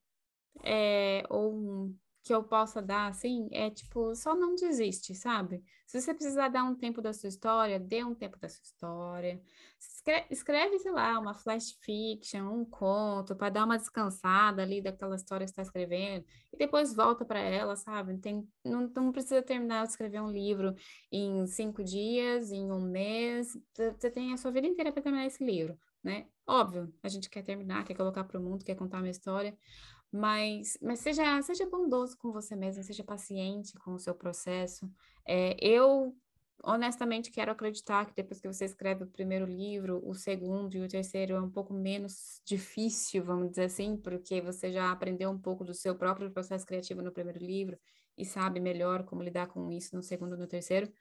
é, 0.62 1.22
ou 1.28 1.52
um- 1.54 1.98
que 2.24 2.32
eu 2.34 2.42
possa 2.42 2.80
dar, 2.80 3.08
assim, 3.08 3.48
é 3.52 3.70
tipo, 3.70 4.14
só 4.16 4.34
não 4.34 4.54
desiste, 4.54 5.14
sabe? 5.14 5.62
Se 5.86 6.00
você 6.00 6.14
precisar 6.14 6.48
dar 6.48 6.64
um 6.64 6.74
tempo 6.74 7.02
da 7.02 7.12
sua 7.12 7.28
história, 7.28 7.78
dê 7.78 8.02
um 8.02 8.14
tempo 8.14 8.38
da 8.38 8.48
sua 8.48 8.62
história. 8.62 9.42
Escre- 9.78 10.26
Escreve, 10.30 10.78
sei 10.78 10.90
lá, 10.92 11.18
uma 11.18 11.34
flash 11.34 11.72
fiction, 11.82 12.46
um 12.50 12.64
conto, 12.64 13.36
para 13.36 13.50
dar 13.50 13.64
uma 13.64 13.76
descansada 13.76 14.62
ali 14.62 14.80
daquela 14.80 15.14
história 15.16 15.44
que 15.44 15.50
está 15.50 15.62
escrevendo, 15.62 16.24
e 16.52 16.56
depois 16.56 16.94
volta 16.94 17.24
para 17.24 17.38
ela, 17.40 17.76
sabe? 17.76 18.16
Tem, 18.18 18.48
não, 18.64 18.90
não 18.94 19.12
precisa 19.12 19.42
terminar 19.42 19.84
de 19.84 19.90
escrever 19.90 20.20
um 20.22 20.30
livro 20.30 20.74
em 21.12 21.46
cinco 21.46 21.84
dias, 21.84 22.50
em 22.50 22.70
um 22.72 22.80
mês, 22.80 23.56
você 23.74 24.10
tem 24.10 24.32
a 24.32 24.36
sua 24.36 24.50
vida 24.50 24.66
inteira 24.66 24.92
para 24.92 25.02
terminar 25.02 25.26
esse 25.26 25.44
livro, 25.44 25.78
né? 26.02 26.26
Óbvio, 26.46 26.92
a 27.02 27.08
gente 27.08 27.28
quer 27.30 27.42
terminar, 27.42 27.84
quer 27.84 27.94
colocar 27.94 28.24
para 28.24 28.38
o 28.38 28.42
mundo, 28.42 28.64
quer 28.64 28.74
contar 28.74 28.98
uma 28.98 29.08
história, 29.08 29.56
mas, 30.14 30.78
mas 30.80 31.00
seja, 31.00 31.42
seja 31.42 31.66
bondoso 31.68 32.16
com 32.18 32.30
você 32.32 32.54
mesmo, 32.54 32.84
seja 32.84 33.02
paciente 33.02 33.74
com 33.80 33.94
o 33.94 33.98
seu 33.98 34.14
processo. 34.14 34.88
É, 35.26 35.56
eu, 35.60 36.16
honestamente, 36.62 37.32
quero 37.32 37.50
acreditar 37.50 38.06
que 38.06 38.14
depois 38.14 38.40
que 38.40 38.46
você 38.46 38.64
escreve 38.64 39.02
o 39.04 39.10
primeiro 39.10 39.44
livro, 39.44 40.00
o 40.08 40.14
segundo 40.14 40.76
e 40.76 40.82
o 40.84 40.88
terceiro 40.88 41.34
é 41.34 41.40
um 41.42 41.50
pouco 41.50 41.74
menos 41.74 42.40
difícil, 42.46 43.24
vamos 43.24 43.50
dizer 43.50 43.64
assim, 43.64 43.96
porque 43.96 44.40
você 44.40 44.70
já 44.70 44.92
aprendeu 44.92 45.30
um 45.30 45.38
pouco 45.40 45.64
do 45.64 45.74
seu 45.74 45.96
próprio 45.96 46.30
processo 46.30 46.64
criativo 46.64 47.02
no 47.02 47.10
primeiro 47.12 47.40
livro 47.40 47.76
e 48.16 48.24
sabe 48.24 48.60
melhor 48.60 49.04
como 49.04 49.20
lidar 49.22 49.48
com 49.48 49.68
isso 49.72 49.96
no 49.96 50.02
segundo 50.02 50.36
e 50.36 50.38
no 50.38 50.46
terceiro. 50.46 50.92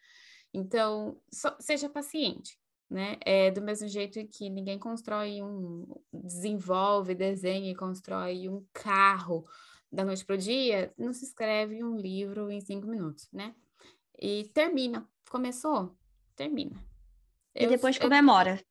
Então, 0.54 1.22
só- 1.32 1.58
seja 1.60 1.90
paciente, 1.90 2.60
né? 2.94 3.18
É 3.26 3.50
do 3.52 3.62
mesmo 3.62 3.88
jeito 3.88 4.26
que 4.28 4.50
ninguém 4.50 4.78
constrói 4.78 5.42
um, 5.42 5.86
desenvolve, 6.14 7.16
desenha 7.16 7.72
e 7.72 7.76
constrói 7.76 8.48
um 8.48 8.64
carro 8.72 9.46
da 9.92 10.06
noite 10.06 10.24
para 10.26 10.36
o 10.36 10.38
dia, 10.38 10.94
não 10.98 11.12
se 11.12 11.26
escreve 11.26 11.84
um 11.84 11.96
livro 11.98 12.50
em 12.52 12.62
cinco 12.62 12.88
minutos, 12.88 13.28
né? 13.32 13.56
E 14.20 14.46
termina. 14.54 15.08
Começou? 15.30 15.98
Termina. 16.36 16.76
E 17.56 17.64
Eu- 17.66 17.70
depois 17.70 17.96
eu- 17.96 18.02
comemora. 18.04 18.64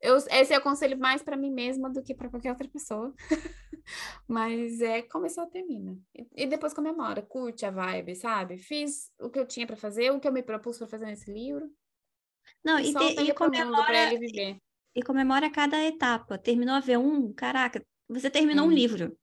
eu, 0.00 0.16
esse 0.16 0.52
é 0.52 0.58
o 0.58 0.62
conselho 0.62 0.98
mais 0.98 1.22
para 1.22 1.36
mim 1.36 1.50
mesma 1.50 1.90
do 1.90 2.02
que 2.02 2.14
para 2.14 2.28
qualquer 2.28 2.50
outra 2.50 2.68
pessoa. 2.68 3.14
Mas 4.28 4.80
é 4.80 5.02
começou, 5.02 5.46
termina. 5.46 5.98
E, 6.14 6.26
e 6.36 6.46
depois 6.46 6.72
comemora, 6.74 7.22
curte 7.22 7.66
a 7.66 7.70
vibe, 7.70 8.14
sabe? 8.14 8.56
Fiz 8.58 9.10
o 9.20 9.28
que 9.30 9.38
eu 9.38 9.46
tinha 9.46 9.66
para 9.66 9.76
fazer, 9.76 10.10
o 10.12 10.20
que 10.20 10.28
eu 10.28 10.32
me 10.32 10.42
propus 10.42 10.78
para 10.78 10.86
fazer 10.86 11.06
nesse 11.06 11.32
livro. 11.32 11.70
Não, 12.64 12.78
e 12.78 12.90
e, 12.90 12.94
te- 12.94 13.20
ele 13.20 13.30
e 13.30 13.34
comemora, 13.34 14.12
ele 14.12 14.18
viver. 14.18 14.56
e 14.94 15.02
comemora 15.02 15.50
cada 15.50 15.82
etapa. 15.84 16.36
Terminou 16.38 16.74
a 16.74 16.80
V1, 16.82 17.32
caraca, 17.34 17.84
você 18.08 18.30
terminou 18.30 18.66
um 18.66 18.70
Sim. 18.70 18.74
livro. 18.74 19.16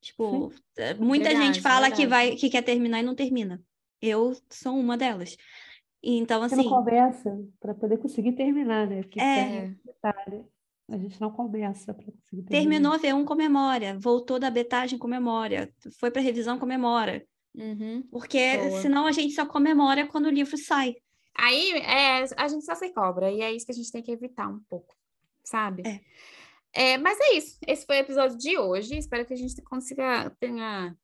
Tipo, 0.00 0.52
eh, 0.76 0.94
muita 0.98 1.28
Verdade, 1.30 1.46
gente 1.46 1.60
fala 1.60 1.90
que 1.90 2.06
verdade. 2.06 2.30
vai, 2.30 2.36
que 2.36 2.50
quer 2.50 2.62
terminar 2.62 3.00
e 3.00 3.02
não 3.02 3.14
termina. 3.14 3.62
Eu 4.00 4.32
sou 4.50 4.74
uma 4.76 4.96
delas. 4.96 5.36
Então, 6.02 6.40
Você 6.40 6.56
não 6.56 6.62
assim, 6.64 6.70
começa 6.70 7.44
para 7.60 7.74
poder 7.74 7.98
conseguir 7.98 8.32
terminar, 8.32 8.88
né? 8.88 9.02
Porque 9.02 9.20
É. 9.20 9.72
detalhe. 9.84 10.44
A 10.90 10.98
gente 10.98 11.20
não 11.20 11.30
começa 11.30 11.94
para 11.94 12.04
conseguir 12.04 12.42
terminar. 12.42 12.50
terminou 12.50 12.92
a 12.92 12.98
V1, 12.98 13.24
comemora. 13.24 13.96
Voltou 14.00 14.38
da 14.38 14.50
betagem, 14.50 14.98
comemora. 14.98 15.72
Foi 16.00 16.10
para 16.10 16.20
revisão, 16.20 16.58
comemora. 16.58 17.24
Uhum. 17.54 18.02
Porque 18.10 18.58
Boa. 18.58 18.80
senão 18.82 19.06
a 19.06 19.12
gente 19.12 19.32
só 19.34 19.46
comemora 19.46 20.06
quando 20.08 20.26
o 20.26 20.30
livro 20.30 20.56
sai. 20.58 20.96
Aí 21.36 21.72
é, 21.72 22.24
a 22.36 22.48
gente 22.48 22.64
só 22.64 22.74
se 22.74 22.90
cobra, 22.90 23.30
e 23.30 23.40
é 23.40 23.52
isso 23.52 23.66
que 23.66 23.72
a 23.72 23.74
gente 23.74 23.90
tem 23.90 24.02
que 24.02 24.12
evitar 24.12 24.48
um 24.48 24.60
pouco, 24.68 24.94
sabe? 25.44 25.82
É. 25.86 26.00
É, 26.74 26.98
mas 26.98 27.18
é 27.20 27.34
isso. 27.34 27.58
Esse 27.66 27.84
foi 27.84 27.96
o 27.96 28.00
episódio 28.00 28.38
de 28.38 28.56
hoje. 28.56 28.96
Espero 28.96 29.26
que 29.26 29.34
a 29.34 29.36
gente 29.36 29.60
consiga 29.62 30.30
tenha 30.40 30.96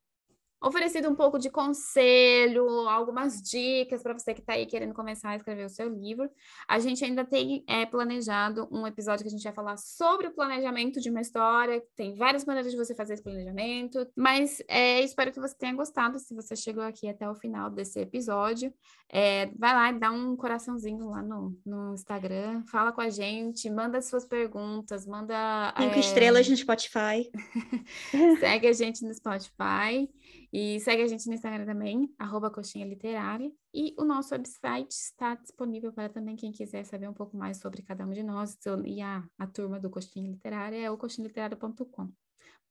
oferecido 0.61 1.09
um 1.09 1.15
pouco 1.15 1.39
de 1.39 1.49
conselho, 1.49 2.67
algumas 2.89 3.41
dicas 3.41 4.03
para 4.03 4.13
você 4.13 4.33
que 4.33 4.41
está 4.41 4.53
aí 4.53 4.65
querendo 4.65 4.93
começar 4.93 5.29
a 5.29 5.35
escrever 5.35 5.65
o 5.65 5.69
seu 5.69 5.87
livro. 5.87 6.29
A 6.67 6.79
gente 6.79 7.03
ainda 7.03 7.23
tem 7.23 7.63
é, 7.67 7.85
planejado 7.85 8.67
um 8.69 8.85
episódio 8.85 9.23
que 9.23 9.29
a 9.29 9.31
gente 9.31 9.43
vai 9.43 9.53
falar 9.53 9.77
sobre 9.77 10.27
o 10.27 10.33
planejamento 10.33 10.99
de 10.99 11.09
uma 11.09 11.21
história. 11.21 11.81
Tem 11.95 12.13
várias 12.13 12.43
maneiras 12.43 12.71
de 12.71 12.77
você 12.77 12.93
fazer 12.93 13.13
esse 13.13 13.23
planejamento, 13.23 14.05
mas 14.15 14.61
é, 14.67 15.01
espero 15.01 15.31
que 15.31 15.39
você 15.39 15.55
tenha 15.55 15.73
gostado. 15.73 16.19
Se 16.19 16.35
você 16.35 16.55
chegou 16.55 16.83
aqui 16.83 17.07
até 17.07 17.29
o 17.29 17.35
final 17.35 17.69
desse 17.69 17.99
episódio, 17.99 18.73
é, 19.11 19.47
vai 19.57 19.73
lá 19.73 19.89
e 19.89 19.99
dá 19.99 20.11
um 20.11 20.35
coraçãozinho 20.35 21.09
lá 21.09 21.23
no, 21.23 21.59
no 21.65 21.93
Instagram, 21.95 22.63
fala 22.67 22.91
com 22.91 23.01
a 23.01 23.09
gente, 23.09 23.67
manda 23.69 24.01
suas 24.01 24.23
perguntas, 24.23 25.05
manda. 25.07 25.73
Cinco 25.75 25.95
é, 25.95 25.99
estrelas 25.99 26.47
no 26.47 26.55
Spotify. 26.55 27.31
segue 28.39 28.67
a 28.67 28.73
gente 28.73 29.03
no 29.03 29.13
Spotify. 29.13 30.07
E 30.51 30.79
segue 30.79 31.03
a 31.03 31.07
gente 31.07 31.27
no 31.27 31.33
Instagram 31.33 31.65
também, 31.65 32.11
arroba 32.17 32.49
Coxinha 32.49 32.85
Literária. 32.85 33.51
E 33.73 33.93
o 33.99 34.03
nosso 34.03 34.33
website 34.33 34.91
está 34.91 35.35
disponível 35.35 35.91
para 35.93 36.09
também 36.09 36.35
quem 36.35 36.51
quiser 36.51 36.83
saber 36.85 37.07
um 37.07 37.13
pouco 37.13 37.37
mais 37.37 37.57
sobre 37.57 37.81
cada 37.83 38.05
um 38.05 38.11
de 38.11 38.23
nós. 38.23 38.57
E 38.85 39.01
a, 39.01 39.23
a 39.37 39.47
turma 39.47 39.79
do 39.79 39.89
Coxinha 39.89 40.29
Literária 40.29 40.77
é 40.77 40.89
o 40.89 40.97
coxinhaliterário.com. 40.97 42.09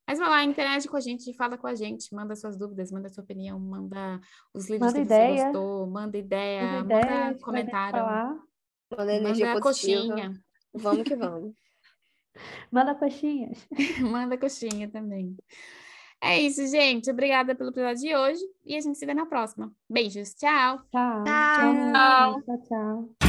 Mas 0.09 0.19
vai 0.19 0.27
lá, 0.31 0.43
interage 0.43 0.89
com 0.89 0.97
a 0.97 1.01
gente, 1.01 1.35
fala 1.35 1.59
com 1.59 1.67
a 1.67 1.75
gente, 1.75 2.15
manda 2.15 2.35
suas 2.35 2.57
dúvidas, 2.57 2.91
manda 2.91 3.11
sua 3.11 3.23
opinião, 3.23 3.61
manda 3.61 4.19
os 4.55 4.71
livros 4.71 4.87
Manda 4.95 4.99
que 5.01 5.05
ideia. 5.05 5.37
você 5.37 5.45
gostou, 5.45 5.87
manda 5.87 6.17
ideia, 6.17 6.63
Manda 6.63 6.79
manda, 6.79 6.95
ideia, 6.95 7.05
a 7.05 7.09
gente 7.11 7.15
vai 7.21 7.29
ter 7.29 7.35
que 7.37 7.45
comentário, 7.45 7.99
falar. 7.99 8.39
Manda 8.91 9.15
energia 9.15 9.47
manda 9.49 9.61
positiva. 9.61 10.01
coxinha, 10.01 10.43
Vamos 10.73 11.03
que 11.03 11.15
vamos. 11.15 11.55
Manda 12.73 12.95
coxinhas. 12.95 13.69
manda 14.01 14.39
coxinha 14.39 14.89
também. 14.89 15.37
É 16.23 16.41
isso, 16.41 16.67
gente. 16.67 17.11
Obrigada 17.11 17.55
pelo 17.55 17.69
episódio 17.69 18.01
de 18.01 18.17
hoje 18.17 18.43
e 18.65 18.77
a 18.77 18.81
gente 18.81 18.97
se 18.99 19.05
vê 19.05 19.13
na 19.13 19.27
próxima. 19.27 19.71
Beijos, 19.91 20.33
tchau! 20.35 20.79
Tchau. 20.91 21.25
Tchau. 21.25 22.43
Tchau, 22.43 22.43
tchau. 22.47 22.63
tchau. 22.67 23.28